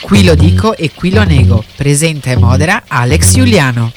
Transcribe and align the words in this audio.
Qui 0.00 0.24
lo 0.24 0.34
dico 0.34 0.76
e 0.76 0.92
qui 0.94 1.10
lo 1.10 1.24
nego. 1.24 1.64
Presenta 1.76 2.30
e 2.30 2.36
modera 2.36 2.84
Alex 2.86 3.34
Giuliano. 3.34 3.92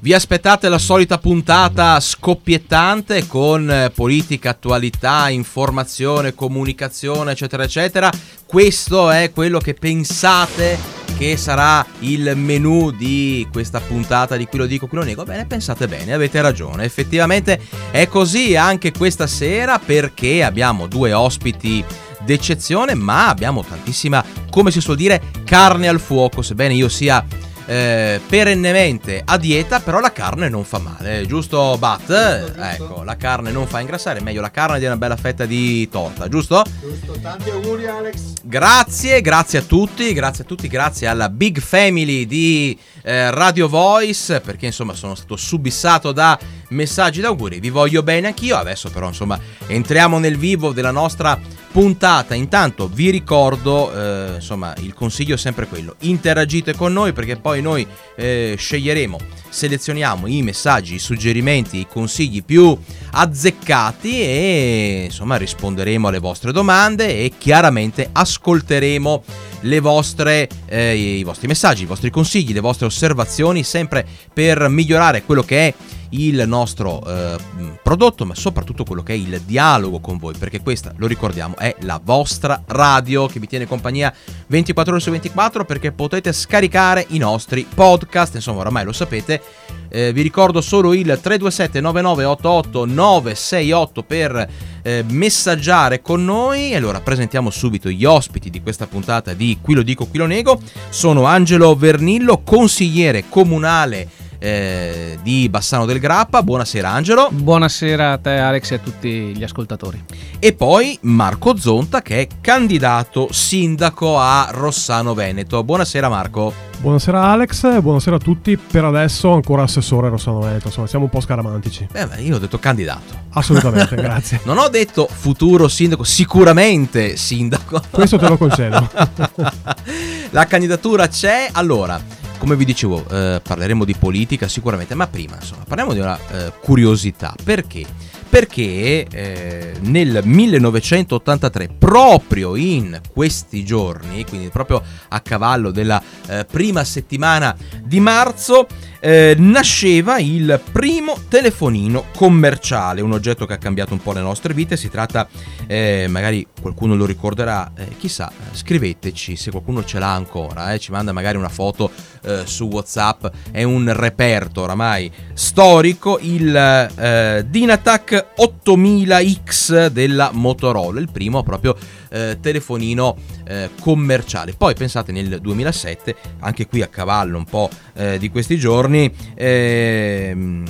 Vi 0.00 0.12
aspettate 0.12 0.68
la 0.68 0.76
solita 0.76 1.16
puntata 1.16 1.98
scoppiettante 1.98 3.26
con 3.26 3.70
eh, 3.70 3.90
politica, 3.90 4.50
attualità, 4.50 5.30
informazione, 5.30 6.34
comunicazione, 6.34 7.32
eccetera, 7.32 7.64
eccetera. 7.64 8.12
Questo 8.44 9.10
è 9.10 9.30
quello 9.32 9.58
che 9.58 9.72
pensate 9.72 10.78
che 11.16 11.38
sarà 11.38 11.84
il 12.00 12.36
menu 12.36 12.90
di 12.90 13.48
questa 13.50 13.80
puntata 13.80 14.36
di 14.36 14.44
qui 14.44 14.58
lo 14.58 14.66
dico, 14.66 14.86
qui 14.86 14.98
lo 14.98 15.04
nego. 15.04 15.24
Bene, 15.24 15.46
pensate 15.46 15.88
bene, 15.88 16.12
avete 16.12 16.42
ragione. 16.42 16.84
Effettivamente 16.84 17.58
è 17.90 18.06
così 18.06 18.56
anche 18.56 18.92
questa 18.92 19.26
sera 19.26 19.78
perché 19.78 20.44
abbiamo 20.44 20.86
due 20.86 21.14
ospiti 21.14 21.82
d'eccezione, 22.24 22.94
ma 22.94 23.28
abbiamo 23.28 23.62
tantissima, 23.62 24.24
come 24.50 24.70
si 24.70 24.80
suol 24.80 24.96
dire, 24.96 25.20
carne 25.44 25.88
al 25.88 26.00
fuoco, 26.00 26.42
sebbene 26.42 26.74
io 26.74 26.88
sia 26.88 27.24
eh, 27.66 28.20
perennemente 28.26 29.22
a 29.24 29.38
dieta, 29.38 29.80
però 29.80 30.00
la 30.00 30.12
carne 30.12 30.48
non 30.48 30.64
fa 30.64 30.78
male, 30.78 31.26
giusto 31.26 31.76
Bat? 31.78 32.06
Giusto, 32.06 32.46
giusto. 32.46 32.62
Ecco, 32.62 33.02
la 33.02 33.16
carne 33.16 33.50
non 33.50 33.66
fa 33.66 33.80
ingrassare, 33.80 34.18
è 34.18 34.22
meglio 34.22 34.40
la 34.40 34.50
carne 34.50 34.78
di 34.78 34.84
una 34.84 34.96
bella 34.96 35.16
fetta 35.16 35.46
di 35.46 35.88
torta, 35.88 36.28
giusto? 36.28 36.62
Giusto, 36.80 37.18
tanti 37.20 37.50
auguri 37.50 37.86
Alex. 37.86 38.32
Grazie, 38.42 39.20
grazie 39.20 39.60
a 39.60 39.62
tutti, 39.62 40.12
grazie 40.12 40.44
a 40.44 40.46
tutti, 40.46 40.68
grazie 40.68 41.06
alla 41.06 41.28
big 41.28 41.58
family 41.60 42.26
di 42.26 42.78
eh, 43.04 43.30
Radio 43.30 43.68
Voice, 43.68 44.40
perché 44.40 44.66
insomma 44.66 44.94
sono 44.94 45.14
stato 45.14 45.36
subissato 45.36 46.10
da 46.10 46.38
messaggi 46.70 47.20
d'auguri, 47.20 47.60
vi 47.60 47.68
voglio 47.68 48.02
bene 48.02 48.28
anch'io, 48.28 48.56
adesso 48.56 48.90
però 48.90 49.08
insomma 49.08 49.38
entriamo 49.66 50.18
nel 50.18 50.38
vivo 50.38 50.72
della 50.72 50.90
nostra 50.90 51.38
puntata. 51.70 52.34
Intanto 52.34 52.88
vi 52.88 53.10
ricordo, 53.10 53.92
eh, 53.92 54.34
insomma, 54.36 54.72
il 54.78 54.94
consiglio 54.94 55.34
è 55.34 55.38
sempre 55.38 55.66
quello: 55.66 55.96
interagite 56.00 56.74
con 56.74 56.92
noi 56.92 57.12
perché 57.12 57.36
poi 57.36 57.60
noi 57.60 57.86
eh, 58.16 58.54
sceglieremo, 58.56 59.18
selezioniamo 59.48 60.26
i 60.26 60.42
messaggi, 60.42 60.94
i 60.94 60.98
suggerimenti, 60.98 61.80
i 61.80 61.86
consigli 61.86 62.42
più 62.42 62.76
azzeccati 63.10 64.22
e 64.22 65.02
insomma 65.04 65.36
risponderemo 65.36 66.08
alle 66.08 66.20
vostre 66.20 66.52
domande 66.52 67.08
e 67.08 67.32
chiaramente 67.36 68.08
ascolteremo 68.10 69.24
le 69.64 69.80
vostre, 69.80 70.48
eh, 70.66 70.94
i 70.94 71.24
vostri 71.24 71.46
messaggi, 71.46 71.82
i 71.82 71.86
vostri 71.86 72.10
consigli, 72.10 72.52
le 72.52 72.60
vostre 72.60 72.86
osservazioni 72.86 73.62
sempre 73.62 74.06
per 74.32 74.68
migliorare 74.68 75.22
quello 75.22 75.42
che 75.42 75.68
è 75.68 75.74
il 76.10 76.44
nostro 76.46 77.04
eh, 77.06 77.36
prodotto, 77.82 78.24
ma 78.24 78.34
soprattutto 78.34 78.84
quello 78.84 79.02
che 79.02 79.14
è 79.14 79.16
il 79.16 79.40
dialogo 79.44 79.98
con 80.00 80.18
voi, 80.18 80.34
perché 80.38 80.60
questa, 80.60 80.92
lo 80.96 81.06
ricordiamo, 81.06 81.56
è 81.56 81.74
la 81.80 82.00
vostra 82.02 82.62
radio 82.66 83.26
che 83.26 83.40
vi 83.40 83.46
tiene 83.46 83.66
compagnia 83.66 84.12
24 84.46 84.92
ore 84.92 85.02
su 85.02 85.10
24 85.10 85.64
perché 85.64 85.92
potete 85.92 86.32
scaricare 86.32 87.06
i 87.08 87.18
nostri 87.18 87.66
podcast, 87.72 88.36
insomma 88.36 88.60
oramai 88.60 88.84
lo 88.84 88.92
sapete. 88.92 89.42
Eh, 89.88 90.12
vi 90.12 90.22
ricordo 90.22 90.60
solo 90.60 90.92
il 90.92 91.06
327 91.06 91.80
9988 91.80 92.84
968 92.84 94.02
per 94.02 94.48
eh, 94.84 95.02
messaggiare 95.08 96.02
con 96.02 96.24
noi. 96.24 96.74
Allora 96.74 97.00
presentiamo 97.00 97.50
subito 97.50 97.88
gli 97.88 98.04
ospiti 98.04 98.50
di 98.50 98.60
questa 98.60 98.86
puntata 98.86 99.32
di 99.32 99.58
Qui 99.60 99.74
lo 99.74 99.82
dico, 99.82 100.06
qui 100.06 100.18
lo 100.18 100.26
nego. 100.26 100.60
Sono 100.90 101.24
Angelo 101.24 101.74
Vernillo, 101.74 102.42
consigliere 102.44 103.24
comunale 103.28 104.08
eh, 104.44 105.18
di 105.22 105.48
Bassano 105.48 105.86
del 105.86 105.98
Grappa. 105.98 106.42
Buonasera 106.42 106.90
Angelo. 106.90 107.30
Buonasera 107.32 108.12
a 108.12 108.18
te 108.18 108.36
Alex 108.36 108.72
e 108.72 108.74
a 108.74 108.78
tutti 108.78 109.08
gli 109.34 109.42
ascoltatori. 109.42 110.04
E 110.38 110.52
poi 110.52 110.98
Marco 111.02 111.56
Zonta 111.56 112.02
che 112.02 112.20
è 112.20 112.28
candidato 112.42 113.28
sindaco 113.30 114.18
a 114.18 114.48
Rossano 114.50 115.14
Veneto. 115.14 115.64
Buonasera 115.64 116.10
Marco. 116.10 116.52
Buonasera 116.76 117.22
Alex 117.22 117.80
buonasera 117.80 118.16
a 118.16 118.18
tutti. 118.18 118.58
Per 118.58 118.84
adesso 118.84 119.32
ancora 119.32 119.62
assessore 119.62 120.08
a 120.08 120.10
Rossano 120.10 120.40
Veneto, 120.40 120.66
insomma 120.66 120.88
siamo 120.88 121.04
un 121.04 121.10
po' 121.10 121.20
scaramantici. 121.20 121.88
Eh 121.90 122.06
beh, 122.06 122.20
io 122.20 122.36
ho 122.36 122.38
detto 122.38 122.58
candidato. 122.58 123.14
Assolutamente, 123.30 123.94
grazie. 123.96 124.40
Non 124.44 124.58
ho 124.58 124.68
detto 124.68 125.08
futuro 125.10 125.68
sindaco, 125.68 126.04
sicuramente 126.04 127.16
sindaco. 127.16 127.80
Questo 127.88 128.18
te 128.18 128.28
lo 128.28 128.36
concedo. 128.36 128.90
La 130.30 130.44
candidatura 130.44 131.08
c'è. 131.08 131.48
Allora, 131.52 131.98
come 132.44 132.56
vi 132.56 132.66
dicevo, 132.66 133.02
eh, 133.08 133.40
parleremo 133.42 133.86
di 133.86 133.94
politica 133.94 134.48
sicuramente, 134.48 134.94
ma 134.94 135.06
prima, 135.06 135.36
insomma, 135.36 135.64
parliamo 135.66 135.94
di 135.94 136.00
una 136.00 136.18
eh, 136.30 136.52
curiosità. 136.60 137.34
Perché? 137.42 137.86
Perché 138.28 139.06
eh, 139.10 139.72
nel 139.80 140.20
1983, 140.22 141.68
proprio 141.78 142.54
in 142.54 143.00
questi 143.10 143.64
giorni, 143.64 144.26
quindi 144.26 144.48
proprio 144.48 144.82
a 145.08 145.20
cavallo 145.20 145.70
della 145.70 146.02
eh, 146.26 146.44
prima 146.44 146.84
settimana 146.84 147.56
di 147.82 147.98
marzo, 148.00 148.66
eh, 149.04 149.34
nasceva 149.36 150.18
il 150.18 150.58
primo 150.72 151.18
telefonino 151.28 152.06
commerciale, 152.16 153.02
un 153.02 153.12
oggetto 153.12 153.44
che 153.44 153.52
ha 153.52 153.58
cambiato 153.58 153.92
un 153.92 154.00
po' 154.00 154.12
le 154.12 154.22
nostre 154.22 154.54
vite, 154.54 154.78
si 154.78 154.88
tratta, 154.88 155.28
eh, 155.66 156.06
magari 156.08 156.46
qualcuno 156.58 156.94
lo 156.94 157.04
ricorderà, 157.04 157.72
eh, 157.76 157.98
chissà, 157.98 158.32
scriveteci 158.52 159.36
se 159.36 159.50
qualcuno 159.50 159.84
ce 159.84 159.98
l'ha 159.98 160.10
ancora, 160.14 160.72
eh, 160.72 160.78
ci 160.78 160.90
manda 160.90 161.12
magari 161.12 161.36
una 161.36 161.50
foto 161.50 161.90
eh, 162.22 162.44
su 162.46 162.64
Whatsapp, 162.64 163.26
è 163.50 163.62
un 163.62 163.92
reperto 163.94 164.62
oramai 164.62 165.12
storico, 165.34 166.18
il 166.22 167.42
Dynatac 167.46 168.28
8000X 168.38 169.88
della 169.88 170.30
Motorola, 170.32 170.98
il 170.98 171.10
primo 171.10 171.42
proprio 171.42 171.76
eh, 172.10 172.38
telefonino 172.40 173.16
eh, 173.44 173.70
commerciale. 173.80 174.54
Poi 174.54 174.74
pensate 174.74 175.12
nel 175.12 175.40
2007, 175.40 176.14
anche 176.40 176.66
qui 176.66 176.82
a 176.82 176.88
cavallo 176.88 177.38
un 177.38 177.44
po' 177.44 177.68
eh, 177.94 178.18
di 178.18 178.30
questi 178.30 178.58
giorni, 178.58 179.12
ehm, 179.34 180.64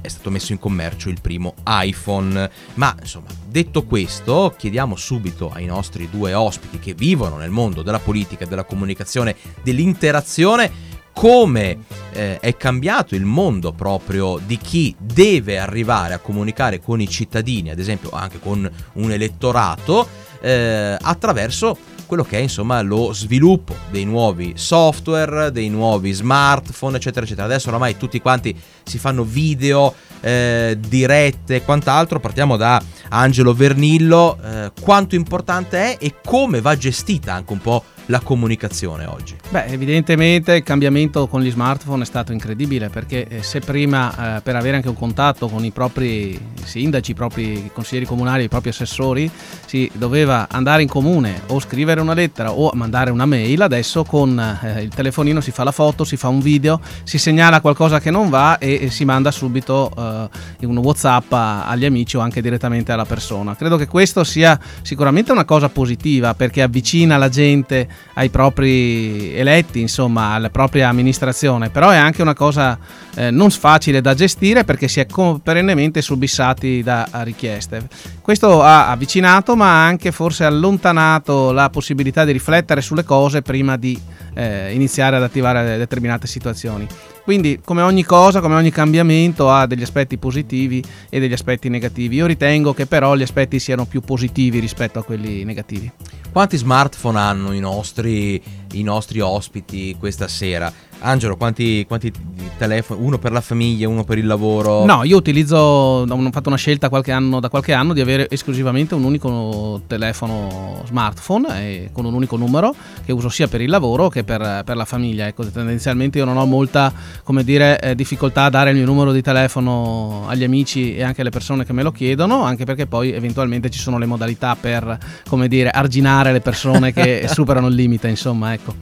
è 0.00 0.08
stato 0.08 0.30
messo 0.30 0.52
in 0.52 0.58
commercio 0.58 1.08
il 1.08 1.20
primo 1.20 1.54
iPhone. 1.66 2.50
Ma 2.74 2.94
insomma, 3.00 3.28
detto 3.46 3.84
questo, 3.84 4.54
chiediamo 4.56 4.96
subito 4.96 5.50
ai 5.50 5.64
nostri 5.64 6.10
due 6.10 6.34
ospiti 6.34 6.78
che 6.78 6.94
vivono 6.94 7.36
nel 7.36 7.50
mondo 7.50 7.82
della 7.82 8.00
politica, 8.00 8.44
della 8.44 8.64
comunicazione, 8.64 9.36
dell'interazione 9.62 10.90
come 11.12 11.84
eh, 12.12 12.40
è 12.40 12.56
cambiato 12.56 13.14
il 13.14 13.24
mondo 13.24 13.72
proprio 13.72 14.40
di 14.44 14.56
chi 14.56 14.94
deve 14.98 15.58
arrivare 15.58 16.14
a 16.14 16.18
comunicare 16.18 16.80
con 16.80 17.00
i 17.00 17.08
cittadini, 17.08 17.70
ad 17.70 17.78
esempio 17.78 18.10
anche 18.10 18.38
con 18.38 18.68
un 18.94 19.10
elettorato, 19.10 20.08
eh, 20.42 20.96
attraverso 21.00 21.78
quello 22.12 22.24
che 22.24 22.36
è 22.36 22.42
insomma 22.42 22.82
lo 22.82 23.14
sviluppo 23.14 23.74
dei 23.90 24.04
nuovi 24.04 24.52
software, 24.56 25.50
dei 25.50 25.70
nuovi 25.70 26.12
smartphone, 26.12 26.98
eccetera, 26.98 27.24
eccetera. 27.24 27.46
Adesso 27.46 27.70
oramai 27.70 27.96
tutti 27.96 28.20
quanti 28.20 28.54
si 28.82 28.98
fanno 28.98 29.24
video, 29.24 29.94
eh, 30.20 30.76
dirette 30.78 31.54
e 31.54 31.62
quant'altro. 31.64 32.20
Partiamo 32.20 32.58
da 32.58 32.82
Angelo 33.08 33.54
Vernillo. 33.54 34.38
Eh, 34.44 34.72
quanto 34.78 35.14
importante 35.14 35.78
è 35.78 36.04
e 36.04 36.16
come 36.22 36.60
va 36.60 36.76
gestita 36.76 37.32
anche 37.32 37.52
un 37.54 37.60
po' 37.60 37.82
la 38.12 38.20
comunicazione 38.20 39.06
oggi? 39.06 39.34
Beh, 39.48 39.64
evidentemente 39.64 40.56
il 40.56 40.62
cambiamento 40.62 41.26
con 41.26 41.40
gli 41.40 41.50
smartphone 41.50 42.02
è 42.02 42.06
stato 42.06 42.32
incredibile 42.32 42.90
perché 42.90 43.26
eh, 43.26 43.42
se 43.42 43.60
prima 43.60 44.36
eh, 44.36 44.40
per 44.42 44.54
avere 44.54 44.76
anche 44.76 44.90
un 44.90 44.94
contatto 44.94 45.48
con 45.48 45.64
i 45.64 45.70
propri 45.70 46.38
sindaci, 46.62 47.12
i 47.12 47.14
propri 47.14 47.70
consiglieri 47.72 48.04
comunali, 48.04 48.44
i 48.44 48.48
propri 48.48 48.68
assessori, 48.68 49.30
si 49.64 49.90
doveva 49.94 50.46
andare 50.50 50.82
in 50.82 50.88
comune 50.88 51.40
o 51.46 51.58
scrivere 51.58 52.02
una 52.02 52.12
lettera 52.12 52.52
o 52.52 52.70
mandare 52.74 53.10
una 53.10 53.24
mail, 53.24 53.62
adesso 53.62 54.04
con 54.04 54.38
eh, 54.38 54.82
il 54.82 54.90
telefonino 54.90 55.40
si 55.40 55.50
fa 55.50 55.64
la 55.64 55.72
foto, 55.72 56.04
si 56.04 56.18
fa 56.18 56.28
un 56.28 56.40
video, 56.40 56.80
si 57.04 57.16
segnala 57.16 57.62
qualcosa 57.62 57.98
che 57.98 58.10
non 58.10 58.28
va 58.28 58.58
e, 58.58 58.78
e 58.82 58.90
si 58.90 59.06
manda 59.06 59.30
subito 59.30 59.90
eh, 59.96 60.66
un 60.66 60.76
WhatsApp 60.76 61.32
agli 61.32 61.86
amici 61.86 62.18
o 62.18 62.20
anche 62.20 62.42
direttamente 62.42 62.92
alla 62.92 63.06
persona. 63.06 63.56
Credo 63.56 63.78
che 63.78 63.86
questo 63.86 64.22
sia 64.22 64.60
sicuramente 64.82 65.32
una 65.32 65.46
cosa 65.46 65.70
positiva 65.70 66.34
perché 66.34 66.60
avvicina 66.60 67.16
la 67.16 67.30
gente 67.30 67.88
ai 68.14 68.28
propri 68.28 69.34
eletti, 69.34 69.80
insomma, 69.80 70.32
alla 70.32 70.50
propria 70.50 70.88
amministrazione, 70.88 71.70
però 71.70 71.90
è 71.90 71.96
anche 71.96 72.22
una 72.22 72.34
cosa 72.34 72.78
eh, 73.14 73.30
non 73.30 73.50
facile 73.50 74.00
da 74.00 74.14
gestire 74.14 74.64
perché 74.64 74.88
si 74.88 75.00
è 75.00 75.06
perennemente 75.42 76.02
subissati 76.02 76.82
da 76.82 77.08
richieste. 77.22 77.88
Questo 78.20 78.62
ha 78.62 78.88
avvicinato 78.88 79.56
ma 79.56 79.66
ha 79.66 79.86
anche 79.86 80.12
forse 80.12 80.44
allontanato 80.44 81.52
la 81.52 81.70
possibilità 81.70 82.24
di 82.24 82.32
riflettere 82.32 82.80
sulle 82.80 83.04
cose 83.04 83.42
prima 83.42 83.76
di 83.76 83.98
eh, 84.34 84.72
iniziare 84.72 85.16
ad 85.16 85.22
attivare 85.22 85.76
determinate 85.78 86.26
situazioni. 86.26 86.86
Quindi, 87.24 87.60
come 87.64 87.82
ogni 87.82 88.02
cosa, 88.02 88.40
come 88.40 88.56
ogni 88.56 88.70
cambiamento, 88.70 89.50
ha 89.50 89.66
degli 89.66 89.82
aspetti 89.82 90.18
positivi 90.18 90.82
e 91.08 91.20
degli 91.20 91.32
aspetti 91.32 91.68
negativi. 91.68 92.16
Io 92.16 92.26
ritengo 92.26 92.74
che 92.74 92.86
però 92.86 93.14
gli 93.14 93.22
aspetti 93.22 93.58
siano 93.58 93.84
più 93.84 94.00
positivi 94.00 94.58
rispetto 94.58 94.98
a 94.98 95.04
quelli 95.04 95.44
negativi. 95.44 95.90
Quanti 96.32 96.56
smartphone 96.56 97.18
hanno 97.18 97.52
i 97.52 97.60
nostri, 97.60 98.42
i 98.72 98.82
nostri 98.82 99.20
ospiti 99.20 99.94
questa 99.98 100.26
sera? 100.26 100.72
Angelo, 101.02 101.36
quanti, 101.36 101.84
quanti 101.86 102.12
telefoni, 102.56 103.04
uno 103.04 103.18
per 103.18 103.32
la 103.32 103.40
famiglia, 103.40 103.88
uno 103.88 104.04
per 104.04 104.18
il 104.18 104.26
lavoro? 104.26 104.84
No, 104.84 105.02
io 105.04 105.16
utilizzo, 105.16 105.56
ho 105.56 106.30
fatto 106.30 106.48
una 106.48 106.56
scelta 106.56 106.88
qualche 106.88 107.12
anno, 107.12 107.40
da 107.40 107.48
qualche 107.48 107.72
anno 107.72 107.92
di 107.92 108.00
avere 108.00 108.28
esclusivamente 108.30 108.94
un 108.94 109.04
unico 109.04 109.82
telefono 109.86 110.82
smartphone 110.86 111.90
con 111.92 112.04
un 112.04 112.14
unico 112.14 112.36
numero 112.36 112.74
che 113.04 113.12
uso 113.12 113.28
sia 113.28 113.48
per 113.48 113.60
il 113.60 113.68
lavoro 113.68 114.08
che 114.08 114.24
per, 114.24 114.62
per 114.64 114.76
la 114.76 114.84
famiglia. 114.84 115.26
Ecco, 115.26 115.44
tendenzialmente 115.44 116.18
io 116.18 116.24
non 116.24 116.36
ho 116.36 116.46
molta 116.46 116.92
come 117.24 117.42
dire, 117.44 117.80
eh, 117.80 117.94
difficoltà 117.94 118.44
a 118.44 118.50
dare 118.50 118.70
il 118.70 118.76
mio 118.76 118.86
numero 118.86 119.12
di 119.12 119.22
telefono 119.22 120.24
agli 120.28 120.44
amici 120.44 120.94
e 120.94 121.02
anche 121.02 121.22
alle 121.22 121.30
persone 121.30 121.64
che 121.64 121.72
me 121.72 121.82
lo 121.82 121.90
chiedono, 121.90 122.44
anche 122.44 122.64
perché 122.64 122.86
poi 122.86 123.12
eventualmente 123.12 123.70
ci 123.70 123.78
sono 123.78 123.98
le 123.98 124.06
modalità 124.06 124.56
per 124.58 124.98
come 125.28 125.48
dire, 125.48 125.70
arginare 125.70 126.32
le 126.32 126.40
persone 126.40 126.92
che 126.92 127.26
superano 127.32 127.66
il 127.66 127.74
limite, 127.74 128.08
insomma, 128.08 128.52
ecco. 128.52 128.74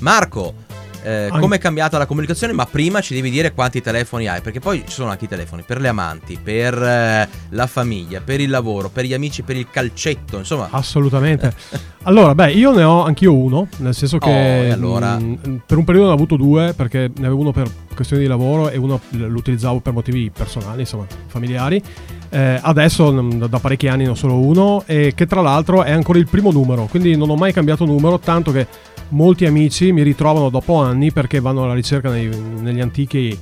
Marco, 0.00 0.54
eh, 1.02 1.28
come 1.38 1.56
è 1.56 1.58
cambiata 1.58 1.98
la 1.98 2.06
comunicazione, 2.06 2.52
ma 2.52 2.66
prima 2.66 3.00
ci 3.00 3.14
devi 3.14 3.30
dire 3.30 3.52
quanti 3.52 3.80
telefoni 3.80 4.28
hai, 4.28 4.40
perché 4.40 4.60
poi 4.60 4.84
ci 4.86 4.92
sono 4.92 5.10
anche 5.10 5.24
i 5.24 5.28
telefoni 5.28 5.62
per 5.62 5.80
le 5.80 5.88
amanti, 5.88 6.38
per 6.42 6.74
eh, 6.80 7.28
la 7.50 7.66
famiglia, 7.66 8.20
per 8.20 8.40
il 8.40 8.50
lavoro, 8.50 8.88
per 8.88 9.04
gli 9.04 9.14
amici, 9.14 9.42
per 9.42 9.56
il 9.56 9.68
calcetto, 9.70 10.38
insomma. 10.38 10.68
Assolutamente. 10.70 11.54
allora, 12.04 12.34
beh, 12.34 12.52
io 12.52 12.74
ne 12.74 12.82
ho 12.82 13.04
anch'io 13.04 13.34
uno, 13.34 13.68
nel 13.78 13.94
senso 13.94 14.18
che 14.18 14.68
oh, 14.70 14.72
allora... 14.72 15.18
mh, 15.18 15.38
mm, 15.46 15.56
per 15.66 15.78
un 15.78 15.84
periodo 15.84 16.06
ne 16.06 16.12
ho 16.12 16.16
avuto 16.16 16.36
due, 16.36 16.72
perché 16.74 17.10
ne 17.16 17.26
avevo 17.26 17.40
uno 17.40 17.52
per 17.52 17.70
questioni 17.98 18.22
di 18.22 18.28
lavoro 18.28 18.70
e 18.70 18.76
uno 18.76 19.00
lo 19.10 19.36
utilizzavo 19.36 19.80
per 19.80 19.92
motivi 19.92 20.30
personali, 20.30 20.80
insomma, 20.80 21.04
familiari. 21.26 21.82
Eh, 22.30 22.60
adesso 22.62 23.10
da 23.10 23.58
parecchi 23.58 23.88
anni 23.88 24.04
ne 24.04 24.10
ho 24.10 24.14
solo 24.14 24.38
uno 24.38 24.84
e 24.86 25.14
che 25.16 25.26
tra 25.26 25.40
l'altro 25.40 25.82
è 25.82 25.90
ancora 25.90 26.18
il 26.18 26.28
primo 26.28 26.52
numero, 26.52 26.84
quindi 26.84 27.16
non 27.16 27.28
ho 27.28 27.34
mai 27.34 27.52
cambiato 27.52 27.84
numero, 27.84 28.20
tanto 28.20 28.52
che 28.52 28.66
molti 29.08 29.46
amici 29.46 29.90
mi 29.90 30.02
ritrovano 30.02 30.48
dopo 30.48 30.76
anni 30.76 31.10
perché 31.10 31.40
vanno 31.40 31.64
alla 31.64 31.74
ricerca 31.74 32.10
nei, 32.10 32.28
negli 32.28 32.80
antichi 32.80 33.36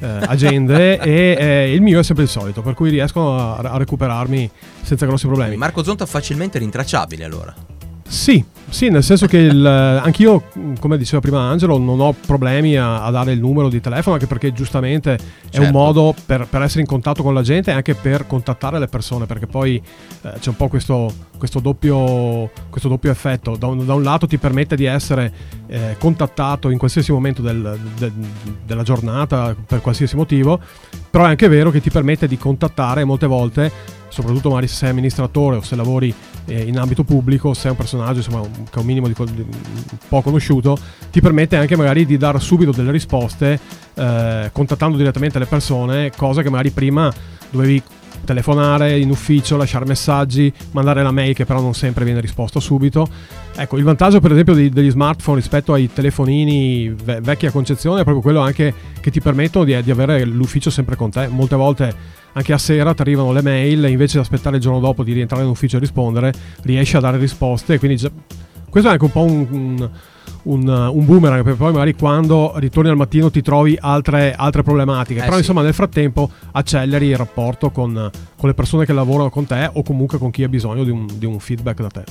eh, 0.00 0.06
agende 0.06 0.98
e 1.00 1.36
eh, 1.38 1.72
il 1.72 1.80
mio 1.80 2.00
è 2.00 2.02
sempre 2.02 2.24
il 2.24 2.30
solito, 2.30 2.60
per 2.60 2.74
cui 2.74 2.90
riescono 2.90 3.38
a, 3.38 3.56
a 3.56 3.78
recuperarmi 3.78 4.50
senza 4.82 5.06
grossi 5.06 5.26
problemi. 5.26 5.56
Marco 5.56 5.82
Zonta 5.82 6.04
facilmente 6.04 6.58
rintracciabile 6.58 7.24
allora. 7.24 7.54
Sì, 8.06 8.44
sì, 8.72 8.88
nel 8.88 9.02
senso 9.02 9.26
che 9.26 9.36
il, 9.36 9.66
anch'io, 9.66 10.44
come 10.80 10.96
diceva 10.96 11.20
prima 11.20 11.40
Angelo, 11.42 11.76
non 11.76 12.00
ho 12.00 12.14
problemi 12.14 12.74
a, 12.74 13.04
a, 13.04 13.10
dare 13.10 13.32
il 13.32 13.38
numero 13.38 13.68
di 13.68 13.82
telefono, 13.82 14.14
anche 14.14 14.26
perché 14.26 14.54
giustamente 14.54 15.18
certo. 15.18 15.26
è 15.50 15.58
un 15.58 15.64
certo. 15.64 15.78
modo 15.78 16.14
per, 16.24 16.46
per, 16.48 16.62
essere 16.62 16.80
in 16.80 16.86
contatto 16.86 17.22
con 17.22 17.34
la 17.34 17.42
gente 17.42 17.70
e 17.70 17.74
anche 17.74 17.94
per 17.94 18.26
contattare 18.26 18.78
le 18.78 18.88
persone, 18.88 19.26
perché 19.26 19.46
poi 19.46 19.76
eh, 19.76 20.32
c'è 20.40 20.48
un 20.48 20.56
po' 20.56 20.68
questo, 20.68 21.12
questo, 21.36 21.60
doppio, 21.60 22.50
questo 22.70 22.88
doppio, 22.88 23.10
effetto. 23.10 23.56
Da 23.56 23.66
un, 23.66 23.84
da 23.84 23.92
un, 23.92 24.02
lato 24.02 24.26
ti 24.26 24.38
permette 24.38 24.74
di 24.74 24.86
essere 24.86 25.30
eh, 25.66 25.96
contattato 25.98 26.70
in 26.70 26.78
qualsiasi 26.78 27.12
momento 27.12 27.42
del, 27.42 27.78
de, 27.98 28.10
della 28.64 28.82
giornata, 28.84 29.54
per 29.66 29.82
qualsiasi 29.82 30.16
motivo, 30.16 30.58
però 31.10 31.26
è 31.26 31.28
anche 31.28 31.46
vero 31.48 31.70
che 31.70 31.82
ti 31.82 31.90
permette 31.90 32.26
di 32.26 32.38
contattare 32.38 33.04
molte 33.04 33.26
volte 33.26 34.00
soprattutto 34.12 34.50
magari 34.50 34.68
se 34.68 34.74
sei 34.76 34.90
amministratore 34.90 35.56
o 35.56 35.62
se 35.62 35.74
lavori 35.74 36.14
eh, 36.44 36.62
in 36.62 36.78
ambito 36.78 37.02
pubblico, 37.02 37.54
se 37.54 37.68
è 37.68 37.70
un 37.70 37.76
personaggio 37.76 38.18
insomma, 38.18 38.46
che 38.70 38.78
ha 38.78 38.80
un 38.80 38.86
minimo 38.86 39.06
di, 39.06 39.14
di, 39.14 39.44
po' 40.08 40.22
conosciuto, 40.22 40.78
ti 41.10 41.20
permette 41.20 41.56
anche 41.56 41.76
magari 41.76 42.04
di 42.04 42.16
dare 42.16 42.40
subito 42.40 42.70
delle 42.72 42.90
risposte 42.90 43.58
eh, 43.94 44.50
contattando 44.52 44.96
direttamente 44.96 45.38
le 45.38 45.46
persone, 45.46 46.10
cosa 46.16 46.42
che 46.42 46.50
magari 46.50 46.70
prima 46.70 47.12
dovevi 47.50 47.82
telefonare 48.24 48.98
in 48.98 49.10
ufficio, 49.10 49.56
lasciare 49.56 49.84
messaggi, 49.84 50.52
mandare 50.72 51.02
la 51.02 51.10
mail 51.10 51.34
che 51.34 51.44
però 51.44 51.60
non 51.60 51.74
sempre 51.74 52.04
viene 52.04 52.20
risposto 52.20 52.60
subito. 52.60 53.06
Ecco, 53.54 53.76
il 53.76 53.84
vantaggio 53.84 54.20
per 54.20 54.32
esempio 54.32 54.54
degli 54.54 54.90
smartphone 54.90 55.38
rispetto 55.38 55.72
ai 55.72 55.92
telefonini 55.92 56.88
ve- 56.90 57.20
vecchia 57.20 57.50
concezione 57.50 58.00
è 58.00 58.04
proprio 58.04 58.22
quello 58.22 58.40
anche 58.40 58.72
che 59.00 59.10
ti 59.10 59.20
permettono 59.20 59.64
di, 59.64 59.80
di 59.82 59.90
avere 59.90 60.24
l'ufficio 60.24 60.70
sempre 60.70 60.96
con 60.96 61.10
te. 61.10 61.26
Molte 61.28 61.56
volte 61.56 61.94
anche 62.32 62.52
a 62.52 62.58
sera 62.58 62.94
ti 62.94 63.02
arrivano 63.02 63.32
le 63.32 63.42
mail 63.42 63.84
e 63.84 63.90
invece 63.90 64.14
di 64.14 64.22
aspettare 64.22 64.56
il 64.56 64.62
giorno 64.62 64.80
dopo 64.80 65.02
di 65.02 65.12
rientrare 65.12 65.42
in 65.42 65.50
ufficio 65.50 65.76
e 65.76 65.80
rispondere, 65.80 66.32
riesci 66.62 66.96
a 66.96 67.00
dare 67.00 67.18
risposte. 67.18 67.78
Quindi 67.78 67.96
già, 67.98 68.10
questo 68.72 68.88
è 68.88 68.92
anche 68.92 69.04
un 69.04 69.10
po' 69.10 69.24
un, 69.24 69.46
un, 69.50 69.90
un, 70.44 70.66
un, 70.66 71.04
boomerang, 71.04 71.42
perché 71.42 71.58
poi 71.58 71.72
magari 71.72 71.94
quando 71.94 72.54
ritorni 72.56 72.88
al 72.88 72.96
mattino 72.96 73.30
ti 73.30 73.42
trovi 73.42 73.76
altre, 73.78 74.32
altre 74.32 74.62
problematiche. 74.62 75.20
Eh 75.20 75.24
Però 75.24 75.34
sì. 75.34 75.40
insomma 75.40 75.60
nel 75.60 75.74
frattempo 75.74 76.30
acceleri 76.52 77.08
il 77.08 77.16
rapporto 77.18 77.70
con, 77.70 78.10
con, 78.34 78.48
le 78.48 78.54
persone 78.54 78.86
che 78.86 78.94
lavorano 78.94 79.28
con 79.28 79.44
te 79.44 79.68
o 79.70 79.82
comunque 79.82 80.16
con 80.16 80.30
chi 80.30 80.42
ha 80.42 80.48
bisogno 80.48 80.84
di 80.84 80.90
un, 80.90 81.06
di 81.12 81.26
un 81.26 81.38
feedback 81.38 81.82
da 81.82 81.88
te. 81.88 82.04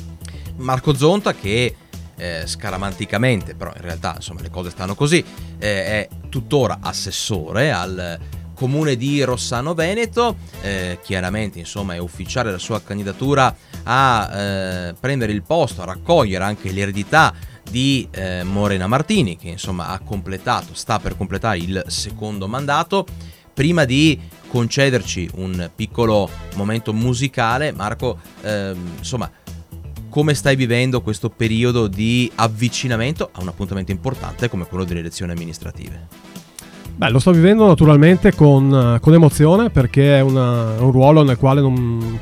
Marco 0.58 0.94
Zonta 0.94 1.34
che 1.34 1.76
eh, 2.16 2.44
scaramanticamente, 2.46 3.56
però 3.56 3.72
in 3.76 3.82
realtà 3.82 4.14
insomma 4.18 4.42
le 4.42 4.52
cose 4.52 4.70
stanno 4.70 4.94
così, 4.94 5.26
eh, 5.58 5.86
è 5.86 6.08
tuttora 6.30 6.78
assessore 6.80 7.72
al 7.72 8.20
comune 8.62 8.96
di 8.96 9.24
Rossano 9.24 9.74
Veneto, 9.74 10.36
eh, 10.62 11.00
chiaramente 11.02 11.58
insomma 11.58 11.96
è 11.96 11.98
ufficiale 11.98 12.52
la 12.52 12.60
sua 12.60 12.80
candidatura 12.80 13.56
a 13.82 14.30
eh, 14.32 14.94
prendere 15.00 15.32
il 15.32 15.42
posto, 15.42 15.82
a 15.82 15.86
raccogliere 15.86 16.44
anche 16.44 16.72
l'eredità 16.72 17.34
di 17.68 18.08
eh, 18.12 18.44
Morena 18.44 18.86
Martini 18.86 19.36
che 19.36 19.48
insomma 19.48 19.88
ha 19.88 19.98
completato, 19.98 20.76
sta 20.76 21.00
per 21.00 21.18
completare 21.18 21.58
il 21.58 21.84
secondo 21.88 22.48
mandato. 22.48 23.08
Prima 23.52 23.84
di 23.84 24.20
concederci 24.48 25.28
un 25.38 25.72
piccolo 25.76 26.30
momento 26.54 26.94
musicale, 26.94 27.72
Marco, 27.72 28.20
ehm, 28.42 28.98
insomma, 29.00 29.30
come 30.08 30.36
stai 30.36 30.56
vivendo 30.56 31.02
questo 31.02 31.30
periodo 31.30 31.88
di 31.88 32.32
avvicinamento 32.36 33.30
a 33.34 33.42
un 33.42 33.48
appuntamento 33.48 33.92
importante 33.92 34.50
come 34.50 34.68
quello 34.68 34.84
delle 34.84 35.00
elezioni 35.00 35.32
amministrative? 35.32 36.31
Beh, 36.96 37.10
lo 37.10 37.20
sto 37.20 37.32
vivendo 37.32 37.66
naturalmente 37.66 38.34
con, 38.34 38.98
con 39.02 39.14
emozione 39.14 39.70
perché 39.70 40.18
è 40.18 40.22
una, 40.22 40.80
un 40.80 40.92
ruolo 40.92 41.24
nel 41.24 41.38
quale 41.38 41.62
non, 41.62 42.20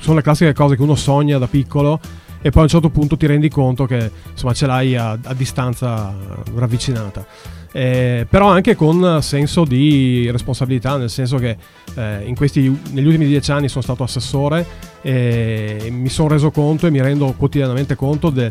sono 0.00 0.16
le 0.16 0.22
classiche 0.22 0.52
cose 0.52 0.76
che 0.76 0.82
uno 0.82 0.94
sogna 0.94 1.38
da 1.38 1.46
piccolo 1.46 2.00
e 2.40 2.50
poi 2.50 2.60
a 2.60 2.64
un 2.64 2.68
certo 2.68 2.90
punto 2.90 3.16
ti 3.16 3.26
rendi 3.26 3.48
conto 3.48 3.86
che 3.86 4.10
insomma 4.32 4.52
ce 4.52 4.66
l'hai 4.66 4.96
a, 4.96 5.18
a 5.22 5.34
distanza 5.34 6.14
ravvicinata. 6.54 7.26
Eh, 7.72 8.26
però 8.28 8.50
anche 8.50 8.76
con 8.76 9.18
senso 9.20 9.64
di 9.64 10.30
responsabilità, 10.30 10.96
nel 10.96 11.10
senso 11.10 11.38
che 11.38 11.56
eh, 11.94 12.32
questi, 12.36 12.80
negli 12.90 13.06
ultimi 13.06 13.26
dieci 13.26 13.50
anni 13.50 13.68
sono 13.68 13.82
stato 13.82 14.02
assessore 14.04 14.64
e 15.00 15.88
mi 15.90 16.08
sono 16.08 16.28
reso 16.28 16.50
conto 16.50 16.86
e 16.86 16.90
mi 16.90 17.00
rendo 17.00 17.32
quotidianamente 17.36 17.96
conto 17.96 18.30
de, 18.30 18.50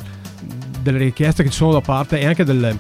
delle 0.81 0.98
richieste 0.98 1.44
che 1.44 1.50
ci 1.50 1.56
sono 1.56 1.72
da 1.72 1.81
parte 1.81 2.20
e 2.20 2.25
anche 2.25 2.44
delle, 2.44 2.70
eh, 2.70 2.78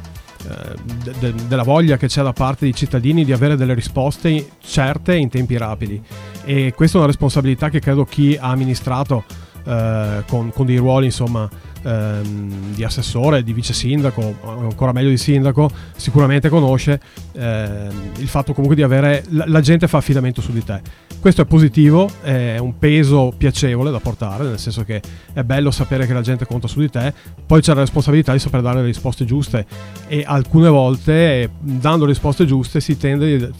de, 1.03 1.13
de, 1.19 1.33
della 1.47 1.63
voglia 1.63 1.97
che 1.97 2.07
c'è 2.07 2.21
da 2.21 2.33
parte 2.33 2.65
dei 2.65 2.73
cittadini 2.73 3.23
di 3.23 3.31
avere 3.31 3.55
delle 3.55 3.73
risposte 3.73 4.49
certe 4.61 5.15
in 5.15 5.29
tempi 5.29 5.57
rapidi 5.57 6.01
e 6.45 6.73
questa 6.75 6.97
è 6.97 6.99
una 6.99 7.09
responsabilità 7.09 7.69
che 7.69 7.79
credo 7.79 8.05
chi 8.05 8.37
ha 8.39 8.49
amministrato 8.49 9.23
eh, 9.65 10.23
con, 10.27 10.51
con, 10.51 10.65
dei 10.65 10.77
ruoli 10.77 11.05
insomma 11.05 11.49
ehm, 11.83 12.73
di 12.73 12.83
assessore, 12.83 13.43
di 13.43 13.53
vice 13.53 13.73
sindaco, 13.73 14.35
ancora 14.45 14.91
meglio 14.91 15.09
di 15.09 15.17
sindaco, 15.17 15.69
sicuramente 15.95 16.49
conosce 16.49 16.99
ehm, 17.31 18.11
il 18.17 18.27
fatto 18.27 18.53
comunque 18.53 18.75
di 18.75 18.83
avere 18.83 19.23
la, 19.29 19.45
la, 19.47 19.61
gente 19.61 19.87
fa 19.87 19.97
affidamento 19.97 20.41
su 20.41 20.51
di 20.51 20.63
te. 20.63 20.81
Questo 21.23 21.43
è 21.43 21.45
positivo, 21.45 22.09
è 22.21 22.57
un 22.57 22.77
peso 22.77 23.33
piacevole 23.37 23.91
da 23.91 24.01
portare, 24.01 24.43
nel 24.43 24.59
senso 24.59 24.83
che 24.83 25.01
è 25.31 25.41
bello 25.43 25.71
sapere 25.71 26.05
che 26.05 26.11
la 26.11 26.19
gente 26.19 26.45
conta 26.45 26.67
su 26.67 26.81
di 26.81 26.89
te, 26.89 27.13
poi 27.45 27.61
c'è 27.61 27.73
la 27.73 27.79
responsabilità 27.79 28.33
di 28.33 28.39
saper 28.39 28.61
dare 28.61 28.81
le 28.81 28.87
risposte 28.87 29.23
giuste 29.23 29.65
e 30.09 30.25
alcune 30.27 30.67
volte 30.67 31.49
dando 31.61 32.03
risposte 32.03 32.45
giuste 32.45 32.81
si 32.81 32.97
tende 32.97 33.53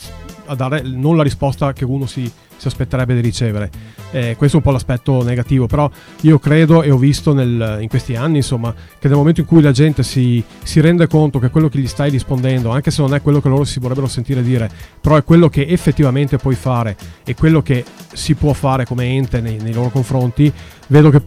a 0.48 0.56
dare 0.56 0.82
non 0.82 1.16
la 1.16 1.24
risposta 1.24 1.72
che 1.72 1.86
uno 1.86 2.06
si, 2.06 2.30
si 2.64 2.68
aspetterebbe 2.68 3.14
di 3.14 3.20
ricevere. 3.22 3.70
Eh, 4.12 4.36
questo 4.38 4.58
è 4.58 4.60
un 4.60 4.66
po' 4.66 4.72
l'aspetto 4.72 5.24
negativo, 5.24 5.68
però 5.68 5.90
io 6.22 6.40
credo 6.40 6.82
e 6.82 6.92
ho 6.92 6.98
visto 6.98 7.34
nel, 7.34 7.80
in 7.82 7.90
questi 7.90 8.16
anni 8.16 8.38
insomma, 8.38 8.74
che 8.74 9.08
nel 9.08 9.18
momento 9.18 9.42
in 9.42 9.46
cui 9.46 9.62
la 9.62 9.72
gente 9.72 10.04
si, 10.04 10.42
si, 10.64 10.80
rende 10.80 11.08
conto 11.08 11.40
che 11.40 11.50
quello 11.50 11.68
che 11.68 11.80
gli 11.80 11.88
stai 11.88 12.10
rispondendo, 12.10 12.70
anche 12.70 12.92
se 12.92 13.02
non 13.02 13.14
è 13.14 13.22
quello 13.22 13.42
che 13.42 13.50
loro 13.50 13.66
si 13.66 13.80
vorrebbero 13.80 14.08
sentire 14.08 14.42
dire, 14.42 14.70
però 15.02 15.18
è 15.18 15.24
quello 15.24 15.50
che 15.50 15.66
effettivamente 15.68 16.38
puoi 16.38 16.56
fare 16.56 16.96
e 17.26 17.36
quello 17.36 17.62
che 17.62 17.84
si 18.14 18.36
può 18.36 18.54
fare 18.54 18.86
come 18.86 19.06
ente 19.06 19.42
nei, 19.42 19.58
nei 19.58 19.74
loro 19.74 19.90
confronti, 19.90 20.52
vedo 20.88 21.10
che 21.10 21.22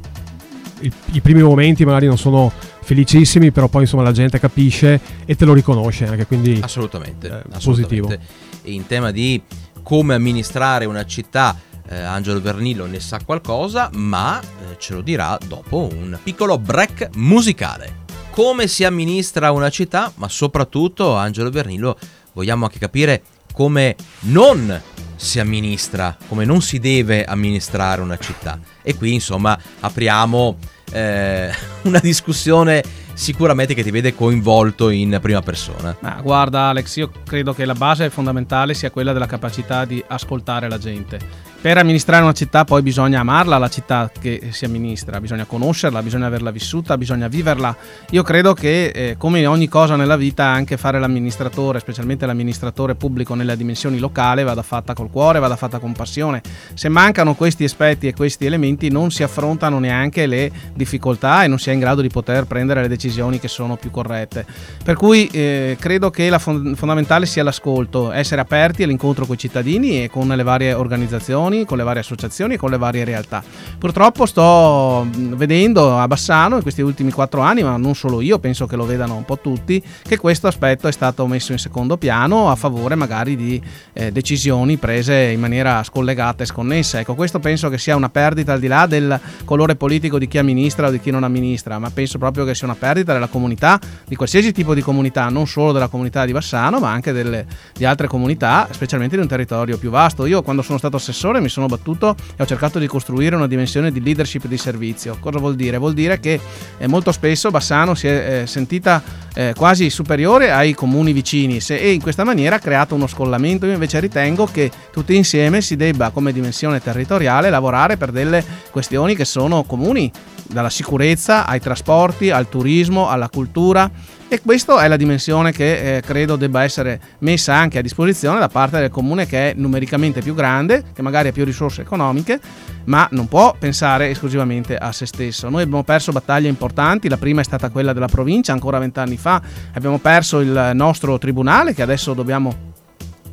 i, 0.80 0.92
i 1.12 1.20
primi 1.20 1.42
momenti 1.42 1.84
magari 1.84 2.06
non 2.06 2.18
sono 2.18 2.50
felicissimi, 2.80 3.50
però 3.50 3.68
poi 3.68 3.82
insomma 3.82 4.04
la 4.04 4.12
gente 4.12 4.38
capisce 4.38 5.00
e 5.24 5.34
te 5.34 5.44
lo 5.44 5.52
riconosce 5.52 6.06
anche, 6.06 6.24
quindi 6.24 6.60
assolutamente, 6.62 7.26
eh, 7.26 7.42
assolutamente. 7.52 8.16
positivo. 8.16 8.44
In 8.64 8.86
tema 8.86 9.10
di 9.10 9.40
come 9.86 10.14
amministrare 10.14 10.84
una 10.84 11.06
città, 11.06 11.56
eh, 11.88 11.96
Angelo 11.96 12.40
Vernillo 12.40 12.86
ne 12.86 12.98
sa 12.98 13.20
qualcosa, 13.24 13.88
ma 13.92 14.40
eh, 14.40 14.74
ce 14.78 14.94
lo 14.94 15.00
dirà 15.00 15.38
dopo 15.46 15.88
un 15.92 16.18
piccolo 16.24 16.58
break 16.58 17.10
musicale. 17.14 18.04
Come 18.30 18.66
si 18.66 18.82
amministra 18.82 19.52
una 19.52 19.70
città, 19.70 20.10
ma 20.16 20.28
soprattutto 20.28 21.14
Angelo 21.14 21.50
Vernillo 21.50 21.96
vogliamo 22.32 22.64
anche 22.64 22.80
capire 22.80 23.22
come 23.52 23.94
non 24.22 24.82
si 25.14 25.38
amministra, 25.38 26.16
come 26.26 26.44
non 26.44 26.62
si 26.62 26.80
deve 26.80 27.24
amministrare 27.24 28.00
una 28.00 28.18
città. 28.18 28.58
E 28.82 28.96
qui 28.96 29.14
insomma 29.14 29.56
apriamo 29.78 30.58
eh, 30.90 31.54
una 31.82 32.00
discussione 32.00 32.82
sicuramente 33.16 33.72
che 33.72 33.82
ti 33.82 33.90
vede 33.90 34.14
coinvolto 34.14 34.90
in 34.90 35.18
prima 35.22 35.40
persona. 35.40 35.96
Ma 36.00 36.20
guarda 36.22 36.68
Alex, 36.68 36.96
io 36.96 37.10
credo 37.24 37.54
che 37.54 37.64
la 37.64 37.74
base 37.74 38.10
fondamentale 38.10 38.74
sia 38.74 38.90
quella 38.90 39.12
della 39.12 39.26
capacità 39.26 39.84
di 39.86 40.04
ascoltare 40.06 40.68
la 40.68 40.78
gente 40.78 41.45
per 41.60 41.78
amministrare 41.78 42.22
una 42.22 42.32
città 42.32 42.64
poi 42.64 42.82
bisogna 42.82 43.20
amarla 43.20 43.58
la 43.58 43.68
città 43.68 44.10
che 44.18 44.50
si 44.50 44.64
amministra, 44.64 45.20
bisogna 45.20 45.44
conoscerla, 45.44 46.02
bisogna 46.02 46.26
averla 46.26 46.50
vissuta, 46.50 46.96
bisogna 46.96 47.28
viverla. 47.28 47.74
Io 48.10 48.22
credo 48.22 48.52
che 48.52 48.86
eh, 48.86 49.16
come 49.18 49.46
ogni 49.46 49.68
cosa 49.68 49.96
nella 49.96 50.16
vita 50.16 50.44
anche 50.44 50.76
fare 50.76 50.98
l'amministratore, 51.00 51.80
specialmente 51.80 52.26
l'amministratore 52.26 52.94
pubblico 52.94 53.34
nelle 53.34 53.56
dimensioni 53.56 53.98
locali, 53.98 54.44
vada 54.44 54.62
fatta 54.62 54.94
col 54.94 55.10
cuore, 55.10 55.38
vada 55.38 55.56
fatta 55.56 55.78
con 55.78 55.92
passione. 55.92 56.42
Se 56.74 56.88
mancano 56.88 57.34
questi 57.34 57.64
aspetti 57.64 58.06
e 58.06 58.14
questi 58.14 58.46
elementi 58.46 58.90
non 58.90 59.10
si 59.10 59.22
affrontano 59.22 59.78
neanche 59.78 60.26
le 60.26 60.50
difficoltà 60.74 61.44
e 61.44 61.48
non 61.48 61.58
si 61.58 61.70
è 61.70 61.72
in 61.72 61.80
grado 61.80 62.00
di 62.00 62.08
poter 62.08 62.44
prendere 62.44 62.82
le 62.82 62.88
decisioni 62.88 63.40
che 63.40 63.48
sono 63.48 63.76
più 63.76 63.90
corrette. 63.90 64.44
Per 64.84 64.94
cui 64.94 65.26
eh, 65.32 65.76
credo 65.80 66.10
che 66.10 66.28
la 66.28 66.38
fond- 66.38 66.76
fondamentale 66.76 67.26
sia 67.26 67.42
l'ascolto, 67.42 68.12
essere 68.12 68.40
aperti 68.40 68.82
all'incontro 68.82 69.26
con 69.26 69.34
i 69.34 69.38
cittadini 69.38 70.04
e 70.04 70.10
con 70.10 70.28
le 70.28 70.42
varie 70.42 70.72
organizzazioni 70.72 71.45
comuni, 71.46 71.64
con 71.64 71.78
le 71.78 71.84
varie 71.84 72.00
associazioni 72.00 72.54
e 72.54 72.56
con 72.56 72.70
le 72.70 72.78
varie 72.78 73.04
realtà. 73.04 73.42
Purtroppo 73.78 74.26
sto 74.26 75.06
vedendo 75.10 75.98
a 75.98 76.06
Bassano 76.06 76.56
in 76.56 76.62
questi 76.62 76.82
ultimi 76.82 77.10
quattro 77.10 77.40
anni, 77.40 77.62
ma 77.62 77.76
non 77.76 77.94
solo 77.94 78.20
io, 78.20 78.38
penso 78.38 78.66
che 78.66 78.76
lo 78.76 78.84
vedano 78.84 79.14
un 79.14 79.24
po' 79.24 79.38
tutti, 79.38 79.82
che 80.02 80.18
questo 80.18 80.46
aspetto 80.46 80.88
è 80.88 80.92
stato 80.92 81.26
messo 81.26 81.52
in 81.52 81.58
secondo 81.58 81.96
piano 81.96 82.50
a 82.50 82.56
favore 82.56 82.94
magari 82.94 83.36
di 83.36 83.60
eh, 83.92 84.10
decisioni 84.12 84.76
prese 84.76 85.30
in 85.32 85.40
maniera 85.40 85.82
scollegata 85.82 86.42
e 86.42 86.46
sconnessa. 86.46 87.00
Ecco, 87.00 87.14
questo 87.14 87.38
penso 87.38 87.68
che 87.68 87.78
sia 87.78 87.96
una 87.96 88.08
perdita 88.08 88.52
al 88.52 88.60
di 88.60 88.66
là 88.66 88.86
del 88.86 89.18
colore 89.44 89.76
politico 89.76 90.18
di 90.18 90.26
chi 90.26 90.38
amministra 90.38 90.88
o 90.88 90.90
di 90.90 91.00
chi 91.00 91.10
non 91.10 91.24
amministra, 91.24 91.78
ma 91.78 91.90
penso 91.90 92.18
proprio 92.18 92.44
che 92.44 92.54
sia 92.54 92.66
una 92.66 92.76
perdita 92.76 93.12
della 93.12 93.28
comunità, 93.28 93.78
di 94.06 94.16
qualsiasi 94.16 94.52
tipo 94.52 94.74
di 94.74 94.80
comunità, 94.80 95.28
non 95.28 95.46
solo 95.46 95.72
della 95.72 95.88
comunità 95.88 96.24
di 96.24 96.32
Bassano, 96.32 96.80
ma 96.80 96.90
anche 96.90 97.12
delle, 97.12 97.46
di 97.74 97.84
altre 97.84 98.06
comunità, 98.06 98.68
specialmente 98.70 99.16
di 99.16 99.22
un 99.22 99.28
territorio 99.28 99.78
più 99.78 99.90
vasto. 99.90 100.26
Io 100.26 100.42
quando 100.42 100.62
sono 100.62 100.78
stato 100.78 100.96
assessore 100.96 101.35
mi 101.40 101.48
sono 101.48 101.66
battuto 101.66 102.16
e 102.36 102.42
ho 102.42 102.46
cercato 102.46 102.78
di 102.78 102.86
costruire 102.86 103.36
una 103.36 103.46
dimensione 103.46 103.92
di 103.92 104.02
leadership 104.02 104.46
di 104.46 104.58
servizio. 104.58 105.16
Cosa 105.20 105.38
vuol 105.38 105.54
dire? 105.56 105.78
Vuol 105.78 105.94
dire 105.94 106.20
che 106.20 106.40
eh, 106.78 106.86
molto 106.86 107.12
spesso 107.12 107.50
Bassano 107.50 107.94
si 107.94 108.06
è 108.06 108.42
eh, 108.42 108.46
sentita 108.46 109.02
eh, 109.34 109.54
quasi 109.56 109.90
superiore 109.90 110.50
ai 110.50 110.74
comuni 110.74 111.12
vicini 111.12 111.60
e 111.68 111.92
in 111.92 112.00
questa 112.00 112.24
maniera 112.24 112.56
ha 112.56 112.58
creato 112.58 112.94
uno 112.94 113.06
scollamento. 113.06 113.66
Io 113.66 113.72
invece 113.72 114.00
ritengo 114.00 114.46
che 114.46 114.70
tutti 114.92 115.14
insieme 115.14 115.60
si 115.60 115.76
debba 115.76 116.10
come 116.10 116.32
dimensione 116.32 116.80
territoriale 116.80 117.50
lavorare 117.50 117.96
per 117.96 118.10
delle 118.12 118.44
questioni 118.70 119.14
che 119.14 119.24
sono 119.24 119.64
comuni, 119.64 120.10
dalla 120.48 120.70
sicurezza 120.70 121.46
ai 121.46 121.60
trasporti, 121.60 122.30
al 122.30 122.48
turismo, 122.48 123.08
alla 123.08 123.28
cultura 123.28 123.90
e 124.28 124.40
questa 124.40 124.82
è 124.82 124.88
la 124.88 124.96
dimensione 124.96 125.52
che 125.52 125.98
eh, 125.98 126.00
credo 126.00 126.34
debba 126.34 126.64
essere 126.64 127.00
messa 127.18 127.54
anche 127.54 127.78
a 127.78 127.80
disposizione 127.80 128.40
da 128.40 128.48
parte 128.48 128.80
del 128.80 128.90
comune 128.90 129.24
che 129.24 129.52
è 129.52 129.54
numericamente 129.54 130.20
più 130.20 130.34
grande, 130.34 130.82
che 130.92 131.00
magari 131.00 131.28
ha 131.28 131.32
più 131.32 131.44
risorse 131.44 131.82
economiche, 131.82 132.40
ma 132.86 133.06
non 133.12 133.28
può 133.28 133.54
pensare 133.56 134.10
esclusivamente 134.10 134.76
a 134.76 134.90
se 134.90 135.06
stesso. 135.06 135.48
Noi 135.48 135.62
abbiamo 135.62 135.84
perso 135.84 136.10
battaglie 136.10 136.48
importanti, 136.48 137.08
la 137.08 137.18
prima 137.18 137.40
è 137.40 137.44
stata 137.44 137.70
quella 137.70 137.92
della 137.92 138.08
provincia 138.08 138.52
ancora 138.52 138.80
vent'anni 138.80 139.16
fa, 139.16 139.40
abbiamo 139.74 139.98
perso 139.98 140.40
il 140.40 140.72
nostro 140.74 141.18
tribunale 141.18 141.72
che 141.72 141.82
adesso 141.82 142.12
dobbiamo 142.12 142.74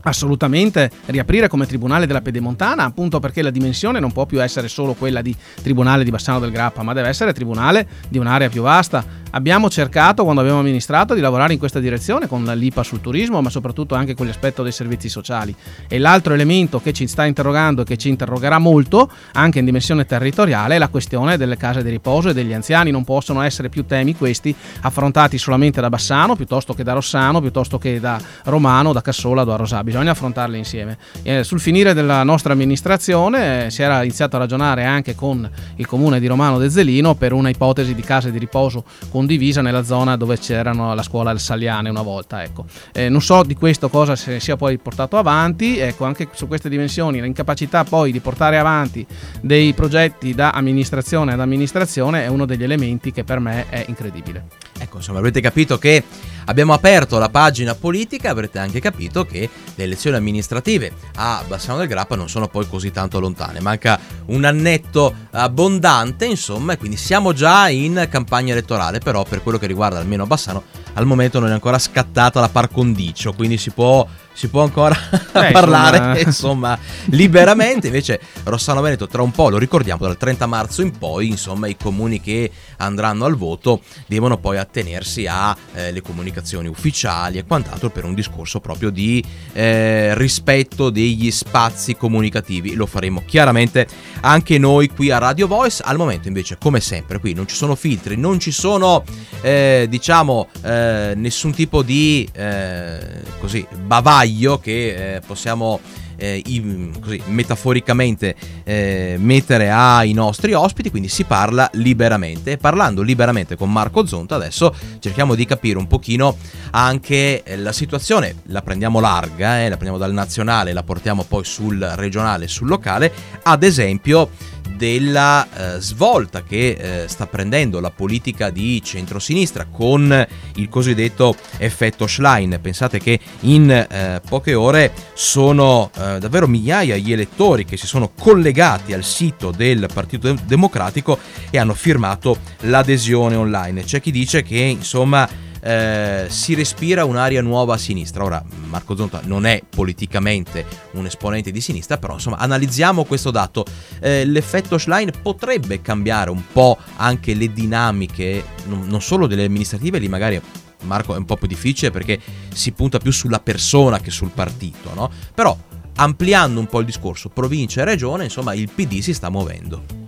assolutamente 0.04 0.90
riaprire 1.08 1.48
come 1.48 1.66
tribunale 1.66 2.08
della 2.08 2.22
Pedemontana, 2.22 2.84
appunto 2.84 3.20
perché 3.20 3.42
la 3.42 3.50
dimensione 3.50 4.00
non 4.00 4.12
può 4.12 4.26
più 4.26 4.42
essere 4.42 4.68
solo 4.68 4.94
quella 4.94 5.22
di 5.22 5.36
tribunale 5.62 6.04
di 6.04 6.12
Bassano 6.12 6.40
del 6.40 6.52
Grappa, 6.52 6.84
ma 6.84 6.94
deve 6.94 7.10
essere 7.10 7.34
tribunale 7.34 7.88
di 8.08 8.18
un'area 8.18 8.50
più 8.50 8.62
vasta. 8.62 9.22
Abbiamo 9.36 9.68
cercato, 9.68 10.24
quando 10.24 10.42
abbiamo 10.42 10.60
amministrato, 10.60 11.16
di 11.16 11.22
lavorare 11.22 11.54
in 11.54 11.60
questa 11.60 11.80
direzione 11.80 12.28
con 12.28 12.44
l'IPA 12.44 12.84
sul 12.84 13.02
turismo, 13.02 13.42
ma 13.42 13.50
soprattutto 13.50 13.96
anche 13.96 14.14
con 14.14 14.28
l'aspetto 14.28 14.62
dei 14.62 14.72
servizi 14.72 15.10
sociali. 15.10 15.56
E 15.88 15.98
l'altro 15.98 16.36
elemento 16.36 16.80
che 16.80 16.94
ci 16.94 17.08
sta 17.08 17.26
interrogando 17.26 17.82
e 17.82 17.86
che 17.86 17.98
ci 17.98 18.10
interrogerà 18.10 18.60
molto, 18.60 19.10
anche 19.32 19.58
in 19.58 19.66
dimensione 19.66 20.06
territoriale, 20.06 20.76
è 20.76 20.78
la 20.78 20.90
questione 20.90 21.38
delle 21.38 21.58
case 21.58 21.82
di 21.82 21.90
riposo 21.90 22.30
e 22.30 22.34
degli 22.34 22.54
anziani. 22.54 22.92
Non 22.92 23.04
possono 23.04 23.42
essere 23.42 23.70
più 23.70 23.88
temi 23.88 24.16
questi 24.16 24.56
affrontati 24.82 25.40
solamente 25.40 25.82
da 25.82 25.90
Bassano, 25.90 26.36
piuttosto 26.36 26.76
che 26.76 26.84
da 26.84 26.94
Rossano, 26.94 27.42
piuttosto 27.42 27.80
che 27.80 28.00
da 28.00 28.22
Romano, 28.44 28.94
da 28.94 29.02
Cassola, 29.02 29.44
da 29.44 29.56
Rosà. 29.56 29.82
Bisogna 29.94 30.12
affrontarle 30.12 30.58
insieme. 30.58 30.98
E 31.22 31.44
sul 31.44 31.60
finire 31.60 31.94
della 31.94 32.24
nostra 32.24 32.54
amministrazione 32.54 33.66
eh, 33.66 33.70
si 33.70 33.84
era 33.84 34.02
iniziato 34.02 34.38
a 34.38 34.40
ragionare 34.40 34.86
anche 34.86 35.14
con 35.14 35.48
il 35.76 35.86
comune 35.86 36.20
di 36.20 36.26
Romano 36.26 36.58
de 36.58 36.68
Zelino 36.72 37.14
per 37.14 37.32
una 37.32 37.50
ipotesi 37.50 37.94
di 37.94 38.02
case 38.02 38.32
di 38.32 38.40
riposo 38.40 38.84
con 39.10 39.24
condivisa 39.24 39.62
nella 39.62 39.84
zona 39.84 40.18
dove 40.18 40.38
c'erano 40.38 40.94
la 40.94 41.02
scuola 41.02 41.30
del 41.30 41.40
Saliane 41.40 41.90
una 41.90 42.02
volta. 42.02 42.44
Ecco. 42.44 42.66
Eh, 42.92 43.08
non 43.08 43.22
so 43.22 43.44
di 43.44 43.54
questo 43.54 43.88
cosa 43.88 44.16
si 44.16 44.40
sia 44.40 44.56
poi 44.56 44.80
portato 44.80 45.18
avanti, 45.18 45.78
ecco, 45.78 46.06
anche 46.06 46.28
su 46.34 46.48
queste 46.48 46.70
dimensioni 46.70 47.22
l'incapacità 47.22 47.84
poi 47.84 48.12
di 48.12 48.20
portare 48.20 48.58
avanti 48.58 49.06
dei 49.42 49.74
progetti 49.74 50.34
da 50.34 50.52
amministrazione 50.52 51.34
ad 51.34 51.40
amministrazione 51.40 52.24
è 52.24 52.28
uno 52.28 52.46
degli 52.46 52.64
elementi 52.64 53.12
che 53.12 53.24
per 53.24 53.40
me 53.40 53.70
è 53.70 53.86
incredibile. 53.88 54.46
Ecco, 54.80 54.98
insomma, 54.98 55.20
avrete 55.20 55.40
capito 55.40 55.78
che 55.78 56.04
abbiamo 56.46 56.74
aperto 56.74 57.18
la 57.18 57.30
pagina 57.30 57.76
politica, 57.76 58.30
avrete 58.30 58.60
anche 58.60 58.80
capito 58.80 59.26
che 59.26 59.50
le 59.76 59.84
elezioni 59.84 60.18
amministrative 60.18 60.92
a 61.16 61.44
Bassano 61.48 61.80
del 61.80 61.88
Grappa 61.88 62.16
non 62.16 62.30
sono 62.30 62.48
poi 62.48 62.68
così 62.68 62.92
tanto 62.92 63.20
lontane. 63.20 63.60
Manca 63.60 64.00
un 64.26 64.44
annetto 64.44 65.14
abbondante, 65.32 66.26
insomma, 66.26 66.74
e 66.74 66.78
quindi 66.78 66.98
siamo 66.98 67.34
già 67.34 67.70
in 67.70 68.08
campagna 68.10 68.52
elettorale, 68.52 69.00
però 69.00 69.24
per 69.24 69.42
quello 69.44 69.58
che 69.58 69.68
riguarda 69.68 70.00
almeno 70.00 70.26
Bassano, 70.26 70.64
al 70.94 71.06
momento 71.06 71.40
non 71.40 71.50
è 71.50 71.54
ancora 71.54 71.80
scattata 71.80 72.40
la 72.40 72.50
par 72.50 72.70
condicio, 72.70 73.34
quindi 73.34 73.58
si 73.58 73.72
può 73.72 74.08
si 74.36 74.48
può 74.48 74.64
ancora 74.64 74.96
eh, 75.12 75.52
parlare 75.54 76.22
insomma. 76.22 76.72
insomma. 76.74 76.80
liberamente 77.16 77.86
invece 77.86 78.20
Rossano 78.46 78.82
Veneto 78.82 79.06
tra 79.06 79.22
un 79.22 79.30
po' 79.30 79.50
lo 79.50 79.60
ricordiamo 79.60 80.08
dal 80.08 80.18
30 80.18 80.48
marzo 80.48 80.82
in 80.82 80.98
poi 80.98 81.28
insomma 81.28 81.68
i 81.68 81.78
comuni 81.78 82.20
che 82.20 82.50
andranno 82.78 83.26
al 83.26 83.36
voto 83.36 83.82
devono 84.08 84.38
poi 84.38 84.58
attenersi 84.58 85.28
alle 85.28 85.56
eh, 85.76 86.02
comunicazioni 86.02 86.33
ufficiali 86.68 87.38
e 87.38 87.46
quant'altro 87.46 87.90
per 87.90 88.06
un 88.06 88.14
discorso 88.14 88.60
proprio 88.60 88.90
di 88.90 89.24
eh, 89.54 90.16
rispetto 90.16 90.90
degli 90.90 91.30
spazi 91.32 91.96
comunicativi. 91.96 92.74
Lo 92.74 92.86
faremo 92.86 93.24
chiaramente 93.26 93.88
anche 94.22 94.58
noi 94.58 94.90
qui 94.90 95.12
a 95.12 95.18
Radio 95.18 95.48
Voice. 95.48 95.84
Al 95.86 95.98
momento 95.98 96.28
invece 96.28 96.58
come 96.58 96.80
sempre 96.80 97.20
qui 97.20 97.34
non 97.34 97.48
ci 97.48 97.56
sono 97.56 97.76
filtri 97.76 98.16
non 98.16 98.40
ci 98.40 98.52
sono 98.52 99.04
eh, 99.42 99.88
diciamo 99.90 100.48
eh, 100.64 101.14
nessun 101.16 101.54
tipo 101.54 101.82
di 101.82 102.28
eh, 102.34 103.00
così 103.40 103.66
bavaglio 103.86 104.60
che 104.60 105.16
eh, 105.16 105.20
possiamo 105.20 105.80
eh, 106.16 106.42
in, 106.46 106.94
così, 107.00 107.22
metaforicamente 107.28 108.36
eh, 108.64 109.16
mettere 109.20 109.70
ai 109.70 110.14
nostri 110.14 110.54
ospiti, 110.54 110.90
quindi 110.90 111.10
si 111.10 111.24
parla 111.24 111.70
liberamente. 111.74 112.52
E 112.52 112.58
parlando 112.58 113.02
liberamente 113.02 113.56
con 113.56 113.72
Marco 113.72 114.06
Zonta, 114.06 114.36
adesso 114.36 114.74
cerchiamo 115.00 115.36
di 115.36 115.46
capire 115.46 115.78
un 115.78 115.88
pochino 115.88 116.38
anche 116.72 117.44
eh, 117.44 117.58
la 117.58 117.72
situazione, 117.72 118.36
la 118.48 118.62
prendiamo 118.62 119.00
larga, 119.00 119.60
eh, 119.62 119.70
la 119.70 119.76
prendiamo 119.76 119.98
dal 119.98 120.14
nazionale, 120.14 120.74
la 120.74 120.84
portiamo 120.84 121.24
poi 121.24 121.44
sul 121.44 121.80
regionale, 121.96 122.48
sul 122.48 122.68
locale, 122.68 123.12
ad 123.44 123.64
esempio 123.64 124.30
della 124.76 125.48
eh, 125.76 125.80
svolta 125.80 126.44
che 126.44 127.04
eh, 127.04 127.08
sta 127.08 127.28
prendendo 127.28 127.80
la 127.80 127.92
politica 127.92 128.50
di 128.50 128.82
centrosinistra 128.84 129.66
con 129.66 130.28
il 130.56 130.70
cosiddetto 130.70 131.36
effetto 131.58 132.08
Schlein. 132.08 132.60
Pensate 132.62 133.00
che 133.00 133.20
in 133.42 133.70
eh, 133.70 134.22
poche 134.28 134.54
ore 134.54 134.92
sono 135.14 135.90
eh, 135.96 136.20
davvero 136.20 136.48
migliaia 136.48 136.96
gli 136.98 137.12
elettori 137.12 137.66
che 137.66 137.78
si 137.78 137.88
sono 137.88 138.12
collegati 138.18 138.94
al 138.94 139.04
sito 139.04 139.52
del 139.52 139.88
Partito 139.94 140.34
Democratico 140.46 141.20
e 141.50 141.58
hanno 141.58 141.74
firmato 141.74 142.38
l'adesione 142.62 143.36
online. 143.36 143.84
C'è 143.84 144.02
chi 144.02 144.12
dice 144.12 144.44
che 144.44 144.58
insomma 144.58 145.52
eh, 145.64 146.26
si 146.30 146.54
respira 146.56 147.06
un'aria 147.06 147.42
nuova 147.42 147.76
a 147.76 147.78
sinistra. 147.78 148.24
Ora, 148.24 148.44
Marco 148.68 148.96
Zonta 148.96 149.22
non 149.24 149.46
è 149.46 149.62
politicamente 149.68 150.66
un 150.92 151.06
esponente 151.06 151.52
di 151.52 151.62
sinistra, 151.62 151.98
però 151.98 152.14
insomma 152.14 152.38
analizziamo 152.38 153.06
questo 153.06 153.32
dato. 153.32 153.66
Eh, 154.00 154.26
l'effetto 154.26 154.78
Schlein 154.78 155.12
potrebbe 155.22 155.82
cambiare 155.82 156.30
un 156.30 156.44
po' 156.52 156.78
anche 156.98 157.34
le 157.34 157.52
dinamiche, 157.54 158.44
non, 158.66 159.02
solo 159.02 159.26
delle 159.26 159.46
amministrative, 159.46 160.00
lì 160.00 160.10
magari 160.10 160.42
Marco 160.82 161.16
è 161.16 161.18
un 161.18 161.26
po' 161.26 161.38
più 161.38 161.48
difficile 161.48 161.92
perché 161.92 162.20
si 162.54 162.74
punta 162.74 163.00
più 163.00 163.12
sulla 163.12 163.40
persona 163.40 164.00
che 164.00 164.12
sul 164.12 164.32
partito, 164.32 164.94
no? 164.94 165.10
Però 165.34 165.58
ampliando 165.96 166.60
un 166.60 166.66
po' 166.66 166.80
il 166.80 166.86
discorso 166.86 167.30
provincia 167.30 167.82
e 167.82 167.86
regione, 167.86 168.26
insomma 168.26 168.54
il 168.54 168.70
PD 168.70 169.00
si 169.00 169.14
sta 169.14 169.30
muovendo. 169.30 170.04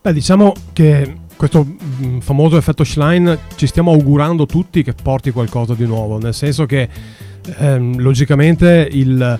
Beh, 0.00 0.12
diciamo 0.12 0.52
che 0.72 1.18
questo 1.42 1.66
mm, 1.66 2.18
famoso 2.18 2.56
effetto 2.56 2.84
Schlein 2.84 3.36
ci 3.56 3.66
stiamo 3.66 3.90
augurando 3.90 4.46
tutti 4.46 4.84
che 4.84 4.92
porti 4.92 5.32
qualcosa 5.32 5.74
di 5.74 5.84
nuovo, 5.86 6.16
nel 6.16 6.34
senso 6.34 6.66
che 6.66 6.88
ehm, 7.58 7.98
logicamente 7.98 8.88
il, 8.92 9.38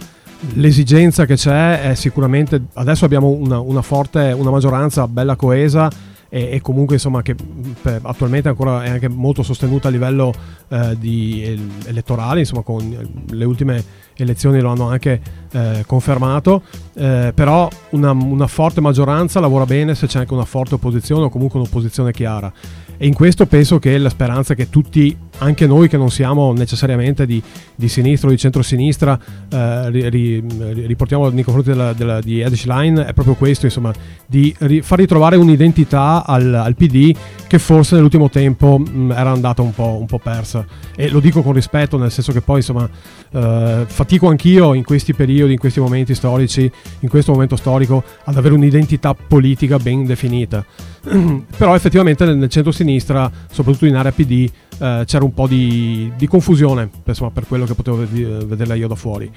l'esigenza 0.55 1.27
che 1.27 1.37
c'è 1.37 1.91
è 1.91 1.95
sicuramente, 1.95 2.61
adesso 2.73 3.05
abbiamo 3.05 3.29
una, 3.29 3.61
una 3.61 3.83
forte, 3.83 4.35
una 4.37 4.51
maggioranza 4.51 5.07
bella 5.07 5.37
coesa 5.37 5.89
e, 6.35 6.49
e 6.51 6.61
comunque 6.63 6.95
insomma 6.95 7.21
che 7.21 7.35
per, 7.35 8.01
attualmente 8.05 8.49
ancora 8.49 8.83
è 8.83 8.89
anche 8.89 9.09
molto 9.09 9.43
sostenuta 9.43 9.89
a 9.89 9.91
livello 9.91 10.33
eh, 10.69 10.97
di, 10.99 11.43
el, 11.45 11.69
elettorale, 11.85 12.41
insomma 12.41 12.63
con 12.63 13.27
le 13.29 13.45
ultime 13.45 13.85
elezioni 14.15 14.59
lo 14.61 14.71
hanno 14.71 14.89
anche 14.89 15.21
eh, 15.53 15.85
confermato, 15.87 16.63
eh, 16.95 17.33
però 17.35 17.69
una, 17.91 18.13
una, 18.13 18.47
forte 18.47 18.81
maggioranza 18.81 19.41
lavora 19.41 19.67
bene 19.67 19.95
se 19.95 20.07
c'è 20.07 20.21
anche 20.21 20.33
una 20.33 20.47
forte 20.47 20.77
opposizione 20.77 21.25
o 21.25 21.29
comunque 21.29 21.61
un'opposizione 21.61 22.13
chiara. 22.13 22.51
E 22.97 23.07
in 23.07 23.13
questo 23.13 23.45
penso 23.45 23.79
che 23.79 23.99
la 23.99 24.09
speranza 24.09 24.55
che 24.55 24.71
tutti, 24.71 25.15
anche 25.43 25.67
noi 25.67 25.89
che 25.89 25.97
non 25.97 26.11
siamo 26.11 26.53
necessariamente 26.53 27.27
di, 27.27 27.43
di 27.75 27.89
sinistra 27.89 28.29
o 28.29 28.31
di 28.31 28.39
centrosinistra, 28.39 29.19
eh, 29.51 29.91
ri, 29.91 30.09
ri, 30.09 30.45
riportiamo 30.87 31.29
nei 31.29 31.43
confronti 31.43 31.71
della, 31.71 31.93
della, 31.93 32.21
di 32.21 32.41
Edish 32.41 32.65
Line, 32.67 33.05
è 33.07 33.13
proprio 33.13 33.35
questo, 33.35 33.67
insomma, 33.67 33.93
di 34.27 34.55
ri, 34.61 34.83
far 34.83 34.99
ritrovare 34.99 35.37
un'identità 35.37 36.25
al, 36.25 36.55
al, 36.55 36.75
PD 36.75 37.15
che 37.47 37.59
forse 37.59 37.97
nell'ultimo 37.97 38.31
tempo 38.31 38.79
mh, 38.79 39.13
era 39.13 39.31
andata 39.31 39.63
un 39.63 39.75
po', 39.75 39.99
un 39.99 40.07
po', 40.07 40.19
persa. 40.19 40.65
E 40.95 41.09
lo 41.09 41.21
dico 41.21 41.43
con 41.43 41.53
rispetto, 41.53 41.99
nel 41.99 42.11
senso 42.11 42.33
che 42.33 42.41
poi, 42.41 42.59
insomma, 42.59 42.89
eh, 43.33 43.85
fatico 43.87 44.29
anch'io 44.29 44.75
in 44.75 44.85
questi 44.85 45.13
periodi, 45.13 45.53
in 45.53 45.59
questi 45.59 45.81
momenti 45.81 46.15
storici, 46.15 46.71
in 47.01 47.09
questo 47.09 47.33
momento 47.33 47.57
storico, 47.57 48.03
ad 48.25 48.37
avere 48.37 48.55
un'identità 48.55 49.15
politica 49.15 49.77
ben 49.79 50.07
definita. 50.07 50.65
Però 51.57 51.75
effettivamente 51.75 52.25
nel, 52.25 52.49
centro-sinistra, 52.49 53.31
soprattutto 53.51 53.87
in 53.87 53.97
area 53.97 54.13
PD, 54.13 54.49
eh, 54.79 55.03
c'era 55.05 55.25
un 55.25 55.35
po' 55.35 55.47
di, 55.47 56.13
di 56.17 56.27
confusione, 56.29 56.89
insomma, 57.05 57.31
per 57.31 57.47
quello 57.47 57.65
che 57.65 57.75
potevo 57.75 57.97
vedere 57.97 58.77
io 58.77 58.89
da 58.89 58.95
fuori. 58.95 59.31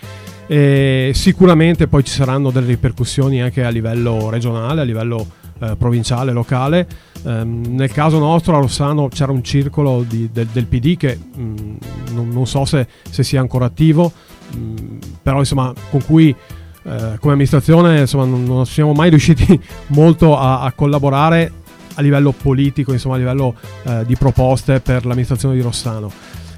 E 0.48 1.12
sicuramente 1.14 1.88
poi 1.88 2.04
ci 2.04 2.14
saranno 2.14 2.52
delle 2.52 2.68
ripercussioni 2.68 3.42
anche 3.42 3.64
a 3.64 3.70
livello 3.70 4.30
regionale, 4.30 4.82
a 4.82 4.84
livello 4.84 5.26
eh, 5.60 5.76
provinciale, 5.78 6.32
locale. 6.32 6.88
Um, 7.24 7.64
nel 7.70 7.92
caso 7.92 8.20
nostro 8.20 8.56
a 8.56 8.60
Rossano 8.60 9.08
c'era 9.08 9.32
un 9.32 9.44
circolo 9.44 10.06
di, 10.08 10.30
del, 10.32 10.46
del, 10.48 10.68
PD 10.68 10.96
che 10.96 11.18
um, 11.38 11.76
non, 12.12 12.30
non, 12.30 12.46
so 12.46 12.66
se, 12.66 12.86
se, 13.10 13.24
sia 13.24 13.40
ancora 13.40 13.66
attivo, 13.66 14.12
um, 14.54 15.00
però 15.24 15.40
insomma 15.40 15.74
con 15.90 16.04
cui 16.06 16.36
eh, 16.86 17.18
come 17.20 17.34
amministrazione 17.34 18.02
insomma, 18.02 18.26
non, 18.26 18.44
non, 18.44 18.66
siamo 18.66 18.94
mai 18.94 19.10
riusciti 19.10 19.60
molto 19.88 20.38
a, 20.38 20.62
a, 20.62 20.72
collaborare 20.72 21.52
a 21.96 22.02
livello 22.02 22.32
politico, 22.32 22.92
insomma 22.92 23.16
a 23.16 23.18
livello 23.18 23.56
eh, 23.84 24.06
di 24.06 24.16
proposte 24.16 24.80
per 24.80 25.06
l'amministrazione 25.06 25.56
di 25.56 25.62
Rossano. 25.62 26.12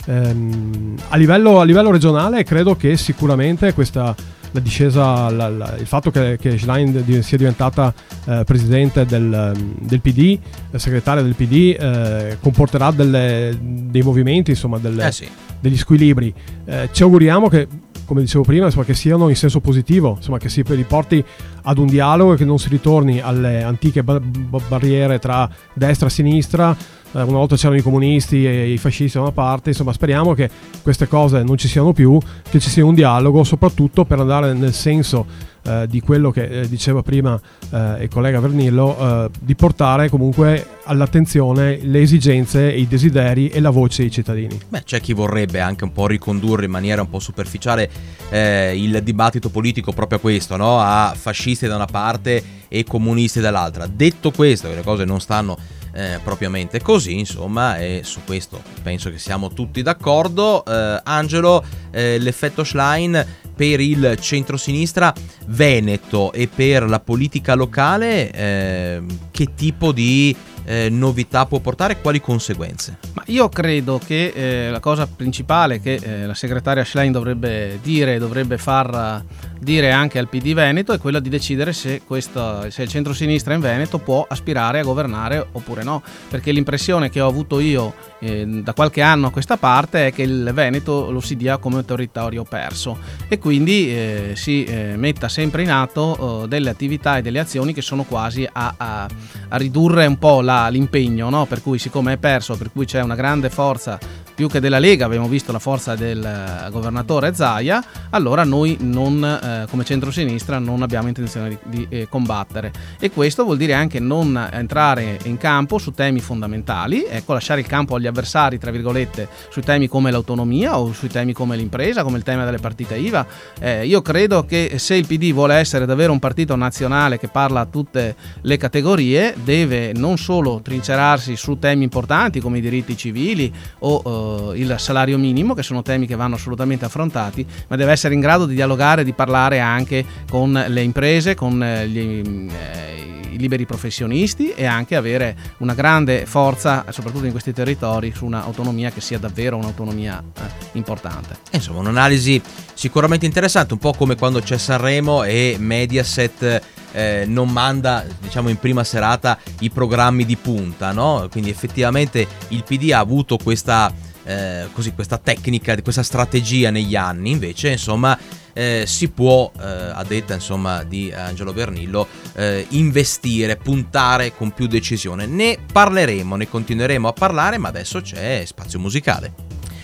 Ehm, 0.05 0.95
a, 1.09 1.17
livello, 1.17 1.59
a 1.59 1.63
livello 1.63 1.91
regionale 1.91 2.43
credo 2.43 2.75
che 2.75 2.95
sicuramente 2.97 3.73
questa 3.73 4.15
la 4.51 4.59
discesa, 4.59 5.29
la, 5.29 5.49
la, 5.49 5.75
il 5.77 5.85
fatto 5.85 6.11
che, 6.11 6.37
che 6.39 6.57
Schlein 6.57 7.21
sia 7.21 7.37
diventata 7.37 7.93
eh, 8.25 8.43
presidente 8.45 9.05
del, 9.05 9.53
del, 9.79 10.01
PD, 10.01 10.39
eh, 10.71 10.79
segretaria 10.79 11.21
del 11.21 11.35
PD, 11.35 11.75
eh, 11.79 12.37
comporterà 12.39 12.91
delle, 12.91 13.57
dei 13.59 14.01
movimenti, 14.01 14.51
insomma, 14.51 14.77
delle, 14.77 15.07
eh 15.07 15.11
sì. 15.11 15.27
degli 15.59 15.77
squilibri. 15.77 16.33
Eh, 16.65 16.89
ci 16.91 17.03
auguriamo 17.03 17.49
che, 17.49 17.67
come 18.07 18.21
dicevo 18.21 18.45
prima, 18.45 18.65
insomma, 18.65 18.85
che 18.85 18.93
siano 18.93 19.27
in 19.27 19.35
senso 19.35 19.59
positivo, 19.59 20.15
insomma, 20.15 20.37
che 20.37 20.47
si 20.47 20.63
riporti 20.65 21.23
ad 21.63 21.77
un 21.77 21.87
dialogo 21.87 22.33
e 22.33 22.37
che 22.37 22.45
non 22.45 22.57
si 22.57 22.69
ritorni 22.69 23.19
alle 23.19 23.61
antiche 23.63 24.01
bar- 24.01 24.21
barriere 24.21 25.19
tra 25.19 25.47
destra 25.73 26.07
e 26.07 26.09
sinistra. 26.09 26.75
Eh, 27.11 27.21
una 27.21 27.37
volta 27.37 27.57
c'erano 27.57 27.77
i 27.77 27.81
comunisti 27.81 28.45
e 28.45 28.71
i 28.71 28.77
fascisti 28.77 29.17
da 29.17 29.23
una 29.23 29.33
parte, 29.33 29.69
insomma 29.69 29.91
speriamo 29.91 30.33
che 30.33 30.49
queste 30.81 31.07
cose 31.07 31.43
non 31.43 31.57
ci 31.57 31.67
siano 31.67 31.91
più, 31.91 32.17
che 32.49 32.59
ci 32.59 32.69
sia 32.69 32.85
un 32.85 32.95
dialogo, 32.95 33.43
soprattutto 33.43 34.05
per 34.05 34.19
andare 34.19 34.53
nel 34.53 34.73
senso 34.73 35.25
eh, 35.67 35.85
di 35.87 35.99
quello 35.99 36.31
che 36.31 36.45
eh, 36.45 36.69
diceva 36.69 37.01
prima 37.01 37.39
eh, 37.71 38.03
il 38.03 38.09
collega 38.09 38.39
Vernillo, 38.39 38.97
eh, 39.25 39.29
di 39.41 39.53
portare 39.55 40.09
comunque 40.09 40.65
all'attenzione 40.85 41.79
le 41.81 41.99
esigenze, 41.99 42.71
i 42.71 42.87
desideri 42.87 43.49
e 43.49 43.59
la 43.59 43.69
voce 43.69 44.03
dei 44.03 44.11
cittadini. 44.11 44.57
Beh, 44.69 44.83
c'è 44.83 45.01
chi 45.01 45.11
vorrebbe 45.11 45.59
anche 45.59 45.83
un 45.83 45.91
po' 45.91 46.07
ricondurre 46.07 46.65
in 46.65 46.71
maniera 46.71 47.01
un 47.01 47.09
po' 47.09 47.19
superficiale 47.19 47.89
il 48.29 49.01
dibattito 49.03 49.49
politico 49.49 49.91
proprio 49.91 50.17
a 50.17 50.21
questo, 50.21 50.57
no? 50.57 50.79
a 50.79 51.13
fascisti 51.17 51.67
da 51.67 51.75
una 51.75 51.85
parte 51.85 52.43
e 52.67 52.83
comunisti 52.83 53.39
dall'altra. 53.39 53.87
Detto 53.87 54.31
questo, 54.31 54.69
che 54.69 54.75
le 54.75 54.83
cose 54.83 55.05
non 55.05 55.19
stanno 55.19 55.57
eh, 55.97 56.19
propriamente 56.23 56.79
così, 56.79 57.17
insomma, 57.17 57.79
e 57.79 58.01
su 58.03 58.19
questo 58.23 58.61
penso 58.83 59.09
che 59.09 59.17
siamo 59.17 59.49
tutti 59.49 59.81
d'accordo. 59.81 60.63
Eh, 60.63 61.01
Angelo, 61.03 61.63
eh, 61.89 62.19
l'effetto 62.19 62.63
Schlein 62.63 63.25
per 63.55 63.79
il 63.79 64.15
centrosinistra 64.21 65.11
veneto 65.47 66.31
e 66.31 66.47
per 66.47 66.87
la 66.87 66.99
politica 66.99 67.55
locale, 67.55 68.29
eh, 68.31 69.01
che 69.31 69.55
tipo 69.55 69.91
di 69.91 70.35
eh, 70.65 70.89
novità 70.89 71.47
può 71.47 71.59
portare 71.59 71.99
quali 71.99 72.21
conseguenze? 72.21 72.99
Ma 73.13 73.23
io 73.27 73.49
credo 73.49 73.99
che 74.05 74.33
eh, 74.35 74.69
la 74.69 74.79
cosa 74.79 75.07
principale 75.07 75.79
che 75.81 75.95
eh, 75.95 76.27
la 76.27 76.35
segretaria 76.35 76.85
Schlein 76.85 77.11
dovrebbe 77.11 77.79
dire, 77.81 78.19
dovrebbe 78.19 78.59
far 78.59 79.23
dire 79.59 79.91
anche 79.91 80.19
al 80.19 80.27
PD 80.27 80.53
Veneto 80.53 80.93
è 80.93 80.99
quella 80.99 81.19
di 81.19 81.29
decidere 81.29 81.73
se, 81.73 82.01
questo, 82.05 82.69
se 82.69 82.83
il 82.83 82.89
centro-sinistra 82.89 83.53
in 83.53 83.59
Veneto 83.59 83.97
può 83.97 84.25
aspirare 84.27 84.79
a 84.79 84.83
governare 84.83 85.47
oppure 85.51 85.83
no, 85.83 86.01
perché 86.29 86.51
l'impressione 86.51 87.09
che 87.09 87.21
ho 87.21 87.27
avuto 87.27 87.59
io 87.59 87.93
eh, 88.19 88.45
da 88.45 88.73
qualche 88.73 89.01
anno 89.01 89.27
a 89.27 89.31
questa 89.31 89.57
parte 89.57 90.07
è 90.07 90.13
che 90.13 90.23
il 90.23 90.51
Veneto 90.53 91.11
lo 91.11 91.19
si 91.19 91.35
dia 91.35 91.57
come 91.57 91.83
territorio 91.85 92.43
perso 92.43 92.97
e 93.27 93.39
quindi 93.39 93.89
eh, 93.89 94.31
si 94.35 94.63
eh, 94.63 94.95
metta 94.95 95.29
sempre 95.29 95.63
in 95.63 95.71
atto 95.71 96.43
eh, 96.43 96.47
delle 96.47 96.69
attività 96.69 97.17
e 97.17 97.21
delle 97.21 97.39
azioni 97.39 97.73
che 97.73 97.81
sono 97.81 98.03
quasi 98.03 98.47
a, 98.51 98.73
a, 98.77 99.07
a 99.49 99.57
ridurre 99.57 100.05
un 100.05 100.17
po' 100.17 100.41
la, 100.41 100.67
l'impegno, 100.69 101.29
no? 101.29 101.45
per 101.45 101.61
cui 101.61 101.79
siccome 101.79 102.13
è 102.13 102.17
perso, 102.17 102.57
per 102.57 102.71
cui 102.71 102.85
c'è 102.85 103.01
una 103.01 103.15
grande 103.15 103.49
forza 103.49 103.99
più 104.37 104.47
che 104.47 104.59
della 104.59 104.77
Lega, 104.77 105.05
abbiamo 105.05 105.27
visto 105.27 105.51
la 105.51 105.57
forza 105.57 105.95
del 105.95 106.23
eh, 106.23 106.69
governatore 106.69 107.33
Zaia, 107.33 107.83
allora 108.11 108.43
noi 108.43 108.77
non, 108.81 109.23
eh, 109.23 109.65
come 109.67 109.83
centrosinistra 109.83 110.59
non 110.59 110.83
abbiamo 110.83 111.07
intenzione 111.07 111.49
di, 111.49 111.57
di 111.63 111.87
eh, 111.89 112.07
combattere. 112.07 112.71
E 112.99 113.09
questo 113.09 113.45
vuol 113.45 113.57
dire 113.57 113.73
anche 113.73 113.99
non 113.99 114.37
entrare 114.51 115.17
in 115.23 115.37
campo 115.37 115.79
su 115.79 115.91
temi 115.91 116.19
fondamentali, 116.19 117.03
ecco, 117.09 117.33
lasciare 117.33 117.61
il 117.61 117.65
campo 117.65 117.95
agli 117.95 118.05
avversari, 118.05 118.59
tra 118.59 118.69
virgolette, 118.69 119.27
sui 119.49 119.63
temi 119.63 119.87
come 119.87 120.11
l'autonomia 120.11 120.77
o 120.77 120.93
sui 120.93 121.09
temi 121.09 121.33
come 121.33 121.55
l'impresa, 121.55 122.03
come 122.03 122.17
il 122.19 122.23
tema 122.23 122.45
delle 122.45 122.59
partite 122.59 122.95
IVA. 122.95 123.25
Eh, 123.59 123.87
io 123.87 124.03
credo 124.03 124.45
che 124.45 124.75
se 124.77 124.93
il 124.93 125.07
PD 125.07 125.33
vuole 125.33 125.55
essere 125.55 125.87
davvero 125.87 126.11
un 126.11 126.19
partito 126.19 126.55
nazionale 126.55 127.17
che 127.17 127.27
parla 127.27 127.61
a 127.61 127.65
tutte 127.65 128.15
le 128.41 128.57
categorie, 128.57 129.33
deve 129.43 129.93
non 129.93 130.19
solo 130.19 130.59
trincerarsi 130.61 131.35
su 131.35 131.57
temi 131.57 131.85
importanti 131.85 132.39
come 132.39 132.59
i 132.59 132.61
diritti 132.61 132.95
civili 132.95 133.51
o 133.79 134.25
eh, 134.53 134.59
il 134.59 134.75
salario 134.77 135.17
minimo, 135.17 135.53
che 135.53 135.63
sono 135.63 135.81
temi 135.81 136.07
che 136.07 136.15
vanno 136.15 136.35
assolutamente 136.35 136.85
affrontati, 136.85 137.45
ma 137.67 137.75
deve 137.75 137.91
essere 137.91 138.13
in 138.13 138.19
grado 138.19 138.45
di 138.45 138.55
dialogare, 138.55 139.03
di 139.03 139.13
parlare 139.13 139.59
anche 139.59 140.05
con 140.29 140.51
le 140.67 140.81
imprese, 140.81 141.35
con 141.35 141.61
eh, 141.63 141.87
gli, 141.87 141.99
eh, 141.99 142.97
i 143.37 143.39
liberi 143.39 143.65
professionisti 143.65 144.51
e 144.53 144.65
anche 144.65 144.95
avere 144.95 145.35
una 145.59 145.73
grande 145.73 146.25
forza, 146.25 146.85
soprattutto 146.89 147.25
in 147.25 147.31
questi 147.31 147.53
territori, 147.53 148.11
su 148.13 148.25
un'autonomia 148.25 148.91
che 148.91 148.99
sia 148.99 149.19
davvero 149.19 149.57
un'autonomia 149.57 150.21
eh, 150.35 150.41
importante. 150.73 151.37
Insomma, 151.51 151.79
un'analisi 151.79 152.41
sicuramente 152.73 153.25
interessante, 153.25 153.73
un 153.73 153.79
po' 153.79 153.93
come 153.93 154.15
quando 154.15 154.41
c'è 154.41 154.57
Sanremo 154.57 155.23
e 155.23 155.55
Mediaset 155.59 156.61
eh, 156.91 157.25
non 157.27 157.49
manda 157.49 158.03
diciamo 158.19 158.49
in 158.49 158.57
prima 158.57 158.83
serata 158.83 159.37
i 159.59 159.69
programmi 159.69 160.25
di 160.25 160.35
punta, 160.35 160.91
no? 160.91 161.27
Quindi 161.29 161.49
effettivamente 161.49 162.27
il 162.49 162.63
PD 162.63 162.91
ha 162.91 162.99
avuto 162.99 163.37
questa 163.37 163.93
eh, 164.27 164.67
così, 164.73 164.91
questa 164.93 165.17
tecnica, 165.17 165.81
questa 165.81 166.03
strategia 166.03 166.69
negli 166.69 166.95
anni, 166.95 167.31
invece 167.31 167.69
insomma 167.69 168.17
eh, 168.53 168.83
si 168.85 169.09
può, 169.09 169.51
eh, 169.57 169.63
a 169.63 170.03
detta 170.05 170.33
insomma 170.33 170.83
di 170.83 171.11
Angelo 171.15 171.53
Bernillo, 171.53 172.07
eh, 172.35 172.65
investire, 172.69 173.55
puntare 173.55 174.35
con 174.35 174.51
più 174.51 174.67
decisione. 174.67 175.25
Ne 175.25 175.57
parleremo, 175.71 176.35
ne 176.35 176.49
continueremo 176.49 177.07
a 177.07 177.13
parlare, 177.13 177.57
ma 177.57 177.69
adesso 177.69 178.01
c'è 178.01 178.43
spazio 178.45 178.79
musicale. 178.79 179.33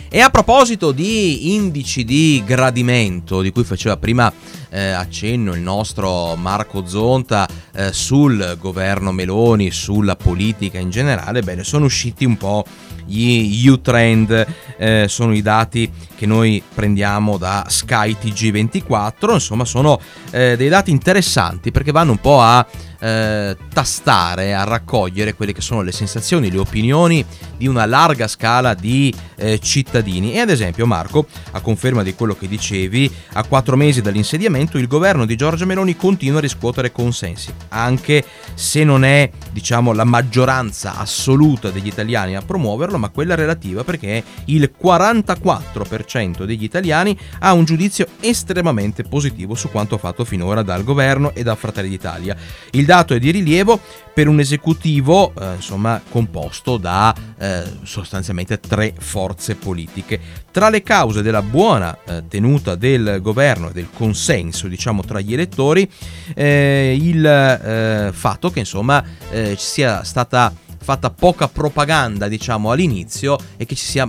E 0.09 0.19
a 0.19 0.29
proposito 0.29 0.91
di 0.91 1.55
indici 1.55 2.03
di 2.03 2.43
gradimento, 2.45 3.41
di 3.41 3.51
cui 3.51 3.63
faceva 3.63 3.97
prima 3.97 4.31
eh, 4.69 4.89
accenno 4.89 5.55
il 5.55 5.61
nostro 5.61 6.35
Marco 6.35 6.85
Zonta 6.85 7.47
eh, 7.73 7.91
sul 7.91 8.57
governo 8.59 9.11
Meloni, 9.11 9.71
sulla 9.71 10.15
politica 10.15 10.77
in 10.77 10.91
generale, 10.91 11.41
bene, 11.41 11.63
sono 11.63 11.85
usciti 11.85 12.25
un 12.25 12.37
po' 12.37 12.63
gli 13.05 13.67
U-Trend 13.67 14.47
eh, 14.77 15.05
sono 15.07 15.33
i 15.33 15.41
dati 15.41 15.91
che 16.15 16.25
noi 16.25 16.61
prendiamo 16.73 17.37
da 17.37 17.65
Sky 17.67 18.15
TG24, 18.21 19.33
insomma 19.33 19.65
sono 19.65 19.99
eh, 20.31 20.55
dei 20.57 20.69
dati 20.69 20.91
interessanti 20.91 21.71
perché 21.71 21.91
vanno 21.91 22.11
un 22.11 22.19
po' 22.19 22.41
a 22.41 22.65
eh, 23.03 23.57
tastare, 23.73 24.53
a 24.53 24.63
raccogliere 24.63 25.33
quelle 25.33 25.51
che 25.51 25.59
sono 25.59 25.81
le 25.81 25.91
sensazioni, 25.91 26.49
le 26.49 26.57
opinioni 26.57 27.25
di 27.57 27.67
una 27.67 27.85
larga 27.85 28.29
scala 28.29 28.73
di 28.73 29.13
eh, 29.35 29.59
cittadini 29.59 30.33
e 30.33 30.39
ad 30.39 30.49
esempio 30.49 30.85
Marco, 30.85 31.27
a 31.51 31.59
conferma 31.59 32.01
di 32.01 32.13
quello 32.13 32.33
che 32.35 32.47
dicevi, 32.47 33.11
a 33.33 33.43
quattro 33.43 33.75
mesi 33.75 34.01
dall'insediamento 34.01 34.77
il 34.77 34.87
governo 34.87 35.25
di 35.25 35.35
Giorgia 35.35 35.65
Meloni 35.65 35.97
continua 35.97 36.37
a 36.37 36.41
riscuotere 36.41 36.93
consensi, 36.93 37.53
anche 37.69 38.23
se 38.53 38.85
non 38.85 39.03
è, 39.03 39.29
diciamo, 39.51 39.91
la 39.91 40.05
maggioranza 40.05 40.97
assoluta 40.97 41.71
degli 41.71 41.87
italiani 41.87 42.37
a 42.37 42.41
promuoverlo, 42.41 42.97
ma 42.97 43.09
quella 43.09 43.35
relativa 43.35 43.83
perché 43.83 44.23
il 44.45 44.71
44% 44.81 46.45
degli 46.45 46.63
italiani 46.63 47.17
ha 47.39 47.51
un 47.51 47.65
giudizio 47.65 48.07
estremamente 48.21 49.03
positivo 49.03 49.55
su 49.55 49.69
quanto 49.69 49.97
fatto 49.97 50.23
finora 50.23 50.61
dal 50.61 50.85
governo 50.85 51.33
e 51.33 51.43
da 51.43 51.55
Fratelli 51.55 51.89
d'Italia. 51.89 52.35
Il 52.71 52.85
dato 52.93 53.15
è 53.15 53.19
di 53.19 53.31
rilievo 53.31 53.79
per 54.13 54.27
un 54.27 54.39
esecutivo 54.39 55.33
eh, 55.33 55.55
insomma 55.55 55.99
composto 56.07 56.77
da 56.77 57.15
eh, 57.39 57.63
sostanzialmente 57.81 58.59
tre 58.59 58.93
forze 58.95 59.55
politiche. 59.55 60.19
Tra 60.51 60.69
le 60.69 60.83
cause 60.83 61.23
della 61.23 61.41
buona 61.41 61.97
eh, 62.05 62.23
tenuta 62.27 62.75
del 62.75 63.17
governo 63.19 63.69
e 63.69 63.73
del 63.73 63.87
consenso 63.91 64.67
diciamo 64.67 65.01
tra 65.01 65.19
gli 65.21 65.33
elettori 65.33 65.89
eh, 66.35 66.95
il 66.99 67.25
eh, 67.25 68.11
fatto 68.13 68.51
che 68.51 68.59
insomma 68.59 69.03
eh, 69.31 69.55
sia 69.57 70.03
stata 70.03 70.53
fatta 70.77 71.09
poca 71.09 71.47
propaganda 71.47 72.27
diciamo 72.27 72.69
all'inizio 72.69 73.37
e 73.57 73.65
che 73.65 73.73
ci 73.73 73.85
sia 73.85 74.07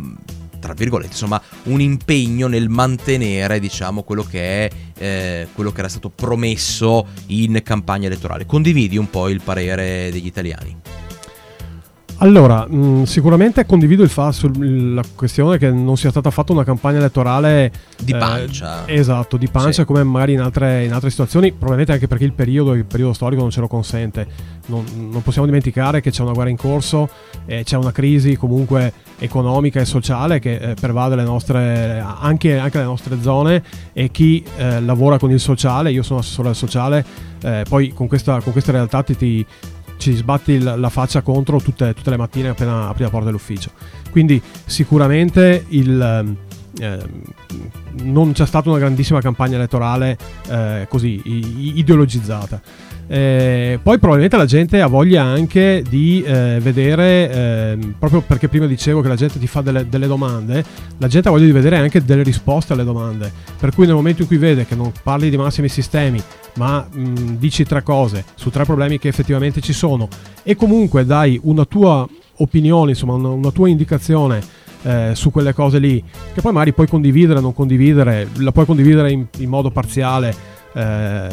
tra 0.64 0.72
virgolette, 0.72 1.12
insomma, 1.12 1.40
un 1.64 1.82
impegno 1.82 2.46
nel 2.46 2.70
mantenere, 2.70 3.60
diciamo, 3.60 4.02
quello 4.02 4.22
che 4.22 4.66
è 4.66 4.70
eh, 4.96 5.48
quello 5.52 5.72
che 5.72 5.80
era 5.80 5.90
stato 5.90 6.08
promesso 6.08 7.06
in 7.26 7.60
campagna 7.62 8.06
elettorale. 8.06 8.46
Condividi 8.46 8.96
un 8.96 9.10
po' 9.10 9.28
il 9.28 9.42
parere 9.42 10.08
degli 10.10 10.24
italiani? 10.24 10.74
Allora, 12.18 12.66
mh, 12.68 12.76
mm, 12.76 13.02
sicuramente 13.02 13.66
condivido 13.66 14.02
il 14.02 14.08
fa- 14.08 14.30
sulla 14.32 15.02
questione 15.14 15.58
che 15.58 15.70
non 15.70 15.96
sia 15.96 16.10
stata 16.10 16.30
fatta 16.30 16.52
una 16.52 16.64
campagna 16.64 16.98
elettorale 16.98 17.72
di 18.02 18.12
eh, 18.12 18.16
pancia. 18.16 18.86
Eh, 18.86 18.94
esatto, 18.94 19.36
di 19.36 19.48
pancia 19.48 19.82
sì. 19.82 19.84
come 19.84 20.02
magari 20.04 20.34
in 20.34 20.40
altre, 20.40 20.84
in 20.84 20.92
altre, 20.92 21.10
situazioni, 21.10 21.50
probabilmente 21.50 21.92
anche 21.92 22.06
perché 22.06 22.24
il 22.24 22.32
periodo, 22.32 22.74
il 22.74 22.84
periodo 22.84 23.12
storico 23.12 23.42
non 23.42 23.50
ce 23.50 23.60
lo 23.60 23.68
consente. 23.68 24.26
Non, 24.66 24.84
non, 25.10 25.22
possiamo 25.22 25.46
dimenticare 25.46 26.00
che 26.00 26.10
c'è 26.10 26.22
una 26.22 26.32
guerra 26.32 26.50
in 26.50 26.56
corso, 26.56 27.08
eh, 27.46 27.64
c'è 27.64 27.76
una 27.76 27.92
crisi 27.92 28.36
comunque 28.36 28.92
economica 29.18 29.80
e 29.80 29.84
sociale 29.84 30.38
che 30.38 30.54
eh, 30.54 30.74
pervade 30.74 31.16
le 31.16 31.24
nostre, 31.24 32.00
anche, 32.00 32.58
anche, 32.58 32.78
le 32.78 32.84
nostre 32.84 33.20
zone 33.20 33.62
e 33.92 34.10
chi 34.10 34.42
eh, 34.56 34.80
lavora 34.80 35.18
con 35.18 35.30
il 35.30 35.40
sociale, 35.40 35.90
io 35.90 36.02
sono 36.02 36.20
assessore 36.20 36.48
al 36.48 36.56
sociale, 36.56 37.04
eh, 37.42 37.64
poi 37.68 37.92
con, 37.92 38.06
questa, 38.06 38.40
con 38.40 38.52
queste 38.52 38.72
realtà 38.72 39.02
ti, 39.02 39.16
ti 39.16 39.46
ci 39.96 40.14
sbatti 40.14 40.58
la 40.58 40.88
faccia 40.88 41.22
contro 41.22 41.60
tutte, 41.60 41.94
tutte 41.94 42.10
le 42.10 42.16
mattine 42.16 42.48
appena 42.48 42.88
apri 42.88 43.04
la 43.04 43.10
porta 43.10 43.26
dell'ufficio. 43.26 43.70
Quindi 44.10 44.40
sicuramente 44.66 45.64
il, 45.68 46.00
eh, 46.00 46.53
non 48.02 48.32
c'è 48.32 48.46
stata 48.46 48.68
una 48.68 48.78
grandissima 48.78 49.20
campagna 49.20 49.56
elettorale 49.56 50.16
eh, 50.48 50.86
così 50.88 51.20
ideologizzata. 51.76 52.60
Eh, 53.06 53.78
poi 53.82 53.98
probabilmente 53.98 54.36
la 54.36 54.46
gente 54.46 54.80
ha 54.80 54.86
voglia 54.86 55.22
anche 55.22 55.84
di 55.86 56.22
eh, 56.22 56.58
vedere, 56.60 57.30
eh, 57.30 57.78
proprio 57.98 58.22
perché 58.22 58.48
prima 58.48 58.66
dicevo 58.66 59.02
che 59.02 59.08
la 59.08 59.14
gente 59.14 59.38
ti 59.38 59.46
fa 59.46 59.60
delle, 59.60 59.88
delle, 59.88 60.06
domande, 60.06 60.64
la 60.96 61.06
gente 61.06 61.28
ha 61.28 61.30
voglia 61.30 61.44
di 61.44 61.52
vedere 61.52 61.76
anche 61.76 62.02
delle 62.02 62.22
risposte 62.22 62.72
alle 62.72 62.84
domande. 62.84 63.30
Per 63.58 63.74
cui 63.74 63.84
nel 63.84 63.94
momento 63.94 64.22
in 64.22 64.28
cui 64.28 64.38
vede 64.38 64.64
che 64.64 64.74
non 64.74 64.90
parli 65.02 65.28
di 65.28 65.36
massimi 65.36 65.68
sistemi, 65.68 66.20
ma 66.54 66.86
mh, 66.90 67.36
dici 67.36 67.64
tre 67.64 67.82
cose 67.82 68.24
su 68.34 68.50
tre 68.50 68.64
problemi 68.64 68.98
che 68.98 69.08
effettivamente 69.08 69.60
ci 69.60 69.72
sono 69.72 70.08
e 70.42 70.56
comunque 70.56 71.04
dai 71.04 71.38
una 71.42 71.64
tua 71.66 72.06
opinione, 72.36 72.90
insomma 72.90 73.14
una, 73.14 73.28
una 73.28 73.50
tua 73.50 73.68
indicazione 73.68 74.62
eh, 74.84 75.10
su 75.14 75.30
quelle 75.30 75.52
cose 75.52 75.78
lì, 75.78 76.02
che 76.32 76.40
poi 76.40 76.52
magari 76.52 76.72
puoi 76.72 76.86
condividere 76.86 77.40
o 77.40 77.42
non 77.42 77.52
condividere, 77.52 78.28
la 78.36 78.52
puoi 78.52 78.64
condividere 78.64 79.10
in, 79.10 79.26
in 79.38 79.48
modo 79.48 79.70
parziale 79.70 80.52
eh, 80.76 81.28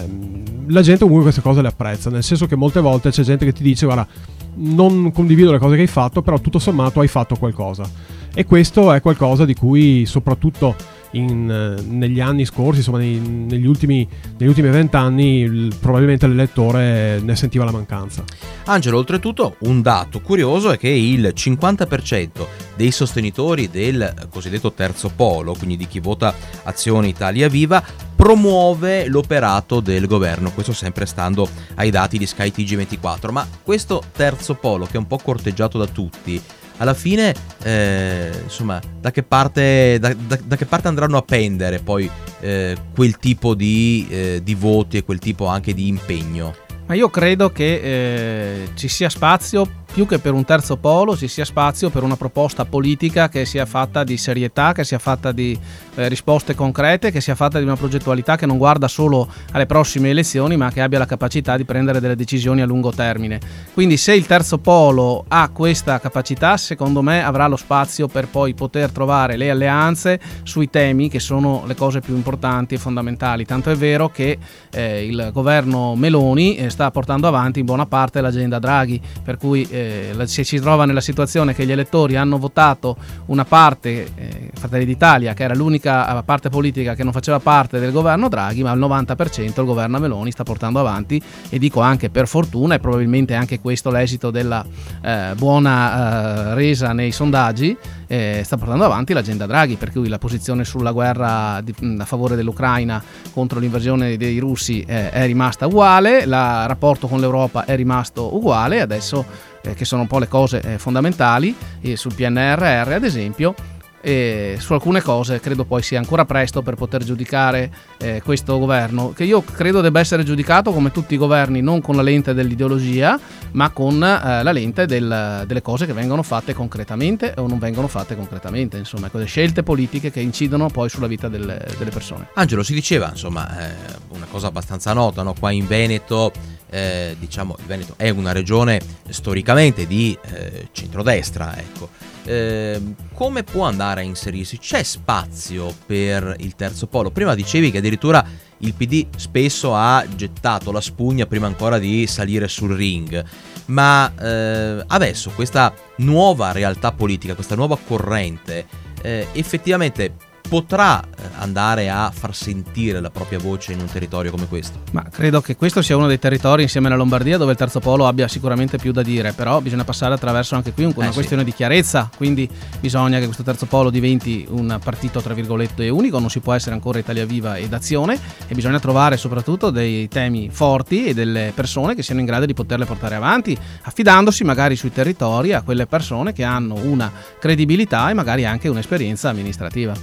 la 0.67 0.81
gente 0.81 0.99
comunque 0.99 1.23
queste 1.23 1.41
cose 1.41 1.61
le 1.61 1.67
apprezza, 1.69 2.09
nel 2.11 2.23
senso 2.23 2.45
che 2.45 2.55
molte 2.55 2.79
volte 2.79 3.09
c'è 3.09 3.23
gente 3.23 3.43
che 3.43 3.53
ti 3.53 3.63
dice 3.63 3.85
guarda 3.85 4.07
non 4.53 5.11
condivido 5.11 5.51
le 5.51 5.57
cose 5.57 5.75
che 5.75 5.81
hai 5.81 5.87
fatto, 5.87 6.21
però 6.21 6.39
tutto 6.39 6.59
sommato 6.59 6.99
hai 6.99 7.07
fatto 7.07 7.35
qualcosa. 7.35 7.89
E 8.33 8.45
questo 8.45 8.91
è 8.93 9.01
qualcosa 9.01 9.45
di 9.45 9.55
cui 9.55 10.05
soprattutto 10.05 10.75
in, 11.11 11.49
eh, 11.49 11.81
negli 11.81 12.19
anni 12.19 12.45
scorsi, 12.45 12.79
insomma 12.79 12.99
nei, 12.99 13.19
negli, 13.19 13.65
ultimi, 13.65 14.07
vent'anni, 14.37 15.69
probabilmente 15.79 16.27
l'elettore 16.27 17.19
ne 17.19 17.35
sentiva 17.35 17.65
la 17.65 17.71
mancanza. 17.71 18.23
Angelo, 18.65 18.97
oltretutto 18.97 19.55
un 19.59 19.81
dato 19.81 20.21
curioso 20.21 20.71
è 20.71 20.77
che 20.77 20.89
il 20.89 21.33
50% 21.35 22.45
dei 22.75 22.91
sostenitori 22.91 23.69
del 23.69 24.27
cosiddetto 24.29 24.71
terzo 24.71 25.11
polo, 25.15 25.53
quindi 25.53 25.77
di 25.77 25.87
chi 25.87 25.99
vota 25.99 26.33
Azione 26.63 27.07
Italia 27.07 27.47
Viva, 27.49 27.83
promuove 28.15 29.07
l'operato 29.07 29.79
del 29.79 30.05
governo, 30.05 30.51
questo 30.51 30.73
sempre 30.73 31.05
stando 31.05 31.49
ai 31.75 31.89
dati 31.89 32.17
di 32.17 32.27
Sky 32.27 32.51
TG24, 32.55 33.31
ma 33.31 33.47
questo 33.63 34.03
terzo 34.11 34.53
polo 34.53 34.85
che 34.85 34.93
è 34.93 34.97
un 34.97 35.07
po' 35.07 35.17
corteggiato 35.17 35.77
da 35.79 35.87
tutti, 35.87 36.39
alla 36.77 36.93
fine, 36.93 37.33
eh, 37.63 38.31
insomma, 38.43 38.79
da 38.99 39.11
che, 39.11 39.23
parte, 39.23 39.97
da, 39.99 40.13
da, 40.13 40.39
da 40.43 40.55
che, 40.55 40.65
parte, 40.65 40.87
andranno 40.87 41.17
a 41.17 41.21
pendere 41.21 41.79
poi 41.79 42.09
eh, 42.39 42.75
quel 42.93 43.17
tipo 43.17 43.53
di, 43.53 44.07
eh, 44.09 44.41
di, 44.43 44.55
voti 44.55 44.97
e 44.97 45.03
quel 45.03 45.19
tipo 45.19 45.45
anche 45.45 45.73
di 45.73 45.87
impegno? 45.87 46.55
Ma 46.87 46.95
io 46.95 47.09
credo 47.09 47.51
che 47.51 47.75
eh, 47.75 48.69
ci 48.75 48.87
sia 48.87 49.09
spazio 49.09 49.80
più 49.93 50.05
che 50.05 50.19
per 50.19 50.31
un 50.31 50.45
terzo 50.45 50.77
polo 50.77 51.17
ci 51.17 51.27
sia 51.27 51.43
spazio 51.43 51.89
per 51.89 52.03
una 52.03 52.15
proposta 52.15 52.63
politica 52.63 53.27
che 53.27 53.45
sia 53.45 53.65
fatta 53.65 54.05
di 54.05 54.15
serietà, 54.15 54.71
che 54.71 54.85
sia 54.85 54.99
fatta 54.99 55.33
di 55.33 55.57
eh, 55.95 56.07
risposte 56.07 56.55
concrete, 56.55 57.11
che 57.11 57.19
sia 57.19 57.35
fatta 57.35 57.57
di 57.57 57.65
una 57.65 57.75
progettualità 57.75 58.37
che 58.37 58.45
non 58.45 58.57
guarda 58.57 58.87
solo 58.87 59.27
alle 59.51 59.65
prossime 59.65 60.09
elezioni 60.09 60.55
ma 60.55 60.71
che 60.71 60.81
abbia 60.81 60.97
la 60.97 61.05
capacità 61.05 61.57
di 61.57 61.65
prendere 61.65 61.99
delle 61.99 62.15
decisioni 62.15 62.61
a 62.61 62.65
lungo 62.65 62.91
termine. 62.91 63.39
Quindi 63.73 63.97
se 63.97 64.13
il 64.13 64.25
terzo 64.25 64.59
polo 64.59 65.25
ha 65.27 65.49
questa 65.49 65.99
capacità, 65.99 66.55
secondo 66.55 67.01
me 67.01 67.21
avrà 67.23 67.47
lo 67.47 67.57
spazio 67.57 68.07
per 68.07 68.27
poi 68.27 68.53
poter 68.53 68.91
trovare 68.91 69.35
le 69.35 69.49
alleanze 69.49 70.19
sui 70.43 70.69
temi 70.69 71.09
che 71.09 71.19
sono 71.19 71.63
le 71.65 71.75
cose 71.75 71.99
più 71.99 72.15
importanti 72.15 72.75
e 72.75 72.77
fondamentali. 72.77 73.45
Tanto 73.45 73.69
è 73.69 73.75
vero 73.75 74.07
che 74.09 74.37
eh, 74.71 75.05
il 75.05 75.31
governo 75.33 75.95
Meloni 75.95 76.55
eh, 76.55 76.69
sta 76.69 76.89
portando 76.91 77.27
avanti 77.27 77.59
in 77.59 77.65
buona 77.65 77.85
parte 77.85 78.21
l'agenda 78.21 78.57
Draghi, 78.57 79.01
per 79.21 79.35
cui 79.35 79.67
eh, 79.81 80.13
eh, 80.17 80.27
si, 80.27 80.43
si 80.43 80.59
trova 80.59 80.85
nella 80.85 81.01
situazione 81.01 81.53
che 81.53 81.65
gli 81.65 81.71
elettori 81.71 82.15
hanno 82.15 82.37
votato 82.37 82.95
una 83.27 83.45
parte, 83.45 84.11
eh, 84.15 84.49
Fratelli 84.53 84.85
d'Italia, 84.85 85.33
che 85.33 85.43
era 85.43 85.53
l'unica 85.53 86.19
eh, 86.19 86.23
parte 86.23 86.49
politica 86.49 86.95
che 86.95 87.03
non 87.03 87.11
faceva 87.11 87.39
parte 87.39 87.79
del 87.79 87.91
governo 87.91 88.29
Draghi, 88.29 88.63
ma 88.63 88.71
al 88.71 88.79
90% 88.79 89.59
il 89.59 89.65
governo 89.65 89.99
Meloni 89.99 90.31
sta 90.31 90.43
portando 90.43 90.79
avanti 90.79 91.21
e 91.49 91.57
dico 91.57 91.81
anche 91.81 92.09
per 92.09 92.27
fortuna 92.27 92.75
e 92.75 92.79
probabilmente 92.79 93.33
anche 93.33 93.59
questo 93.59 93.89
l'esito 93.89 94.31
della 94.31 94.65
eh, 95.01 95.33
buona 95.35 96.51
eh, 96.51 96.55
resa 96.55 96.93
nei 96.93 97.11
sondaggi, 97.11 97.75
eh, 98.07 98.41
sta 98.43 98.57
portando 98.57 98.85
avanti 98.85 99.13
l'agenda 99.13 99.45
Draghi, 99.45 99.75
per 99.75 99.91
cui 99.91 100.07
la 100.07 100.17
posizione 100.17 100.63
sulla 100.63 100.91
guerra 100.91 101.61
di, 101.61 101.73
a 101.97 102.05
favore 102.05 102.35
dell'Ucraina 102.35 103.01
contro 103.33 103.59
l'invasione 103.59 104.17
dei 104.17 104.37
russi 104.39 104.81
è 104.81 105.25
rimasta 105.25 105.67
uguale, 105.67 106.19
il 106.19 106.29
rapporto 106.29 107.07
con 107.07 107.19
l'Europa 107.19 107.65
è 107.65 107.75
rimasto 107.75 108.35
uguale, 108.35 108.81
adesso 108.81 109.25
che 109.61 109.85
sono 109.85 110.01
un 110.01 110.07
po' 110.07 110.19
le 110.19 110.27
cose 110.27 110.61
eh, 110.61 110.77
fondamentali, 110.77 111.55
e 111.81 111.95
sul 111.95 112.13
PNRR 112.13 112.91
ad 112.91 113.03
esempio, 113.03 113.55
e 114.01 114.57
su 114.59 114.73
alcune 114.73 115.01
cose 115.01 115.39
credo 115.39 115.63
poi 115.63 115.83
sia 115.83 115.99
ancora 115.99 116.25
presto 116.25 116.61
per 116.61 116.75
poter 116.75 117.03
giudicare 117.03 117.71
eh, 117.97 118.21
questo 118.23 118.57
governo, 118.57 119.13
che 119.15 119.23
io 119.23 119.43
credo 119.43 119.81
debba 119.81 119.99
essere 119.99 120.23
giudicato 120.23 120.71
come 120.71 120.91
tutti 120.91 121.13
i 121.13 121.17
governi 121.17 121.61
non 121.61 121.81
con 121.81 121.95
la 121.95 122.01
lente 122.01 122.33
dell'ideologia, 122.33 123.19
ma 123.51 123.69
con 123.69 123.95
eh, 123.95 124.43
la 124.43 124.51
lente 124.51 124.85
del, 124.85 125.43
delle 125.45 125.61
cose 125.61 125.85
che 125.85 125.93
vengono 125.93 126.23
fatte 126.23 126.53
concretamente 126.53 127.33
o 127.37 127.47
non 127.47 127.59
vengono 127.59 127.87
fatte 127.87 128.15
concretamente, 128.15 128.77
insomma, 128.77 129.09
quelle 129.09 129.25
scelte 129.25 129.63
politiche 129.63 130.11
che 130.11 130.19
incidono 130.19 130.67
poi 130.67 130.89
sulla 130.89 131.07
vita 131.07 131.27
delle, 131.27 131.63
delle 131.77 131.91
persone. 131.91 132.29
Angelo, 132.33 132.63
si 132.63 132.73
diceva, 132.73 133.09
insomma, 133.09 133.69
eh, 133.69 133.73
una 134.09 134.25
cosa 134.29 134.47
abbastanza 134.47 134.93
nota, 134.93 135.21
no? 135.23 135.33
qua 135.37 135.51
in 135.51 135.67
Veneto 135.67 136.31
eh, 136.71 137.15
diciamo 137.19 137.55
il 137.59 137.65
Veneto 137.65 137.95
è 137.97 138.09
una 138.09 138.31
regione 138.31 138.81
storicamente 139.09 139.85
di 139.85 140.17
eh, 140.21 140.69
centrodestra, 140.71 141.57
ecco. 141.57 141.89
Eh, 142.23 142.79
come 143.13 143.43
può 143.43 143.65
andare 143.65 144.01
a 144.01 144.03
inserirsi? 144.03 144.57
C'è 144.57 144.83
spazio 144.83 145.73
per 145.85 146.35
il 146.39 146.55
terzo 146.55 146.87
polo? 146.87 147.11
Prima 147.11 147.35
dicevi 147.35 147.71
che 147.71 147.79
addirittura 147.79 148.25
il 148.59 148.73
PD 148.73 149.07
spesso 149.15 149.75
ha 149.75 150.05
gettato 150.15 150.71
la 150.71 150.81
spugna 150.81 151.25
prima 151.25 151.47
ancora 151.47 151.79
di 151.79 152.05
salire 152.07 152.47
sul 152.47 152.75
ring, 152.75 153.23
ma 153.65 154.11
eh, 154.19 154.83
adesso 154.87 155.31
questa 155.31 155.73
nuova 155.97 156.51
realtà 156.51 156.91
politica, 156.91 157.33
questa 157.33 157.55
nuova 157.55 157.77
corrente, 157.77 158.65
eh, 159.01 159.27
effettivamente 159.31 160.13
potrà 160.47 161.01
eh, 161.01 161.07
andare 161.39 161.89
a 161.89 162.11
far 162.13 162.35
sentire 162.35 162.99
la 162.99 163.09
propria 163.09 163.39
voce 163.39 163.73
in 163.73 163.79
un 163.79 163.87
territorio 163.87 164.31
come 164.31 164.47
questo? 164.47 164.79
Ma 164.91 165.03
credo 165.09 165.41
che 165.41 165.55
questo 165.55 165.81
sia 165.81 165.95
uno 165.95 166.07
dei 166.07 166.19
territori 166.19 166.63
insieme 166.63 166.87
alla 166.87 166.95
Lombardia 166.95 167.37
dove 167.37 167.51
il 167.51 167.57
terzo 167.57 167.79
polo 167.79 168.07
abbia 168.07 168.27
sicuramente 168.27 168.77
più 168.77 168.91
da 168.91 169.01
dire, 169.01 169.33
però 169.33 169.61
bisogna 169.61 169.83
passare 169.83 170.13
attraverso 170.13 170.55
anche 170.55 170.73
qui 170.73 170.83
una 170.83 171.09
Eh, 171.09 171.13
questione 171.13 171.43
di 171.43 171.53
chiarezza, 171.53 172.09
quindi 172.15 172.49
bisogna 172.79 173.19
che 173.19 173.25
questo 173.25 173.43
terzo 173.43 173.65
polo 173.65 173.89
diventi 173.89 174.45
un 174.49 174.79
partito 174.83 175.21
tra 175.21 175.33
virgolette 175.33 175.89
unico, 175.89 176.19
non 176.19 176.29
si 176.29 176.39
può 176.39 176.53
essere 176.53 176.73
ancora 176.73 176.99
Italia 176.99 177.25
Viva 177.25 177.57
ed 177.57 177.73
Azione 177.73 178.19
e 178.47 178.53
bisogna 178.53 178.79
trovare 178.79 179.17
soprattutto 179.17 179.69
dei 179.69 180.07
temi 180.07 180.49
forti 180.51 181.05
e 181.05 181.13
delle 181.13 181.51
persone 181.55 181.95
che 181.95 182.03
siano 182.03 182.19
in 182.19 182.25
grado 182.25 182.45
di 182.45 182.53
poterle 182.53 182.85
portare 182.85 183.15
avanti, 183.15 183.57
affidandosi 183.83 184.43
magari 184.43 184.75
sui 184.75 184.91
territori 184.91 185.53
a 185.53 185.61
quelle 185.61 185.85
persone 185.85 186.33
che 186.33 186.43
hanno 186.43 186.75
una 186.75 187.11
credibilità 187.39 188.09
e 188.09 188.13
magari 188.13 188.45
anche 188.45 188.67
un'esperienza 188.67 189.29
amministrativa. 189.29 189.93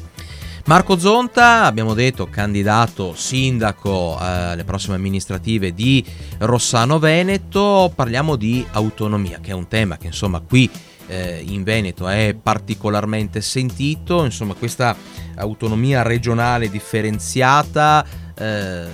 Marco 0.68 0.98
Zonta, 0.98 1.64
abbiamo 1.64 1.94
detto, 1.94 2.26
candidato 2.26 3.14
sindaco 3.14 4.18
eh, 4.20 4.24
alle 4.24 4.64
prossime 4.64 4.96
amministrative 4.96 5.72
di 5.72 6.04
Rossano 6.40 6.98
Veneto, 6.98 7.90
parliamo 7.94 8.36
di 8.36 8.66
autonomia, 8.72 9.38
che 9.40 9.52
è 9.52 9.54
un 9.54 9.66
tema 9.66 9.96
che 9.96 10.08
insomma 10.08 10.40
qui 10.40 10.68
eh, 11.06 11.42
in 11.46 11.62
Veneto 11.62 12.06
è 12.06 12.36
particolarmente 12.40 13.40
sentito, 13.40 14.26
insomma 14.26 14.52
questa 14.52 14.94
autonomia 15.36 16.02
regionale 16.02 16.68
differenziata, 16.68 18.04
eh, 18.36 18.88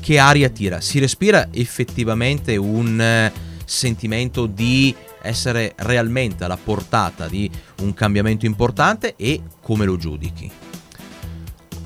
che 0.00 0.18
aria 0.18 0.50
tira? 0.50 0.82
Si 0.82 0.98
respira 0.98 1.48
effettivamente 1.50 2.58
un 2.58 3.00
eh, 3.00 3.32
sentimento 3.64 4.44
di 4.44 4.94
essere 5.22 5.72
realmente 5.76 6.44
alla 6.44 6.58
portata 6.62 7.26
di 7.26 7.50
un 7.80 7.94
cambiamento 7.94 8.44
importante 8.44 9.14
e 9.16 9.40
come 9.62 9.86
lo 9.86 9.96
giudichi? 9.96 10.68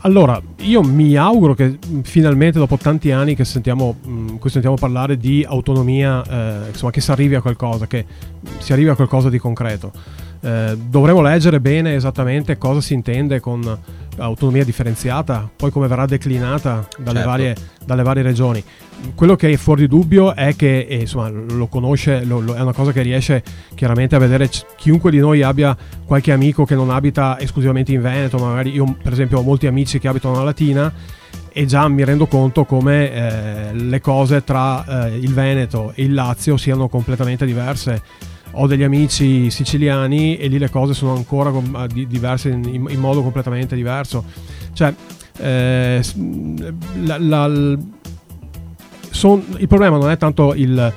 Allora, 0.07 0.39
io 0.59 0.83
mi 0.83 1.17
auguro 1.17 1.55
che 1.55 1.79
mh, 1.79 2.01
finalmente 2.01 2.59
dopo 2.59 2.77
tanti 2.77 3.11
anni 3.11 3.35
che 3.35 3.47
sentiamo, 3.47 3.97
mh, 4.05 4.37
cui 4.37 4.51
sentiamo 4.51 4.77
parlare 4.77 5.17
di 5.17 5.43
autonomia, 5.49 6.23
eh, 6.23 6.69
insomma, 6.69 6.91
che 6.91 7.01
si 7.01 7.11
arrivi 7.11 7.35
a 7.37 7.41
qualcosa, 7.41 7.87
che 7.87 8.05
si 8.59 8.75
arrivi 8.75 8.91
a 8.91 8.95
qualcosa 8.95 9.31
di 9.31 9.39
concreto. 9.39 9.93
Eh, 10.43 10.77
dovremo 10.91 11.23
leggere 11.23 11.59
bene 11.59 11.95
esattamente 11.95 12.59
cosa 12.59 12.83
si 12.83 12.93
intende 12.93 13.41
con 13.41 13.79
autonomia 14.19 14.65
differenziata, 14.65 15.49
poi 15.55 15.71
come 15.71 15.87
verrà 15.89 16.07
declinata 16.07 16.87
dalle, 16.99 17.15
Certo. 17.19 17.29
varie, 17.29 17.57
dalle 17.85 18.03
varie 18.03 18.23
regioni. 18.23 18.63
Quello 19.15 19.37
che 19.37 19.51
è 19.51 19.57
fuori 19.57 19.83
di 19.83 19.89
dubbio 19.89 20.35
è 20.35 20.55
che, 20.57 20.87
e, 20.89 20.97
insomma, 21.01 21.29
lo 21.29 21.67
conosce, 21.67 22.25
lo- 22.25 22.41
lo- 22.41 22.55
è 22.55 22.61
una 22.61 22.73
cosa 22.73 22.93
che 22.93 23.03
riesce 23.03 23.43
chiaramente 23.75 24.15
a 24.15 24.19
vedere 24.19 24.49
chiunque 24.77 25.11
di 25.11 25.19
noi 25.19 25.43
abbia 25.43 25.77
qualche 26.07 26.33
amico 26.33 26.65
che 26.65 26.75
non 26.75 26.91
abita 26.91 27.39
esclusivamente 27.41 27.93
in 27.93 28.01
Veneto, 28.01 28.39
magari 28.39 28.71
io 28.73 28.97
per 29.03 29.13
esempio 29.13 29.39
ho 29.39 29.43
molti 29.43 29.67
amici 29.67 29.99
che 29.99 30.09
abitano 30.09 30.41
a 30.41 30.45
Latina 30.45 30.93
e 31.57 31.67
già 31.67 31.87
mi 31.89 32.03
rendo 32.05 32.27
conto 32.27 32.65
come 32.65 33.13
eh, 33.13 33.75
le 33.75 34.01
cose 34.01 34.43
tra 34.43 35.07
eh, 35.09 35.17
il 35.19 35.33
Veneto 35.35 35.93
e 35.95 36.05
il 36.05 36.15
Lazio 36.15 36.57
siano 36.57 36.89
completamente 36.89 37.45
diverse. 37.45 38.03
Ho 38.55 38.67
degli 38.67 38.83
amici 38.83 39.51
siciliani 39.51 40.37
e 40.37 40.47
lì 40.49 40.59
le 40.59 40.71
cose 40.71 40.95
sono 40.95 41.15
ancora 41.15 41.53
di- 41.93 42.07
diverse 42.07 42.51
in, 42.51 42.87
in- 42.89 43.01
modo 43.01 43.23
completamente 43.23 43.75
diverso. 43.75 44.25
Cioè, 44.73 44.95
eh, 45.39 46.01
la- 47.03 47.19
la- 47.19 47.77
son- 49.11 49.45
il 49.59 49.67
problema 49.69 49.99
non 49.99 50.11
è 50.11 50.17
tanto 50.17 50.55
il, 50.55 50.93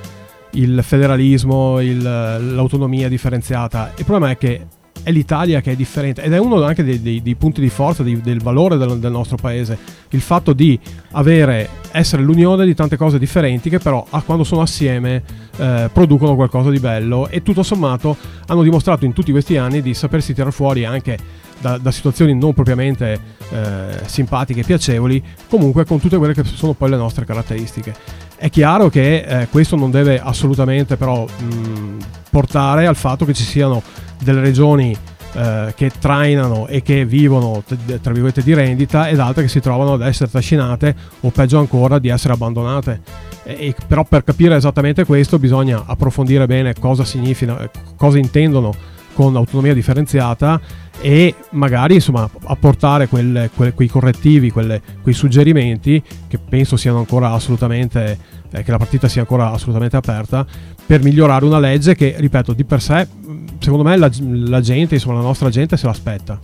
il 0.52 0.80
federalismo, 0.82 1.80
il- 1.80 2.02
l'autonomia 2.02 3.08
differenziata, 3.08 3.92
il 3.96 4.04
problema 4.04 4.30
è 4.30 4.38
che 4.38 4.66
è 5.02 5.10
l'Italia 5.12 5.60
che 5.60 5.72
è 5.72 5.76
differente 5.76 6.22
ed 6.22 6.32
è 6.32 6.38
uno 6.38 6.62
anche 6.64 6.82
dei, 6.84 7.00
dei- 7.00 7.22
dei 7.22 7.34
punti 7.36 7.60
di 7.60 7.68
forza, 7.68 8.02
di- 8.02 8.20
del 8.20 8.40
valore 8.42 8.76
del, 8.76 8.98
del 8.98 9.10
nostro 9.12 9.36
paese, 9.36 9.78
il 10.10 10.20
fatto 10.20 10.52
di 10.52 10.78
avere, 11.12 11.68
essere 11.92 12.22
l'unione 12.22 12.64
di 12.66 12.74
tante 12.74 12.96
cose 12.96 13.18
differenti 13.18 13.70
che 13.70 13.78
però 13.78 14.04
ah, 14.10 14.22
quando 14.22 14.44
sono 14.44 14.60
assieme 14.62 15.22
eh, 15.58 15.90
producono 15.92 16.34
qualcosa 16.34 16.70
di 16.70 16.78
bello 16.78 17.28
e 17.28 17.42
tutto 17.42 17.62
sommato 17.62 18.16
hanno 18.46 18.62
dimostrato 18.62 19.04
in 19.04 19.12
tutti 19.12 19.30
questi 19.30 19.56
anni 19.56 19.82
di 19.82 19.94
sapersi 19.94 20.32
tirare 20.32 20.52
fuori 20.52 20.84
anche 20.84 21.18
da, 21.60 21.76
da 21.78 21.90
situazioni 21.90 22.34
non 22.34 22.54
propriamente 22.54 23.20
eh, 23.50 24.00
simpatiche 24.06 24.60
e 24.60 24.64
piacevoli, 24.64 25.22
comunque 25.48 25.84
con 25.84 26.00
tutte 26.00 26.16
quelle 26.16 26.34
che 26.34 26.44
sono 26.44 26.72
poi 26.72 26.90
le 26.90 26.96
nostre 26.96 27.24
caratteristiche. 27.24 27.94
È 28.36 28.48
chiaro 28.50 28.88
che 28.88 29.18
eh, 29.18 29.48
questo 29.48 29.74
non 29.74 29.90
deve 29.90 30.20
assolutamente 30.20 30.96
però 30.96 31.24
mh, 31.24 31.96
portare 32.30 32.86
al 32.86 32.96
fatto 32.96 33.24
che 33.24 33.34
ci 33.34 33.42
siano 33.42 33.82
delle 34.22 34.40
regioni 34.40 34.96
eh, 35.38 35.72
che 35.76 35.92
trainano 35.96 36.66
e 36.66 36.82
che 36.82 37.04
vivono 37.04 37.62
tra 37.64 38.12
virgolette 38.12 38.42
di 38.42 38.54
rendita 38.54 39.08
ed 39.08 39.20
altre 39.20 39.44
che 39.44 39.48
si 39.48 39.60
trovano 39.60 39.92
ad 39.92 40.02
essere 40.02 40.28
trascinate 40.28 40.94
o 41.20 41.30
peggio 41.30 41.60
ancora 41.60 42.00
di 42.00 42.08
essere 42.08 42.32
abbandonate. 42.32 43.00
E- 43.44 43.72
però 43.86 44.02
per 44.02 44.24
capire 44.24 44.56
esattamente 44.56 45.04
questo 45.04 45.38
bisogna 45.38 45.84
approfondire 45.86 46.46
bene 46.46 46.74
cosa 46.74 47.04
significa, 47.04 47.70
cosa 47.96 48.18
intendono 48.18 48.74
con 49.14 49.36
autonomia 49.36 49.74
differenziata 49.74 50.60
e 51.00 51.34
magari 51.50 51.94
insomma 51.94 52.28
apportare 52.46 53.06
quelle- 53.06 53.50
que- 53.54 53.72
quei 53.74 53.86
correttivi, 53.88 54.50
quelle- 54.50 54.82
quei 55.02 55.14
suggerimenti 55.14 56.02
che 56.26 56.38
penso 56.38 56.76
siano 56.76 56.98
ancora 56.98 57.30
assolutamente 57.30 58.18
eh, 58.50 58.62
che 58.62 58.70
la 58.70 58.78
partita 58.78 59.08
sia 59.08 59.20
ancora 59.20 59.52
assolutamente 59.52 59.96
aperta 59.96 60.44
per 60.88 61.02
migliorare 61.02 61.44
una 61.44 61.58
legge 61.58 61.94
che 61.94 62.14
ripeto 62.16 62.54
di 62.54 62.64
per 62.64 62.80
sé 62.80 63.06
mh, 63.06 63.58
secondo 63.58 63.84
me 63.84 63.94
la, 63.98 64.10
la 64.20 64.60
gente 64.62 64.94
insomma 64.94 65.16
la 65.16 65.22
nostra 65.22 65.50
gente 65.50 65.76
se 65.76 65.84
l'aspetta 65.84 66.38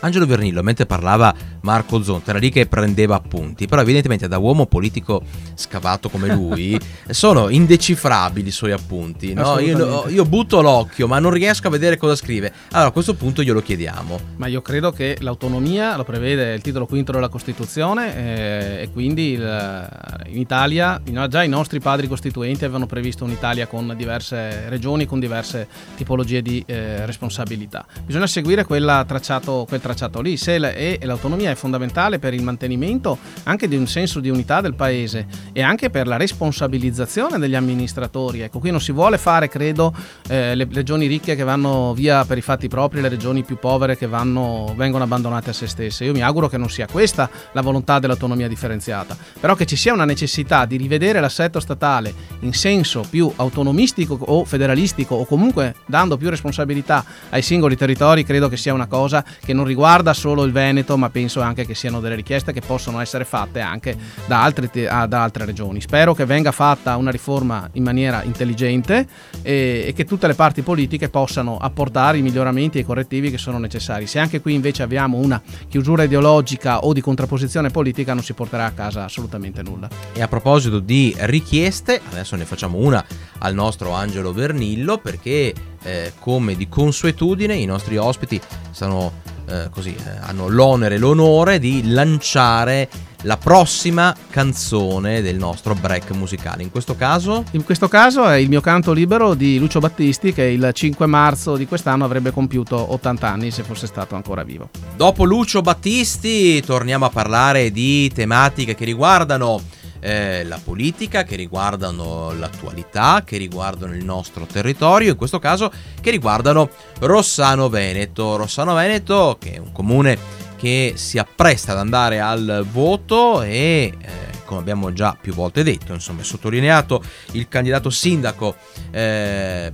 Angelo 0.00 0.26
Vernillo, 0.26 0.62
mentre 0.62 0.86
parlava 0.86 1.34
Marco 1.62 2.02
Zonta, 2.02 2.30
era 2.30 2.38
lì 2.38 2.50
che 2.50 2.66
prendeva 2.66 3.16
appunti, 3.16 3.66
però 3.66 3.82
evidentemente 3.82 4.28
da 4.28 4.38
uomo 4.38 4.66
politico 4.66 5.22
scavato 5.54 6.08
come 6.08 6.32
lui 6.32 6.78
sono 7.10 7.48
indecifrabili 7.48 8.48
i 8.48 8.52
suoi 8.52 8.72
appunti. 8.72 9.34
no? 9.34 9.58
Io, 9.58 10.08
io 10.08 10.24
butto 10.24 10.62
l'occhio, 10.62 11.06
ma 11.08 11.18
non 11.18 11.32
riesco 11.32 11.66
a 11.66 11.70
vedere 11.70 11.96
cosa 11.96 12.14
scrive. 12.14 12.52
Allora 12.70 12.88
a 12.88 12.92
questo 12.92 13.14
punto 13.14 13.42
glielo 13.42 13.60
chiediamo. 13.60 14.20
Ma 14.36 14.46
io 14.46 14.62
credo 14.62 14.92
che 14.92 15.16
l'autonomia 15.20 15.96
lo 15.96 16.04
prevede 16.04 16.54
il 16.54 16.62
titolo 16.62 16.86
quinto 16.86 17.10
della 17.12 17.28
Costituzione 17.28 18.16
eh, 18.16 18.82
e 18.82 18.90
quindi 18.92 19.32
il- 19.32 19.88
in 20.26 20.38
Italia 20.38 21.00
già 21.28 21.42
i 21.42 21.48
nostri 21.48 21.80
padri 21.80 22.06
costituenti 22.06 22.64
avevano 22.64 22.86
previsto 22.86 23.24
un'Italia 23.24 23.66
con 23.66 23.94
diverse 23.96 24.68
regioni, 24.68 25.06
con 25.06 25.18
diverse 25.18 25.66
tipologie 25.96 26.40
di 26.40 26.62
eh, 26.66 27.04
responsabilità. 27.04 27.84
Bisogna 28.04 28.26
seguire 28.26 28.64
quella 28.64 29.04
tracciato, 29.06 29.64
quel 29.66 29.80
tracciato 29.80 29.86
lì 30.20 30.36
se 30.36 30.58
la- 30.58 30.72
l'autonomia 31.02 31.50
è 31.50 31.54
fondamentale 31.54 32.18
per 32.18 32.34
il 32.34 32.42
mantenimento 32.42 33.18
anche 33.44 33.68
di 33.68 33.76
un 33.76 33.86
senso 33.86 34.20
di 34.20 34.28
unità 34.30 34.60
del 34.60 34.74
paese 34.74 35.26
e 35.52 35.62
anche 35.62 35.90
per 35.90 36.06
la 36.06 36.16
responsabilizzazione 36.16 37.38
degli 37.38 37.54
amministratori. 37.54 38.40
Ecco, 38.40 38.58
qui 38.58 38.70
non 38.70 38.80
si 38.80 38.92
vuole 38.92 39.18
fare, 39.18 39.48
credo, 39.48 39.94
eh, 40.28 40.54
le 40.54 40.68
regioni 40.70 41.06
ricche 41.06 41.36
che 41.36 41.44
vanno 41.44 41.94
via 41.94 42.24
per 42.24 42.38
i 42.38 42.42
fatti 42.42 42.68
propri, 42.68 43.00
le 43.00 43.08
regioni 43.08 43.42
più 43.42 43.58
povere 43.58 43.96
che 43.96 44.06
vanno- 44.06 44.74
vengono 44.76 45.04
abbandonate 45.04 45.50
a 45.50 45.52
se 45.52 45.66
stesse. 45.66 46.04
Io 46.04 46.12
mi 46.12 46.22
auguro 46.22 46.48
che 46.48 46.58
non 46.58 46.68
sia 46.68 46.86
questa 46.86 47.28
la 47.52 47.60
volontà 47.60 47.98
dell'autonomia 47.98 48.48
differenziata, 48.48 49.16
però 49.40 49.54
che 49.54 49.66
ci 49.66 49.76
sia 49.76 49.92
una 49.92 50.04
necessità 50.04 50.64
di 50.64 50.76
rivedere 50.76 51.20
l'assetto 51.20 51.60
statale 51.60 52.12
in 52.40 52.52
senso 52.52 53.04
più 53.08 53.30
autonomistico 53.36 54.18
o 54.20 54.44
federalistico 54.44 55.14
o 55.14 55.24
comunque 55.24 55.74
dando 55.86 56.16
più 56.16 56.28
responsabilità 56.30 57.04
ai 57.30 57.42
singoli 57.42 57.76
territori, 57.76 58.24
credo 58.24 58.48
che 58.48 58.56
sia 58.56 58.72
una 58.72 58.86
cosa 58.86 59.24
che 59.44 59.52
non 59.52 59.64
riguarda 59.64 59.77
solo 60.12 60.44
il 60.44 60.52
Veneto, 60.52 60.96
ma 60.96 61.10
penso 61.10 61.40
anche 61.40 61.64
che 61.64 61.74
siano 61.74 62.00
delle 62.00 62.14
richieste 62.14 62.52
che 62.52 62.60
possono 62.60 63.00
essere 63.00 63.24
fatte 63.24 63.60
anche 63.60 63.96
da 64.26 64.42
altre, 64.42 64.68
te- 64.68 64.88
ah, 64.88 65.06
da 65.06 65.22
altre 65.22 65.44
regioni. 65.44 65.80
Spero 65.80 66.14
che 66.14 66.24
venga 66.24 66.52
fatta 66.52 66.96
una 66.96 67.10
riforma 67.10 67.68
in 67.72 67.82
maniera 67.82 68.22
intelligente 68.24 69.06
e, 69.42 69.84
e 69.86 69.92
che 69.92 70.04
tutte 70.04 70.26
le 70.26 70.34
parti 70.34 70.62
politiche 70.62 71.08
possano 71.08 71.58
apportare 71.58 72.18
i 72.18 72.22
miglioramenti 72.22 72.78
e 72.78 72.80
i 72.80 72.84
correttivi 72.84 73.30
che 73.30 73.38
sono 73.38 73.58
necessari. 73.58 74.06
Se 74.06 74.18
anche 74.18 74.40
qui 74.40 74.54
invece 74.54 74.82
abbiamo 74.82 75.18
una 75.18 75.40
chiusura 75.68 76.02
ideologica 76.02 76.80
o 76.80 76.92
di 76.92 77.00
contrapposizione 77.00 77.70
politica 77.70 78.14
non 78.14 78.22
si 78.22 78.32
porterà 78.32 78.66
a 78.66 78.72
casa 78.72 79.04
assolutamente 79.04 79.62
nulla. 79.62 79.88
E 80.12 80.22
a 80.22 80.28
proposito 80.28 80.78
di 80.80 81.14
richieste, 81.20 82.00
adesso 82.10 82.36
ne 82.36 82.44
facciamo 82.44 82.78
una 82.78 83.04
al 83.38 83.54
nostro 83.54 83.92
Angelo 83.92 84.32
Vernillo 84.32 84.98
perché 84.98 85.54
eh, 85.82 86.12
come 86.18 86.56
di 86.56 86.68
consuetudine 86.68 87.54
i 87.54 87.64
nostri 87.64 87.96
ospiti 87.96 88.40
sono, 88.70 89.12
eh, 89.48 89.68
così, 89.70 89.94
eh, 89.94 90.10
hanno 90.20 90.48
l'onere 90.48 90.96
e 90.96 90.98
l'onore 90.98 91.58
di 91.58 91.90
lanciare 91.90 92.88
la 93.22 93.36
prossima 93.36 94.14
canzone 94.30 95.22
del 95.22 95.36
nostro 95.36 95.74
break 95.74 96.12
musicale. 96.12 96.62
In 96.62 96.70
questo 96.70 96.94
caso 96.94 97.44
In 97.52 97.64
questo 97.64 97.88
caso 97.88 98.28
è 98.28 98.36
il 98.36 98.48
mio 98.48 98.60
canto 98.60 98.92
libero 98.92 99.34
di 99.34 99.58
Lucio 99.58 99.80
Battisti 99.80 100.32
che 100.32 100.44
il 100.44 100.70
5 100.72 101.06
marzo 101.06 101.56
di 101.56 101.66
quest'anno 101.66 102.04
avrebbe 102.04 102.30
compiuto 102.30 102.92
80 102.92 103.28
anni 103.28 103.50
se 103.50 103.64
fosse 103.64 103.86
stato 103.86 104.14
ancora 104.14 104.44
vivo. 104.44 104.68
Dopo 104.94 105.24
Lucio 105.24 105.62
Battisti 105.62 106.62
torniamo 106.62 107.06
a 107.06 107.10
parlare 107.10 107.72
di 107.72 108.10
tematiche 108.14 108.74
che 108.74 108.84
riguardano 108.84 109.60
eh, 110.00 110.44
la 110.44 110.60
politica, 110.62 111.24
che 111.24 111.36
riguardano 111.36 112.32
l'attualità, 112.32 113.22
che 113.24 113.36
riguardano 113.36 113.94
il 113.94 114.04
nostro 114.04 114.46
territorio, 114.46 115.10
in 115.10 115.16
questo 115.16 115.38
caso 115.38 115.70
che 116.00 116.10
riguardano 116.10 116.70
Rossano 117.00 117.68
Veneto. 117.68 118.36
Rossano 118.36 118.74
Veneto 118.74 119.36
che 119.38 119.54
è 119.54 119.58
un 119.58 119.72
comune 119.72 120.18
che 120.56 120.94
si 120.96 121.18
appresta 121.18 121.72
ad 121.72 121.78
andare 121.78 122.20
al 122.20 122.66
voto 122.70 123.42
e 123.42 123.92
eh, 123.96 124.27
come 124.48 124.60
abbiamo 124.60 124.94
già 124.94 125.14
più 125.20 125.34
volte 125.34 125.62
detto, 125.62 125.92
insomma, 125.92 126.22
sottolineato 126.22 127.02
il 127.32 127.48
candidato 127.48 127.90
sindaco 127.90 128.56
eh, 128.90 129.70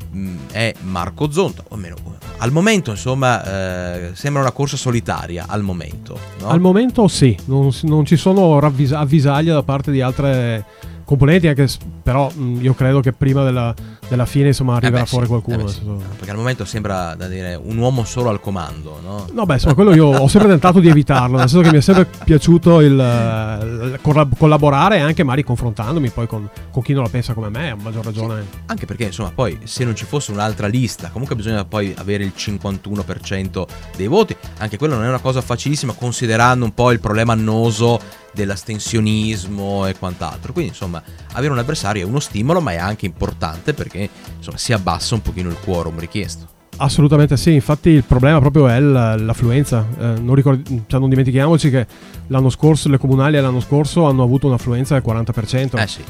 è 0.51 0.75
Marco 0.81 1.31
Zonta, 1.31 1.63
o 1.69 1.75
almeno 1.75 1.95
al 2.39 2.51
momento 2.51 2.91
insomma 2.91 3.45
eh, 3.45 4.11
sembra 4.15 4.43
una 4.43 4.51
corsa 4.51 4.77
solitaria 4.77 5.45
al 5.47 5.63
momento. 5.63 6.19
No? 6.41 6.49
Al 6.49 6.61
momento 6.61 7.07
sì, 7.07 7.39
non, 7.45 7.71
non 7.83 8.05
ci 8.05 8.17
sono 8.17 8.59
ravvis- 8.59 8.93
avvisaglie 8.93 9.53
da 9.53 9.63
parte 9.63 9.93
di 9.93 10.01
altre 10.01 10.65
componenti, 11.05 11.47
anche 11.49 11.69
però 12.03 12.31
mh, 12.35 12.59
io 12.61 12.75
credo 12.75 13.01
che 13.01 13.13
prima 13.13 13.45
della, 13.45 13.75
della 14.09 14.27
fine 14.27 14.49
insomma 14.49 14.77
arriverà 14.77 14.99
Eh 14.99 15.03
beh, 15.03 15.09
fuori 15.09 15.25
sì, 15.27 15.31
qualcuno. 15.31 15.61
eh 15.61 15.65
beh, 15.65 15.71
sì. 15.71 15.81
Perché 16.17 16.31
al 16.31 16.37
momento 16.37 16.65
sembra 16.65 17.15
da 17.15 17.27
dire 17.29 17.55
un 17.63 17.77
uomo 17.79 18.05
solo 18.05 18.31
al 18.31 18.41
comando, 18.41 18.99
no? 19.03 19.27
No, 19.33 19.45
beh, 19.47 19.55
insomma, 19.55 19.75
quello 19.75 19.95
io 19.95 20.07
ho 20.07 20.29
sempre 20.29 20.49
tentato 20.51 20.81
di 20.81 20.89
evitarlo, 20.89 21.37
nel 21.39 21.49
senso 21.49 21.65
che 21.65 21.73
mi 21.73 21.79
è 21.79 21.83
sempre 21.83 22.07
piaciuto 22.25 22.81
il, 22.81 22.93
il 22.93 23.99
collab- 24.03 24.37
collaborare 24.37 25.01
anche 25.01 25.23
magari 25.23 25.45
confrontandomi 25.45 26.11
poi 26.11 26.27
con, 26.27 26.49
con 26.71 26.83
chi 26.83 26.93
non 26.93 27.03
la 27.05 27.09
pensa 27.09 27.35
come 27.35 27.49
me, 27.49 27.71
a 27.71 27.77
maggior 27.77 28.05
ragione. 28.05 28.45
Anche 28.67 28.87
perché, 28.87 29.05
insomma, 29.05 29.31
poi 29.35 29.59
se 29.65 29.85
non 29.85 29.95
ci 29.95 30.05
fosse 30.05 30.33
un'altra 30.33 30.67
lista, 30.67 31.11
comunque 31.11 31.37
bisogna 31.37 31.65
poi 31.65 31.95
avere 31.97 32.25
il 32.25 32.33
51% 32.37 33.65
dei 33.97 34.07
voti. 34.07 34.37
Anche 34.59 34.77
quello 34.79 34.95
non 34.95 35.05
è 35.05 35.09
una 35.09 35.19
cosa 35.21 35.41
facilissima, 35.41 35.93
considerando 35.93 36.65
un 36.65 36.73
po' 36.75 36.91
il 36.93 37.01
problema 37.01 37.33
annoso 37.33 38.01
dell'astensionismo 38.35 39.87
e 39.87 39.97
quant'altro. 39.97 40.53
Quindi, 40.53 40.73
insomma, 40.73 41.03
avere 41.33 41.53
un 41.53 41.59
avversario 41.59 42.03
è 42.03 42.09
uno 42.09 42.21
stimolo, 42.21 42.61
ma 42.61 42.73
è 42.73 42.77
anche 42.77 43.07
importante 43.07 43.73
perché 43.75 44.09
insomma, 44.37 44.59
si 44.59 44.73
abbassa 44.73 45.15
un 45.15 45.23
pochino 45.23 45.49
il 45.49 45.57
quorum 45.63 45.99
richiesto. 45.99 46.53
Assolutamente 46.77 47.37
sì, 47.37 47.53
infatti 47.53 47.91
il 47.91 48.03
problema 48.03 48.41
proprio 48.41 48.69
è 48.69 48.81
l'affluenza. 48.81 49.87
Eh, 49.99 50.15
non, 50.21 50.35
ricordi- 50.35 50.83
cioè, 50.87 50.99
non 50.99 51.09
dimentichiamoci 51.09 51.71
che 51.71 51.87
l'anno 52.29 52.51
scorso, 52.51 52.89
le 52.89 52.99
comunali 52.99 53.41
l'anno 53.41 53.61
scorso 53.61 54.07
hanno 54.07 54.23
avuto 54.23 54.49
un'affluenza 54.49 54.99
del 54.99 55.03
40%. 55.07 55.79
Eh 55.79 55.87
sì. 55.87 56.03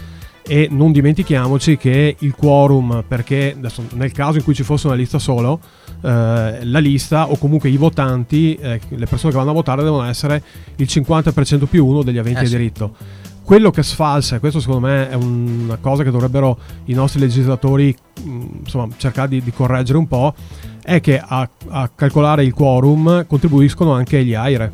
E 0.47 0.69
non 0.71 0.93
dimentichiamoci 0.93 1.77
che 1.77 2.17
il 2.19 2.35
quorum, 2.35 3.05
perché 3.07 3.57
nel 3.93 4.13
caso 4.13 4.39
in 4.39 4.45
cui 4.45 4.55
ci 4.55 4.63
fosse 4.63 4.87
una 4.87 4.97
lista 4.97 5.19
solo, 5.19 5.59
eh, 6.05 6.65
la 6.65 6.79
lista 6.81 7.31
o 7.31 7.39
comunque 7.39 7.71
i 7.71 7.77
votanti, 7.79 8.55
eh, 8.57 8.79
le 8.89 9.07
persone 9.07 9.33
che 9.33 9.39
vanno 9.39 9.51
a 9.51 9.55
votare 9.55 9.83
devono 9.83 10.05
essere 10.05 10.43
il 10.77 10.87
50% 10.91 11.65
più 11.65 11.87
uno 11.87 12.03
degli 12.03 12.19
aventi 12.19 12.43
Eh 12.43 12.47
sì. 12.47 12.57
diritto. 12.57 12.95
Quello 13.43 13.71
che 13.71 13.83
sfalsa, 13.83 14.37
e 14.37 14.39
questo 14.39 14.59
secondo 14.61 14.87
me 14.87 15.09
è 15.11 15.15
una 15.15 15.77
cosa 15.77 16.03
che 16.03 16.11
dovrebbero 16.11 16.59
i 16.85 16.95
nostri 16.95 17.21
legislatori 17.21 17.95
mh, 18.23 18.47
insomma, 18.65 18.89
cercare 18.97 19.29
di, 19.29 19.43
di 19.43 19.53
correggere 19.53 19.99
un 19.99 20.07
po', 20.09 20.35
è 20.83 21.01
che 21.01 21.19
a, 21.23 21.49
a 21.69 21.91
calcolare 21.95 22.45
il 22.45 22.53
quorum 22.55 23.27
contribuiscono 23.27 23.93
anche 23.93 24.25
gli 24.25 24.33
AIRE, 24.35 24.73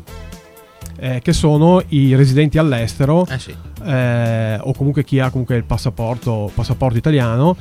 eh, 0.99 1.19
che 1.21 1.33
sono 1.33 1.81
i 1.89 2.15
residenti 2.15 2.57
all'estero 2.57 3.25
Eh 3.27 3.39
sì. 3.39 3.53
eh, 3.83 4.57
o 4.61 4.73
comunque 4.73 5.03
chi 5.03 5.19
ha 5.19 5.29
comunque 5.29 5.55
il 5.57 5.63
passaporto, 5.65 6.49
passaporto 6.53 6.97
italiano 6.97 7.55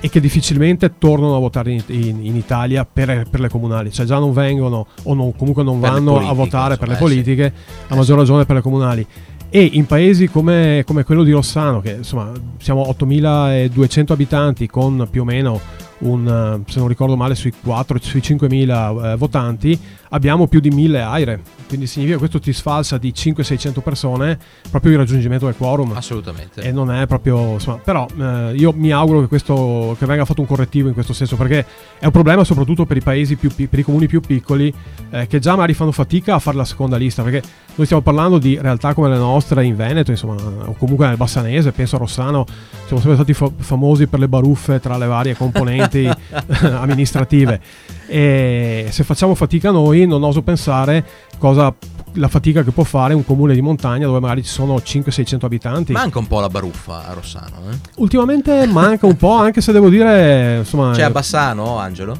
e 0.00 0.08
che 0.08 0.20
difficilmente 0.20 0.92
tornano 0.98 1.36
a 1.36 1.40
votare 1.40 1.72
in, 1.72 1.82
in- 1.88 2.24
in 2.24 2.36
Italia 2.36 2.84
per, 2.84 3.26
per 3.28 3.40
le 3.40 3.48
comunali, 3.48 3.90
cioè 3.92 4.06
già 4.06 4.18
non 4.18 4.32
vengono 4.32 4.86
o 5.04 5.14
non- 5.14 5.34
comunque 5.36 5.62
non 5.64 5.80
Per 5.80 5.90
vanno 5.90 6.28
a 6.28 6.32
votare 6.32 6.76
per 6.76 6.88
le 6.88 6.94
eh, 6.94 6.98
politiche, 6.98 7.52
a 7.88 7.94
Eh, 7.94 7.96
maggior 7.96 8.16
ragione 8.18 8.44
per 8.44 8.56
le 8.56 8.62
comunali. 8.62 9.06
E 9.50 9.62
in 9.72 9.86
paesi 9.86 10.28
come, 10.28 10.82
come 10.86 11.04
quello 11.04 11.22
di 11.22 11.32
Rossano, 11.32 11.80
che 11.80 11.92
insomma 11.92 12.30
siamo 12.58 12.86
8200 12.88 14.12
abitanti 14.12 14.66
con 14.68 15.08
più 15.10 15.22
o 15.22 15.24
meno 15.24 15.58
un, 16.00 16.62
eh, 16.66 16.70
se 16.70 16.78
non 16.78 16.86
ricordo 16.88 17.16
male, 17.16 17.34
sui 17.34 17.52
4, 17.60 17.98
sui 18.00 18.20
5.000 18.20 19.12
eh, 19.12 19.16
votanti, 19.16 19.78
abbiamo 20.10 20.46
più 20.46 20.60
di 20.60 20.70
1000 20.70 21.02
aire. 21.02 21.40
Quindi 21.66 21.86
significa 21.86 22.16
che 22.16 22.26
questo 22.26 22.40
ti 22.40 22.52
sfalsa 22.52 22.96
di 22.96 23.12
500-600 23.14 23.80
persone 23.80 24.38
proprio 24.70 24.92
il 24.92 24.98
raggiungimento 24.98 25.44
del 25.44 25.54
quorum. 25.54 25.92
Assolutamente. 25.92 26.62
E 26.62 26.72
non 26.72 26.90
è 26.90 27.06
proprio. 27.06 27.52
Insomma, 27.52 27.76
però 27.76 28.06
eh, 28.18 28.54
io 28.56 28.72
mi 28.74 28.90
auguro 28.90 29.20
che, 29.20 29.26
questo, 29.26 29.94
che 29.98 30.06
venga 30.06 30.24
fatto 30.24 30.40
un 30.40 30.46
correttivo 30.46 30.88
in 30.88 30.94
questo 30.94 31.12
senso, 31.12 31.36
perché 31.36 31.64
è 31.98 32.06
un 32.06 32.10
problema 32.10 32.42
soprattutto 32.44 32.86
per 32.86 32.96
i 32.96 33.02
paesi 33.02 33.36
più 33.36 33.54
pi- 33.54 33.66
per 33.66 33.78
i 33.80 33.82
comuni 33.82 34.06
più 34.06 34.20
piccoli, 34.20 34.72
eh, 35.10 35.26
che 35.26 35.38
già 35.40 35.52
magari 35.52 35.74
fanno 35.74 35.92
fatica 35.92 36.34
a 36.34 36.38
fare 36.38 36.56
la 36.56 36.64
seconda 36.64 36.96
lista. 36.96 37.22
Perché 37.22 37.42
noi 37.74 37.84
stiamo 37.84 38.02
parlando 38.02 38.38
di 38.38 38.58
realtà 38.58 38.94
come 38.94 39.10
le 39.10 39.18
nostre 39.18 39.64
in 39.64 39.76
Veneto, 39.76 40.10
insomma, 40.10 40.36
o 40.64 40.74
comunque 40.78 41.06
nel 41.06 41.16
Bassanese, 41.16 41.72
penso 41.72 41.96
a 41.96 41.98
Rossano, 41.98 42.46
siamo 42.86 43.02
sempre 43.02 43.14
stati 43.14 43.34
fa- 43.34 43.50
famosi 43.54 44.06
per 44.06 44.20
le 44.20 44.28
baruffe 44.28 44.80
tra 44.80 44.96
le 44.96 45.06
varie 45.06 45.36
componenti 45.36 46.08
amministrative. 46.62 47.60
E 48.06 48.86
se 48.88 49.04
facciamo 49.04 49.34
fatica 49.34 49.70
noi, 49.70 49.97
non 50.06 50.22
oso 50.22 50.42
pensare 50.42 51.04
cosa 51.38 51.74
la 52.14 52.28
fatica 52.28 52.62
che 52.62 52.70
può 52.70 52.84
fare 52.84 53.14
un 53.14 53.24
comune 53.24 53.54
di 53.54 53.60
montagna 53.60 54.06
dove 54.06 54.18
magari 54.18 54.42
ci 54.42 54.50
sono 54.50 54.76
500-600 54.76 55.44
abitanti. 55.44 55.92
Manca 55.92 56.18
un 56.18 56.26
po' 56.26 56.40
la 56.40 56.48
baruffa 56.48 57.06
a 57.06 57.12
Rossano. 57.12 57.56
Eh? 57.70 57.76
Ultimamente 57.96 58.66
manca 58.66 59.06
un 59.06 59.16
po', 59.16 59.34
anche 59.34 59.60
se 59.60 59.72
devo 59.72 59.88
dire, 59.88 60.58
insomma, 60.58 60.92
C'è 60.92 61.02
a 61.02 61.10
Bassano, 61.10 61.78
Angelo? 61.78 62.18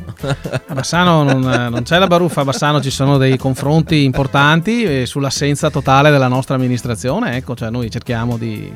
A 0.66 0.74
Bassano 0.74 1.22
non, 1.22 1.40
non 1.40 1.82
c'è 1.82 1.98
la 1.98 2.06
baruffa, 2.06 2.42
a 2.42 2.44
Bassano 2.44 2.80
ci 2.80 2.90
sono 2.90 3.16
dei 3.16 3.36
confronti 3.36 4.04
importanti 4.04 5.06
sull'assenza 5.06 5.70
totale 5.70 6.10
della 6.10 6.28
nostra 6.28 6.54
amministrazione. 6.54 7.36
Ecco, 7.36 7.56
cioè 7.56 7.70
noi 7.70 7.90
cerchiamo 7.90 8.36
di 8.36 8.70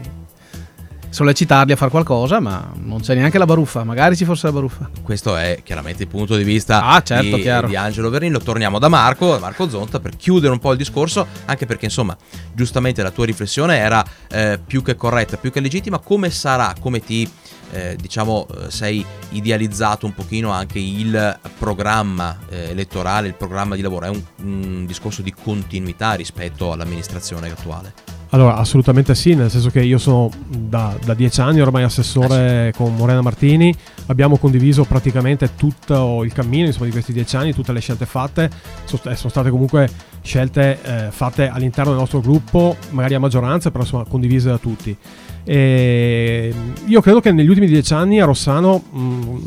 sollecitarli 1.13 1.73
a 1.73 1.77
fare 1.77 1.91
qualcosa, 1.91 2.41
ma 2.41 2.73
non 2.75 3.01
c'è 3.01 3.15
neanche 3.15 3.37
la 3.37 3.45
baruffa. 3.45 3.85
Magari 3.85 4.17
ci 4.17 4.25
fosse 4.25 4.47
la 4.47 4.53
baruffa. 4.53 4.89
Questo 5.03 5.37
è 5.37 5.61
chiaramente 5.63 6.03
il 6.03 6.09
punto 6.09 6.37
di 6.37 6.43
vista 6.43 6.85
Ah, 6.85 7.03
certo, 7.03 7.37
di, 7.37 7.43
di 7.43 7.77
Angelo 7.77 8.09
Vernillo. 8.09 8.39
Torniamo 8.41 8.79
da 8.79 8.89
Marco, 8.89 9.39
Marco 9.39 9.69
Zonta, 9.69 10.01
per 10.01 10.17
chiudere 10.17 10.53
un 10.53 10.59
po' 10.59 10.73
il 10.73 10.79
discorso, 10.79 11.27
anche 11.45 11.67
perché 11.67 11.85
insomma, 11.85 12.17
giustamente 12.55 13.03
la 13.03 13.11
tua 13.11 13.27
riflessione 13.27 13.77
era 13.77 14.03
eh, 14.31 14.59
più 14.65 14.83
che 14.83 14.97
corretta, 14.97 15.37
più 15.37 15.53
che 15.53 15.61
legittima. 15.61 15.99
Come 15.99 16.31
sarà, 16.31 16.73
come 16.81 17.01
ti, 17.01 17.31
eh, 17.73 17.95
diciamo, 18.01 18.47
eh, 18.49 18.71
sei 18.71 19.05
idealizzato 19.31 20.07
un 20.07 20.15
pochino 20.15 20.51
anche 20.51 20.79
il 20.79 21.39
programma 21.59 22.39
eh, 22.49 22.71
elettorale, 22.71 23.29
il 23.29 23.35
programma 23.35 23.77
di 23.77 23.83
lavoro? 23.83 24.07
È 24.07 24.09
un, 24.09 24.23
un 24.45 24.87
discorso 24.87 25.21
di 25.21 25.35
continuità 25.35 26.15
rispetto 26.15 26.73
all'amministrazione 26.73 27.51
attuale. 27.51 28.12
Allora, 28.35 28.57
assolutamente 28.57 29.15
sì, 29.15 29.35
nel 29.35 29.51
senso 29.51 29.69
che 29.69 29.83
io 29.83 29.99
sono 29.99 30.31
da, 30.49 30.97
da 31.05 31.13
dieci 31.13 31.43
anni 31.43 31.61
ormai 31.61 31.83
assessore 31.83 32.73
con 32.75 32.95
Morena 32.97 33.21
Martini, 33.21 33.75
abbiamo 34.07 34.39
condiviso 34.39 34.85
praticamente 34.85 35.51
tutto 35.55 36.25
il 36.25 36.33
cammino 36.33 36.65
insomma, 36.65 36.87
di 36.87 36.93
questi 36.93 37.13
dieci 37.13 37.37
anni, 37.37 37.53
tutte 37.53 37.75
le 37.75 37.81
scelte 37.81 38.07
fatte, 38.07 38.45
eh, 38.45 39.17
sono 39.17 39.29
state 39.29 39.51
comunque 39.51 39.87
scelte 40.23 40.79
eh, 40.83 41.11
fatte 41.11 41.49
all'interno 41.49 41.91
del 41.91 42.01
nostro 42.01 42.21
gruppo, 42.21 42.75
magari 42.91 43.13
a 43.13 43.21
maggioranza, 43.21 43.71
però 43.71 43.83
insomma 43.83 44.05
condivise 44.05 44.49
da 44.49 44.57
tutti. 44.57 44.97
E 45.45 46.55
io 46.87 47.01
credo 47.03 47.21
che 47.21 47.33
negli 47.33 47.49
ultimi 47.49 47.67
dieci 47.67 47.93
anni 47.93 48.19
a 48.19 48.25
Rossano, 48.25 48.83
mh, 48.91 48.97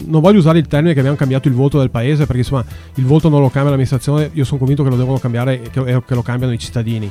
non 0.05 0.21
voglio 0.21 0.37
usare 0.37 0.59
il 0.59 0.67
termine 0.67 0.93
che 0.93 0.99
abbiamo 0.99 1.17
cambiato 1.17 1.47
il 1.47 1.55
voto 1.55 1.79
del 1.79 1.89
paese, 1.89 2.27
perché 2.27 2.41
insomma 2.41 2.63
il 2.93 3.05
voto 3.05 3.29
non 3.29 3.41
lo 3.41 3.49
cambia 3.49 3.71
l'amministrazione, 3.71 4.29
io 4.31 4.43
sono 4.43 4.59
convinto 4.59 4.83
che 4.83 4.89
lo 4.89 4.95
devono 4.95 5.17
cambiare 5.17 5.63
e 5.63 5.69
che, 5.71 5.79
e 5.79 6.03
che 6.05 6.13
lo 6.13 6.21
cambiano 6.21 6.53
i 6.53 6.59
cittadini. 6.59 7.09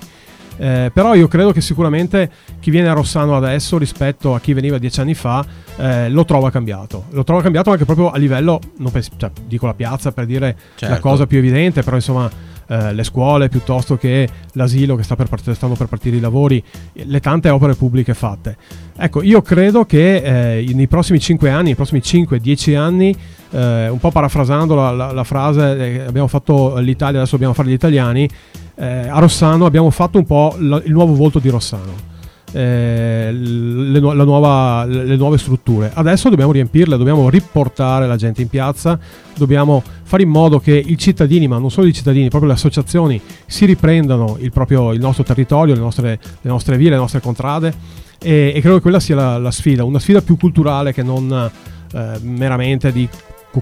Eh, 0.57 0.91
però 0.95 1.15
io 1.15 1.27
credo 1.29 1.51
che 1.53 1.61
sicuramente 1.61 2.31
chi 2.61 2.71
viene 2.71 2.89
a 2.89 2.93
Rossano 2.93 3.37
adesso 3.37 3.77
rispetto 3.79 4.35
a 4.35 4.41
chi 4.41 4.53
veniva 4.53 4.79
dieci 4.79 5.01
anni 5.01 5.15
fa 5.15 5.45
eh, 5.77 6.09
lo 6.11 6.25
trova 6.25 6.51
cambiato. 6.51 7.05
Lo 7.11 7.25
trova 7.25 7.43
cambiato 7.43 7.71
anche 7.71 7.85
proprio 7.85 8.11
a 8.11 8.17
livello, 8.19 8.61
non 8.79 8.93
per- 8.93 9.05
cioè, 9.17 9.31
dico 9.47 9.67
la 9.67 9.75
piazza 9.75 10.13
per 10.13 10.27
dire 10.27 10.57
la 10.79 10.87
Certo. 10.89 11.01
cosa 11.01 11.27
più 11.27 11.39
evidente, 11.39 11.83
però 11.83 11.97
insomma 11.97 12.31
eh, 12.67 12.95
le 12.95 13.03
scuole 13.05 13.49
piuttosto 13.51 13.97
che 13.99 14.27
l'asilo 14.53 14.97
che 14.97 15.03
sta 15.03 15.17
per 15.17 15.29
part- 15.29 15.51
stanno 15.53 15.75
per 15.75 15.87
partire 15.87 16.17
i 16.17 16.21
lavori, 16.21 16.63
le 16.93 17.21
tante 17.21 17.51
opere 17.51 17.75
pubbliche 17.75 18.15
fatte. 18.15 18.57
Ecco, 18.97 19.23
io 19.23 19.43
credo 19.43 19.85
che 19.85 20.59
eh, 20.59 20.71
nei 20.73 20.87
prossimi 20.87 21.19
5 21.21 21.51
anni, 21.51 21.65
nei 21.65 21.75
prossimi 21.75 22.01
5-10 22.01 22.77
anni, 22.77 23.15
eh, 23.55 23.89
un 23.89 23.99
po' 23.99 24.11
parafrasando 24.11 24.75
la, 24.75 24.91
la- 24.91 25.13
la 25.13 25.25
frase, 25.25 25.77
eh, 25.77 26.01
abbiamo 26.07 26.27
fatto 26.29 26.77
l'Italia, 26.79 27.19
adesso 27.19 27.33
dobbiamo 27.33 27.55
fare 27.55 27.69
gli 27.69 27.73
italiani, 27.73 28.29
eh, 28.77 29.09
a 29.09 29.19
Rossano 29.21 29.65
abbiamo 29.67 29.91
fatto 29.91 30.19
un 30.19 30.27
po' 30.27 30.55
la- 30.59 30.83
il 30.85 30.93
nuovo 30.93 31.15
volto 31.15 31.39
di 31.39 31.49
Rossano. 31.49 32.13
eh, 32.57 33.33
le, 33.33 33.99
nuova- 33.99 34.85
le 34.85 35.17
nuove 35.17 35.39
strutture 35.39 35.91
adesso 35.93 36.29
dobbiamo 36.29 36.53
riempirle 36.53 36.97
dobbiamo 36.97 37.29
riportare 37.29 38.07
la 38.07 38.15
gente 38.15 38.43
in 38.43 38.49
piazza 38.49 38.97
dobbiamo 39.37 39.83
fare 40.05 40.23
in 40.23 40.29
modo 40.29 40.61
che 40.61 40.77
i 40.77 40.97
cittadini 40.97 41.49
ma 41.49 41.59
non 41.59 41.73
solo 41.73 41.89
i 41.89 41.93
cittadini 41.93 42.29
proprio 42.29 42.51
le 42.51 42.55
associazioni 42.57 43.21
si 43.47 43.65
riprendano 43.65 44.37
il, 44.39 44.53
proprio, 44.53 44.93
il 44.93 45.01
nostro 45.01 45.25
territorio 45.25 45.75
le 45.75 45.81
nostre, 45.81 46.21
le 46.41 46.49
nostre 46.51 46.77
vie 46.77 46.91
le 46.91 46.97
nostre 46.97 47.19
contrade 47.21 47.75
e, 48.23 48.53
e 48.55 48.61
credo 48.61 48.77
che 48.77 48.83
quella 48.83 49.01
sia 49.01 49.17
la, 49.17 49.37
la 49.39 49.51
sfida 49.51 49.83
una 49.83 49.99
sfida 49.99 50.23
più 50.23 50.37
culturale 50.37 50.93
che 50.93 51.03
non 51.03 51.51
eh, 51.93 52.19
meramente 52.23 52.93
di 52.93 53.09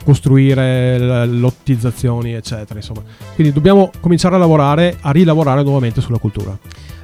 costruire 0.04 1.26
lottizzazioni 1.26 2.32
eccetera 2.34 2.78
insomma. 2.78 3.02
Quindi 3.34 3.52
dobbiamo 3.52 3.90
cominciare 4.00 4.34
a 4.34 4.38
lavorare 4.38 4.96
a 5.00 5.10
rilavorare 5.10 5.62
nuovamente 5.62 6.00
sulla 6.00 6.18
cultura. 6.18 6.56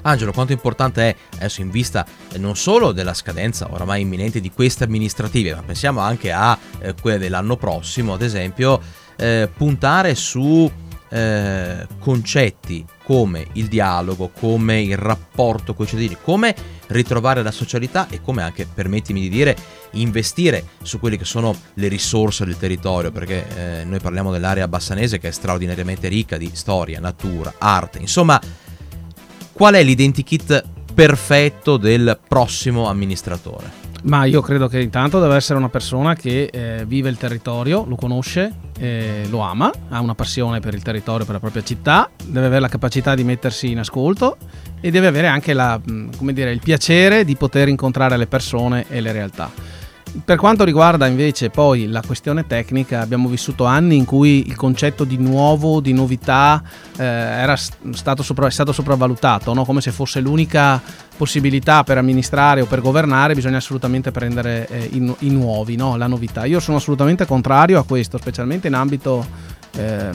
Angelo, 0.03 0.33
quanto 0.33 0.53
importante 0.53 1.03
è 1.03 1.16
adesso 1.37 1.61
in 1.61 1.70
vista 1.70 2.07
eh, 2.33 2.38
non 2.38 2.57
solo 2.57 2.92
della 2.92 3.14
scadenza 3.14 3.68
oramai 3.70 4.03
imminente 4.03 4.41
di 4.41 4.51
queste 4.51 4.84
amministrative, 4.84 5.55
ma 5.55 5.62
pensiamo 5.62 6.01
anche 6.01 6.32
a 6.32 6.57
eh, 6.78 6.95
quelle 7.01 7.18
dell'anno 7.18 7.57
prossimo, 7.57 8.14
ad 8.14 8.22
esempio, 8.22 8.80
eh, 9.16 9.51
puntare 9.55 10.14
su 10.14 10.70
eh, 11.11 11.86
concetti 11.99 12.84
come 13.05 13.47
il 13.53 13.66
dialogo, 13.66 14.30
come 14.39 14.82
il 14.82 14.97
rapporto 14.97 15.74
con 15.74 15.84
i 15.86 15.89
cittadini, 15.89 16.16
come 16.22 16.55
ritrovare 16.89 17.43
la 17.43 17.51
socialità 17.51 18.09
e 18.09 18.20
come 18.20 18.43
anche, 18.43 18.66
permettimi 18.72 19.20
di 19.20 19.28
dire, 19.28 19.57
investire 19.93 20.64
su 20.82 20.99
quelle 20.99 21.16
che 21.16 21.24
sono 21.24 21.57
le 21.74 21.89
risorse 21.89 22.45
del 22.45 22.59
territorio, 22.59 23.11
perché 23.11 23.80
eh, 23.80 23.84
noi 23.84 24.01
parliamo 24.01 24.30
dell'area 24.30 24.68
bassanese 24.68 25.18
che 25.18 25.28
è 25.28 25.32
straordinariamente 25.32 26.09
ricca 26.09 26.36
di 26.36 26.51
storia, 26.53 27.01
natura, 27.01 27.55
arte, 27.59 27.99
insomma, 27.99 28.41
qual 29.53 29.74
è 29.74 29.82
l'identikit 29.82 30.64
perfetto 30.95 31.76
del 31.76 32.18
prossimo 32.26 32.89
amministratore? 32.89 33.88
Ma 34.05 34.24
io 34.24 34.40
credo 34.40 34.68
che 34.68 34.80
intanto 34.80 35.20
deve 35.20 35.34
essere 35.34 35.59
una 35.59 35.68
persona 35.68 36.14
che 36.14 36.49
eh, 36.53 36.84
vive 36.86 37.09
il 37.09 37.16
territorio, 37.16 37.84
lo 37.86 37.96
conosce, 37.96 38.53
eh, 38.78 39.26
lo 39.28 39.40
ama, 39.40 39.72
ha 39.88 40.01
una 40.01 40.14
passione 40.14 40.61
per 40.61 40.74
il 40.74 40.82
territorio, 40.82 41.24
per 41.24 41.34
la 41.34 41.40
propria 41.40 41.62
città, 41.62 42.09
deve 42.24 42.46
avere 42.46 42.61
la 42.61 42.68
capacità 42.68 43.14
di 43.14 43.24
mettersi 43.24 43.70
in 43.70 43.80
ascolto 43.80 44.36
e 44.80 44.90
deve 44.90 45.09
avere 45.09 45.26
anche 45.26 45.53
la, 45.53 45.80
dire, 45.82 46.53
il 46.53 46.61
piacere 46.61 47.24
di 47.24 47.34
poter 47.34 47.68
incontrare 47.68 48.16
le 48.16 48.26
persone 48.26 48.84
e 48.88 49.01
le 49.01 49.11
realtà. 49.11 49.51
Per 50.25 50.37
quanto 50.37 50.64
riguarda 50.64 51.07
invece 51.07 51.51
poi 51.51 51.87
la 51.87 52.03
questione 52.05 52.47
tecnica, 52.47 53.01
abbiamo 53.01 53.29
vissuto 53.29 53.64
anni 53.64 53.97
in 53.97 54.05
cui 54.05 54.47
il 54.47 54.57
concetto 54.57 55.05
di 55.05 55.16
nuovo, 55.16 55.81
di 55.81 55.93
novità, 55.93 56.62
eh, 56.97 57.05
era 57.05 57.57
stato, 57.57 58.23
sopra, 58.23 58.47
è 58.47 58.51
stato 58.51 58.73
sopravvalutato, 58.73 59.53
no? 59.53 59.64
come 59.64 59.81
se 59.81 59.91
fosse 59.91 60.21
l'unica 60.21 60.81
possibilità 61.16 61.85
per 61.85 61.99
amministrare 61.99 62.61
o 62.61 62.66
per 62.66 62.81
governare, 62.81 63.35
bisogna 63.35 63.59
assolutamente 63.59 64.11
prendere 64.11 64.66
eh, 64.69 64.89
i, 64.93 65.14
i, 65.21 65.31
nuovi, 65.31 65.77
no? 65.77 65.97
la 65.97 66.07
novità. 66.07 66.45
Io 66.47 66.61
sono 66.61 66.79
assolutamente 66.79 67.27
contrario 67.27 67.79
a 67.79 67.85
questo, 67.85 68.19
specialmente 68.19 68.69
in 68.69 68.75
ambito 68.75 69.27
eh, 69.77 70.11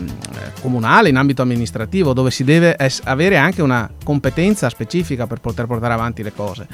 comunale, 0.62 1.10
in 1.10 1.18
ambito 1.18 1.42
amministrativo, 1.42 2.14
dove 2.14 2.32
si 2.32 2.44
deve 2.44 2.76
avere 3.04 3.38
anche 3.38 3.62
una 3.62 3.90
competenza 4.04 4.70
specifica 4.70 5.28
per 5.28 5.40
poter 5.40 5.68
portare 5.68 5.94
avanti 5.94 6.24
le 6.24 6.34
cose 6.34 6.68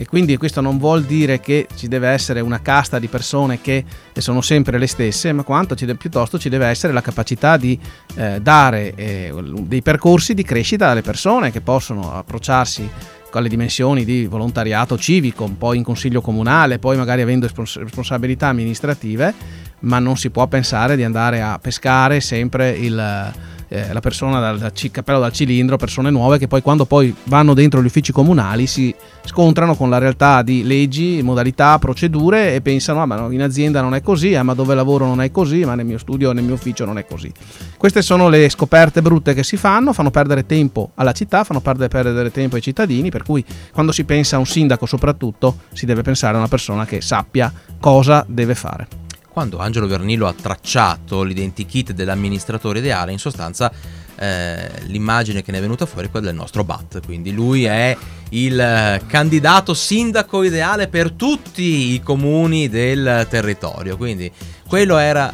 e 0.00 0.06
quindi 0.06 0.38
questo 0.38 0.62
non 0.62 0.78
vuol 0.78 1.04
dire 1.04 1.40
che 1.40 1.68
ci 1.76 1.86
deve 1.86 2.08
essere 2.08 2.40
una 2.40 2.62
casta 2.62 2.98
di 2.98 3.06
persone 3.06 3.60
che 3.60 3.84
sono 4.14 4.40
sempre 4.40 4.78
le 4.78 4.86
stesse, 4.86 5.30
ma 5.34 5.42
quanto 5.42 5.74
ci 5.74 5.84
de- 5.84 5.94
piuttosto 5.94 6.38
ci 6.38 6.48
deve 6.48 6.68
essere 6.68 6.94
la 6.94 7.02
capacità 7.02 7.58
di 7.58 7.78
eh, 8.14 8.40
dare 8.40 8.94
eh, 8.94 9.30
dei 9.60 9.82
percorsi 9.82 10.32
di 10.32 10.42
crescita 10.42 10.88
alle 10.88 11.02
persone 11.02 11.50
che 11.50 11.60
possono 11.60 12.14
approcciarsi 12.14 12.88
con 13.28 13.42
le 13.42 13.50
dimensioni 13.50 14.06
di 14.06 14.24
volontariato 14.24 14.96
civico, 14.96 15.46
poi 15.58 15.76
in 15.76 15.84
consiglio 15.84 16.22
comunale, 16.22 16.78
poi 16.78 16.96
magari 16.96 17.20
avendo 17.20 17.46
responsabilità 17.46 18.46
amministrative, 18.46 19.34
ma 19.80 19.98
non 19.98 20.16
si 20.16 20.30
può 20.30 20.46
pensare 20.46 20.96
di 20.96 21.04
andare 21.04 21.42
a 21.42 21.58
pescare 21.58 22.20
sempre 22.20 22.70
il 22.70 23.32
eh, 23.70 23.92
la 23.92 24.00
persona 24.00 24.40
dal, 24.40 24.58
dal 24.58 24.72
cappello 24.90 25.20
dal 25.20 25.32
cilindro, 25.32 25.76
persone 25.76 26.10
nuove 26.10 26.38
che 26.38 26.48
poi 26.48 26.60
quando 26.60 26.84
poi 26.84 27.14
vanno 27.24 27.54
dentro 27.54 27.80
gli 27.80 27.86
uffici 27.86 28.10
comunali 28.12 28.66
si 28.66 28.92
scontrano 29.24 29.76
con 29.76 29.88
la 29.88 29.98
realtà 29.98 30.42
di 30.42 30.64
leggi, 30.64 31.22
modalità, 31.22 31.78
procedure 31.78 32.54
e 32.54 32.60
pensano 32.60 33.00
ah, 33.00 33.06
ma 33.06 33.28
in 33.30 33.42
azienda 33.42 33.80
non 33.80 33.94
è 33.94 34.02
così, 34.02 34.34
ah, 34.34 34.42
ma 34.42 34.54
dove 34.54 34.74
lavoro 34.74 35.06
non 35.06 35.20
è 35.22 35.30
così, 35.30 35.64
ma 35.64 35.76
nel 35.76 35.86
mio 35.86 35.98
studio, 35.98 36.32
nel 36.32 36.42
mio 36.42 36.54
ufficio 36.54 36.84
non 36.84 36.98
è 36.98 37.06
così. 37.06 37.32
Queste 37.76 38.02
sono 38.02 38.28
le 38.28 38.48
scoperte 38.48 39.02
brutte 39.02 39.34
che 39.34 39.44
si 39.44 39.56
fanno, 39.56 39.92
fanno 39.92 40.10
perdere 40.10 40.46
tempo 40.46 40.90
alla 40.96 41.12
città, 41.12 41.44
fanno 41.44 41.60
perdere 41.60 42.32
tempo 42.32 42.56
ai 42.56 42.62
cittadini, 42.62 43.10
per 43.10 43.22
cui 43.22 43.44
quando 43.72 43.92
si 43.92 44.04
pensa 44.04 44.36
a 44.36 44.38
un 44.40 44.46
sindaco 44.46 44.84
soprattutto 44.84 45.60
si 45.72 45.86
deve 45.86 46.02
pensare 46.02 46.34
a 46.34 46.38
una 46.38 46.48
persona 46.48 46.84
che 46.84 47.00
sappia 47.00 47.52
cosa 47.78 48.24
deve 48.26 48.56
fare 48.56 48.99
quando 49.30 49.58
Angelo 49.58 49.86
Vernillo 49.86 50.26
ha 50.26 50.34
tracciato 50.34 51.22
l'identikit 51.22 51.92
dell'amministratore 51.92 52.80
ideale, 52.80 53.12
in 53.12 53.18
sostanza 53.18 53.72
eh, 54.16 54.70
l'immagine 54.86 55.42
che 55.42 55.50
ne 55.50 55.58
è 55.58 55.60
venuta 55.60 55.86
fuori 55.86 56.08
è 56.08 56.10
quella 56.10 56.26
del 56.26 56.34
nostro 56.34 56.62
Bat, 56.62 57.00
quindi 57.04 57.32
lui 57.32 57.64
è 57.64 57.96
il 58.30 58.60
eh, 58.60 59.00
candidato 59.06 59.72
sindaco 59.72 60.42
ideale 60.42 60.88
per 60.88 61.12
tutti 61.12 61.92
i 61.94 62.02
comuni 62.02 62.68
del 62.68 63.26
territorio, 63.30 63.96
quindi 63.96 64.30
quello 64.70 64.98
era, 64.98 65.28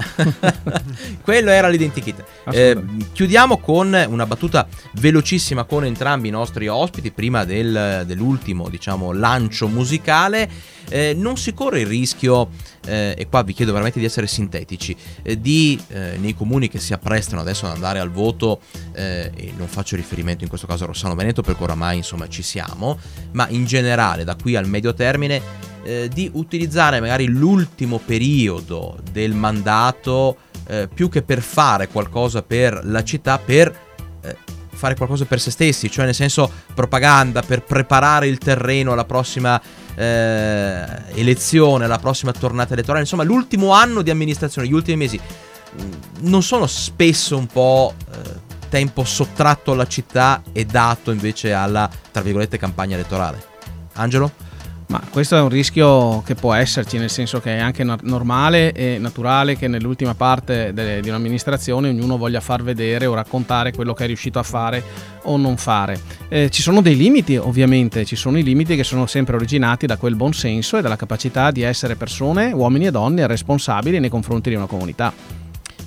quello 1.20 1.50
era 1.50 1.68
l'identikit. 1.68 2.24
Eh, 2.50 2.82
chiudiamo 3.12 3.58
con 3.58 3.92
una 4.08 4.24
battuta 4.24 4.66
velocissima 4.92 5.64
con 5.64 5.84
entrambi 5.84 6.28
i 6.28 6.30
nostri 6.30 6.68
ospiti 6.68 7.10
prima 7.10 7.44
del, 7.44 8.04
dell'ultimo 8.06 8.70
diciamo, 8.70 9.12
lancio 9.12 9.68
musicale. 9.68 10.48
Eh, 10.88 11.12
non 11.14 11.36
si 11.36 11.52
corre 11.52 11.80
il 11.80 11.86
rischio, 11.86 12.48
eh, 12.86 13.14
e 13.18 13.28
qua 13.28 13.42
vi 13.42 13.52
chiedo 13.52 13.72
veramente 13.72 13.98
di 13.98 14.06
essere 14.06 14.26
sintetici, 14.26 14.96
eh, 15.20 15.38
di 15.38 15.78
eh, 15.88 16.16
nei 16.16 16.34
comuni 16.34 16.70
che 16.70 16.78
si 16.78 16.94
apprestano 16.94 17.42
adesso 17.42 17.66
ad 17.66 17.72
andare 17.72 17.98
al 17.98 18.10
voto, 18.10 18.60
eh, 18.94 19.30
e 19.36 19.52
non 19.54 19.66
faccio 19.66 19.96
riferimento 19.96 20.44
in 20.44 20.48
questo 20.48 20.66
caso 20.66 20.84
a 20.84 20.86
Rossano 20.86 21.14
Veneto 21.14 21.42
perché 21.42 21.62
oramai 21.62 21.98
insomma 21.98 22.26
ci 22.28 22.42
siamo, 22.42 22.98
ma 23.32 23.46
in 23.50 23.66
generale 23.66 24.24
da 24.24 24.34
qui 24.34 24.56
al 24.56 24.66
medio 24.66 24.94
termine 24.94 25.74
eh, 25.86 26.08
di 26.12 26.28
utilizzare 26.34 26.98
magari 26.98 27.28
l'ultimo 27.28 27.98
periodo 27.98 28.98
del 29.12 29.32
mandato 29.32 30.38
eh, 30.66 30.88
più 30.92 31.08
che 31.08 31.22
per 31.22 31.40
fare 31.40 31.86
qualcosa 31.86 32.42
per 32.42 32.80
la 32.82 33.04
città, 33.04 33.38
per 33.38 33.72
eh, 34.20 34.36
fare 34.68 34.96
qualcosa 34.96 35.24
per 35.26 35.40
se 35.40 35.52
stessi, 35.52 35.88
cioè 35.88 36.04
nel 36.04 36.14
senso 36.14 36.50
propaganda, 36.74 37.42
per 37.42 37.62
preparare 37.62 38.26
il 38.26 38.38
terreno 38.38 38.92
alla 38.92 39.04
prossima 39.04 39.60
eh, 39.94 40.84
elezione, 41.14 41.84
alla 41.84 42.00
prossima 42.00 42.32
tornata 42.32 42.72
elettorale, 42.72 43.02
insomma 43.02 43.22
l'ultimo 43.22 43.70
anno 43.70 44.02
di 44.02 44.10
amministrazione, 44.10 44.66
gli 44.66 44.74
ultimi 44.74 44.96
mesi, 44.96 45.20
mm, 45.20 45.92
non 46.22 46.42
sono 46.42 46.66
spesso 46.66 47.38
un 47.38 47.46
po' 47.46 47.94
eh, 48.10 48.44
tempo 48.68 49.04
sottratto 49.04 49.70
alla 49.70 49.86
città 49.86 50.42
e 50.52 50.64
dato 50.64 51.12
invece 51.12 51.52
alla, 51.52 51.88
tra 52.10 52.22
virgolette, 52.22 52.58
campagna 52.58 52.96
elettorale. 52.96 53.54
Angelo? 53.92 54.45
Ma 54.88 55.02
questo 55.10 55.36
è 55.36 55.40
un 55.40 55.48
rischio 55.48 56.22
che 56.22 56.36
può 56.36 56.54
esserci, 56.54 56.96
nel 56.96 57.10
senso 57.10 57.40
che 57.40 57.56
è 57.56 57.60
anche 57.60 57.82
normale 57.82 58.72
e 58.72 58.98
naturale 58.98 59.56
che 59.56 59.66
nell'ultima 59.66 60.14
parte 60.14 60.72
de- 60.72 61.00
di 61.00 61.08
un'amministrazione 61.08 61.88
ognuno 61.88 62.16
voglia 62.16 62.40
far 62.40 62.62
vedere 62.62 63.06
o 63.06 63.14
raccontare 63.14 63.72
quello 63.72 63.94
che 63.94 64.04
è 64.04 64.06
riuscito 64.06 64.38
a 64.38 64.44
fare 64.44 64.82
o 65.22 65.36
non 65.36 65.56
fare. 65.56 66.00
Eh, 66.28 66.50
ci 66.50 66.62
sono 66.62 66.80
dei 66.82 66.96
limiti, 66.96 67.36
ovviamente, 67.36 68.04
ci 68.04 68.14
sono 68.14 68.38
i 68.38 68.44
limiti 68.44 68.76
che 68.76 68.84
sono 68.84 69.06
sempre 69.06 69.34
originati 69.34 69.86
da 69.86 69.96
quel 69.96 70.14
buon 70.14 70.32
senso 70.32 70.78
e 70.78 70.82
dalla 70.82 70.96
capacità 70.96 71.50
di 71.50 71.62
essere 71.62 71.96
persone, 71.96 72.52
uomini 72.52 72.86
e 72.86 72.90
donne, 72.92 73.26
responsabili 73.26 73.98
nei 73.98 74.10
confronti 74.10 74.50
di 74.50 74.54
una 74.54 74.66
comunità. 74.66 75.12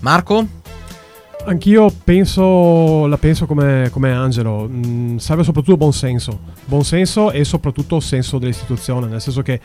Marco? 0.01 0.58
Anch'io 1.45 1.89
penso, 2.03 3.07
la 3.07 3.17
penso 3.17 3.45
come, 3.45 3.89
come 3.91 4.11
Angelo, 4.11 4.67
mm, 4.69 5.17
serve 5.17 5.43
soprattutto 5.43 5.77
buon 5.77 5.93
senso, 5.93 6.39
buon 6.65 6.83
senso 6.83 7.31
e 7.31 7.43
soprattutto 7.43 7.99
senso 7.99 8.37
dell'istituzione, 8.37 9.07
nel 9.07 9.21
senso 9.21 9.41
che 9.41 9.59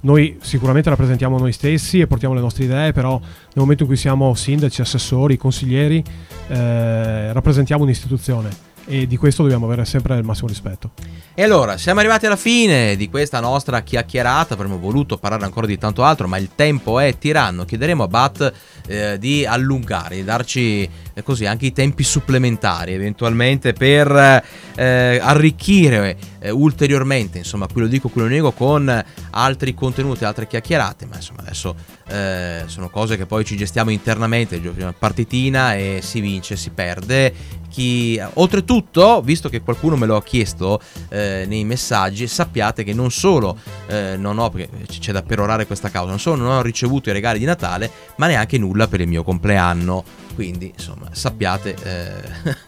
noi 0.00 0.38
sicuramente 0.40 0.88
rappresentiamo 0.90 1.38
noi 1.38 1.52
stessi 1.52 2.00
e 2.00 2.06
portiamo 2.06 2.34
le 2.34 2.40
nostre 2.40 2.64
idee, 2.64 2.92
però 2.92 3.18
nel 3.18 3.50
momento 3.54 3.84
in 3.84 3.88
cui 3.88 3.96
siamo 3.96 4.34
sindaci, 4.34 4.80
assessori, 4.80 5.36
consiglieri, 5.36 6.02
eh, 6.48 7.32
rappresentiamo 7.32 7.84
un'istituzione 7.84 8.69
e 8.86 9.06
di 9.06 9.16
questo 9.16 9.42
dobbiamo 9.42 9.66
avere 9.66 9.84
sempre 9.84 10.16
il 10.16 10.24
massimo 10.24 10.48
rispetto. 10.48 10.90
E 11.34 11.42
allora, 11.42 11.76
siamo 11.78 12.00
arrivati 12.00 12.26
alla 12.26 12.36
fine 12.36 12.96
di 12.96 13.08
questa 13.08 13.40
nostra 13.40 13.82
chiacchierata, 13.82 14.54
avremmo 14.54 14.78
voluto 14.78 15.16
parlare 15.16 15.44
ancora 15.44 15.66
di 15.66 15.78
tanto 15.78 16.02
altro, 16.02 16.28
ma 16.28 16.36
il 16.36 16.50
tempo 16.54 16.98
è 16.98 17.16
tiranno. 17.16 17.64
Chiederemo 17.64 18.02
a 18.02 18.08
Bat 18.08 18.52
eh, 18.86 19.18
di 19.18 19.46
allungare, 19.46 20.16
di 20.16 20.24
darci 20.24 20.88
eh, 21.14 21.22
così 21.22 21.46
anche 21.46 21.66
i 21.66 21.72
tempi 21.72 22.02
supplementari 22.02 22.92
eventualmente 22.92 23.72
per 23.72 24.44
eh, 24.74 25.18
arricchire 25.22 26.16
eh, 26.40 26.50
ulteriormente, 26.50 27.38
insomma, 27.38 27.66
qui 27.66 27.82
lo 27.82 27.86
dico, 27.86 28.08
qui 28.08 28.22
lo 28.22 28.26
nego, 28.26 28.52
con 28.52 29.04
altri 29.30 29.74
contenuti, 29.74 30.24
altre 30.24 30.46
chiacchierate, 30.46 31.06
ma 31.06 31.16
insomma 31.16 31.40
adesso 31.40 31.74
eh, 32.08 32.64
sono 32.66 32.88
cose 32.90 33.16
che 33.16 33.26
poi 33.26 33.44
ci 33.44 33.56
gestiamo 33.56 33.90
internamente, 33.90 34.58
partitina 34.98 35.74
e 35.76 36.00
si 36.02 36.20
vince, 36.20 36.56
si 36.56 36.70
perde 36.70 37.58
chi... 37.70 38.20
Oltretutto, 38.34 39.22
visto 39.22 39.48
che 39.48 39.62
qualcuno 39.62 39.96
me 39.96 40.04
lo 40.04 40.16
ha 40.16 40.22
chiesto 40.22 40.80
eh, 41.08 41.44
nei 41.46 41.64
messaggi, 41.64 42.26
sappiate 42.26 42.84
che 42.84 42.92
non 42.92 43.10
solo 43.10 43.58
eh, 43.86 44.16
non 44.18 44.38
ho, 44.38 44.50
perché 44.50 44.68
c'è 44.98 45.12
da 45.12 45.22
perorare 45.22 45.66
questa 45.66 45.88
causa, 45.88 46.10
non 46.10 46.18
solo 46.18 46.42
non 46.42 46.56
ho 46.56 46.62
ricevuto 46.62 47.08
i 47.08 47.12
regali 47.12 47.38
di 47.38 47.44
Natale, 47.46 47.90
ma 48.16 48.26
neanche 48.26 48.58
nulla 48.58 48.88
per 48.88 49.00
il 49.00 49.08
mio 49.08 49.22
compleanno. 49.22 50.04
Quindi, 50.34 50.72
insomma, 50.76 51.08
sappiate, 51.12 51.76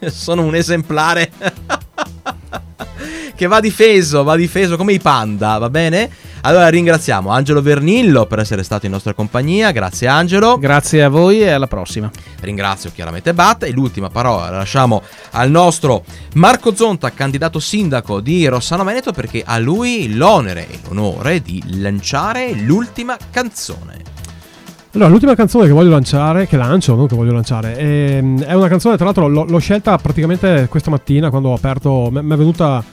eh, 0.01 0.09
sono 0.09 0.43
un 0.43 0.55
esemplare 0.55 1.31
che 3.35 3.47
va 3.47 3.59
difeso, 3.59 4.23
va 4.23 4.35
difeso 4.35 4.77
come 4.77 4.93
i 4.93 4.99
panda, 4.99 5.57
va 5.57 5.69
bene? 5.69 6.09
Allora 6.45 6.67
ringraziamo 6.67 7.29
Angelo 7.29 7.61
Vernillo 7.61 8.25
per 8.25 8.39
essere 8.39 8.63
stato 8.63 8.85
in 8.85 8.91
nostra 8.91 9.13
compagnia, 9.13 9.71
grazie 9.71 10.07
Angelo. 10.07 10.57
Grazie 10.57 11.03
a 11.03 11.07
voi 11.07 11.41
e 11.41 11.49
alla 11.49 11.67
prossima. 11.67 12.11
Ringrazio 12.41 12.91
chiaramente 12.93 13.33
Bat 13.33 13.63
e 13.63 13.71
l'ultima 13.71 14.09
parola 14.09 14.49
la 14.49 14.57
lasciamo 14.57 15.01
al 15.31 15.49
nostro 15.49 16.03
Marco 16.33 16.75
Zonta, 16.75 17.11
candidato 17.11 17.59
sindaco 17.59 18.19
di 18.19 18.45
Rossano 18.47 18.83
Veneto 18.83 19.13
perché 19.13 19.41
a 19.45 19.57
lui 19.57 20.13
l'onere 20.13 20.67
e 20.69 20.79
l'onore 20.85 21.41
di 21.41 21.63
lanciare 21.79 22.53
l'ultima 22.53 23.17
canzone. 23.31 24.01
Allora, 24.95 25.09
l'ultima 25.09 25.33
canzone 25.33 25.65
che 25.65 25.71
voglio 25.71 25.89
lanciare, 25.89 26.45
che 26.45 26.57
lancio, 26.57 26.93
non 26.93 27.07
che 27.07 27.15
voglio 27.15 27.31
lanciare, 27.31 27.75
è, 27.75 28.17
è 28.17 28.53
una 28.53 28.67
canzone, 28.67 28.95
tra 28.95 29.05
l'altro 29.05 29.27
l'ho, 29.27 29.45
l'ho 29.45 29.57
scelta 29.57 29.97
praticamente 29.97 30.67
questa 30.69 30.91
mattina 30.91 31.31
quando 31.31 31.49
ho 31.49 31.53
aperto, 31.53 32.09
mi 32.11 32.19
è 32.19 32.35
venuta 32.35 32.83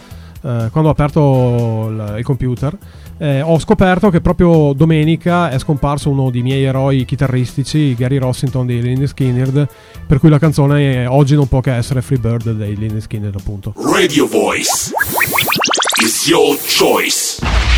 eh, 0.43 0.68
quando 0.70 0.88
ho 0.88 0.93
aperto 0.93 1.88
il, 1.91 2.14
il 2.18 2.24
computer. 2.24 2.76
Eh, 3.18 3.43
ho 3.43 3.59
scoperto 3.59 4.09
che 4.09 4.20
proprio 4.20 4.72
domenica 4.72 5.51
è 5.51 5.59
scomparso 5.59 6.09
uno 6.09 6.30
dei 6.30 6.43
miei 6.43 6.64
eroi 6.64 7.05
chitarristici, 7.05 7.95
Gary 7.95 8.16
Rossington 8.16 8.66
di 8.66 8.80
Lynyrd 8.80 9.11
Skinner, 9.11 9.68
per 10.07 10.18
cui 10.18 10.30
la 10.30 10.38
canzone 10.38 11.07
oggi 11.07 11.34
non 11.34 11.47
può 11.47 11.61
che 11.61 11.74
essere 11.74 12.01
Free 12.01 12.18
Bird 12.18 12.53
dei 12.53 12.76
Lynyrd 12.76 13.03
Skinner 13.03 13.34
appunto. 13.36 13.74
Radio 13.76 14.26
Voice 14.26 14.93
is 16.03 16.26
your 16.26 16.57
choice. 16.57 17.69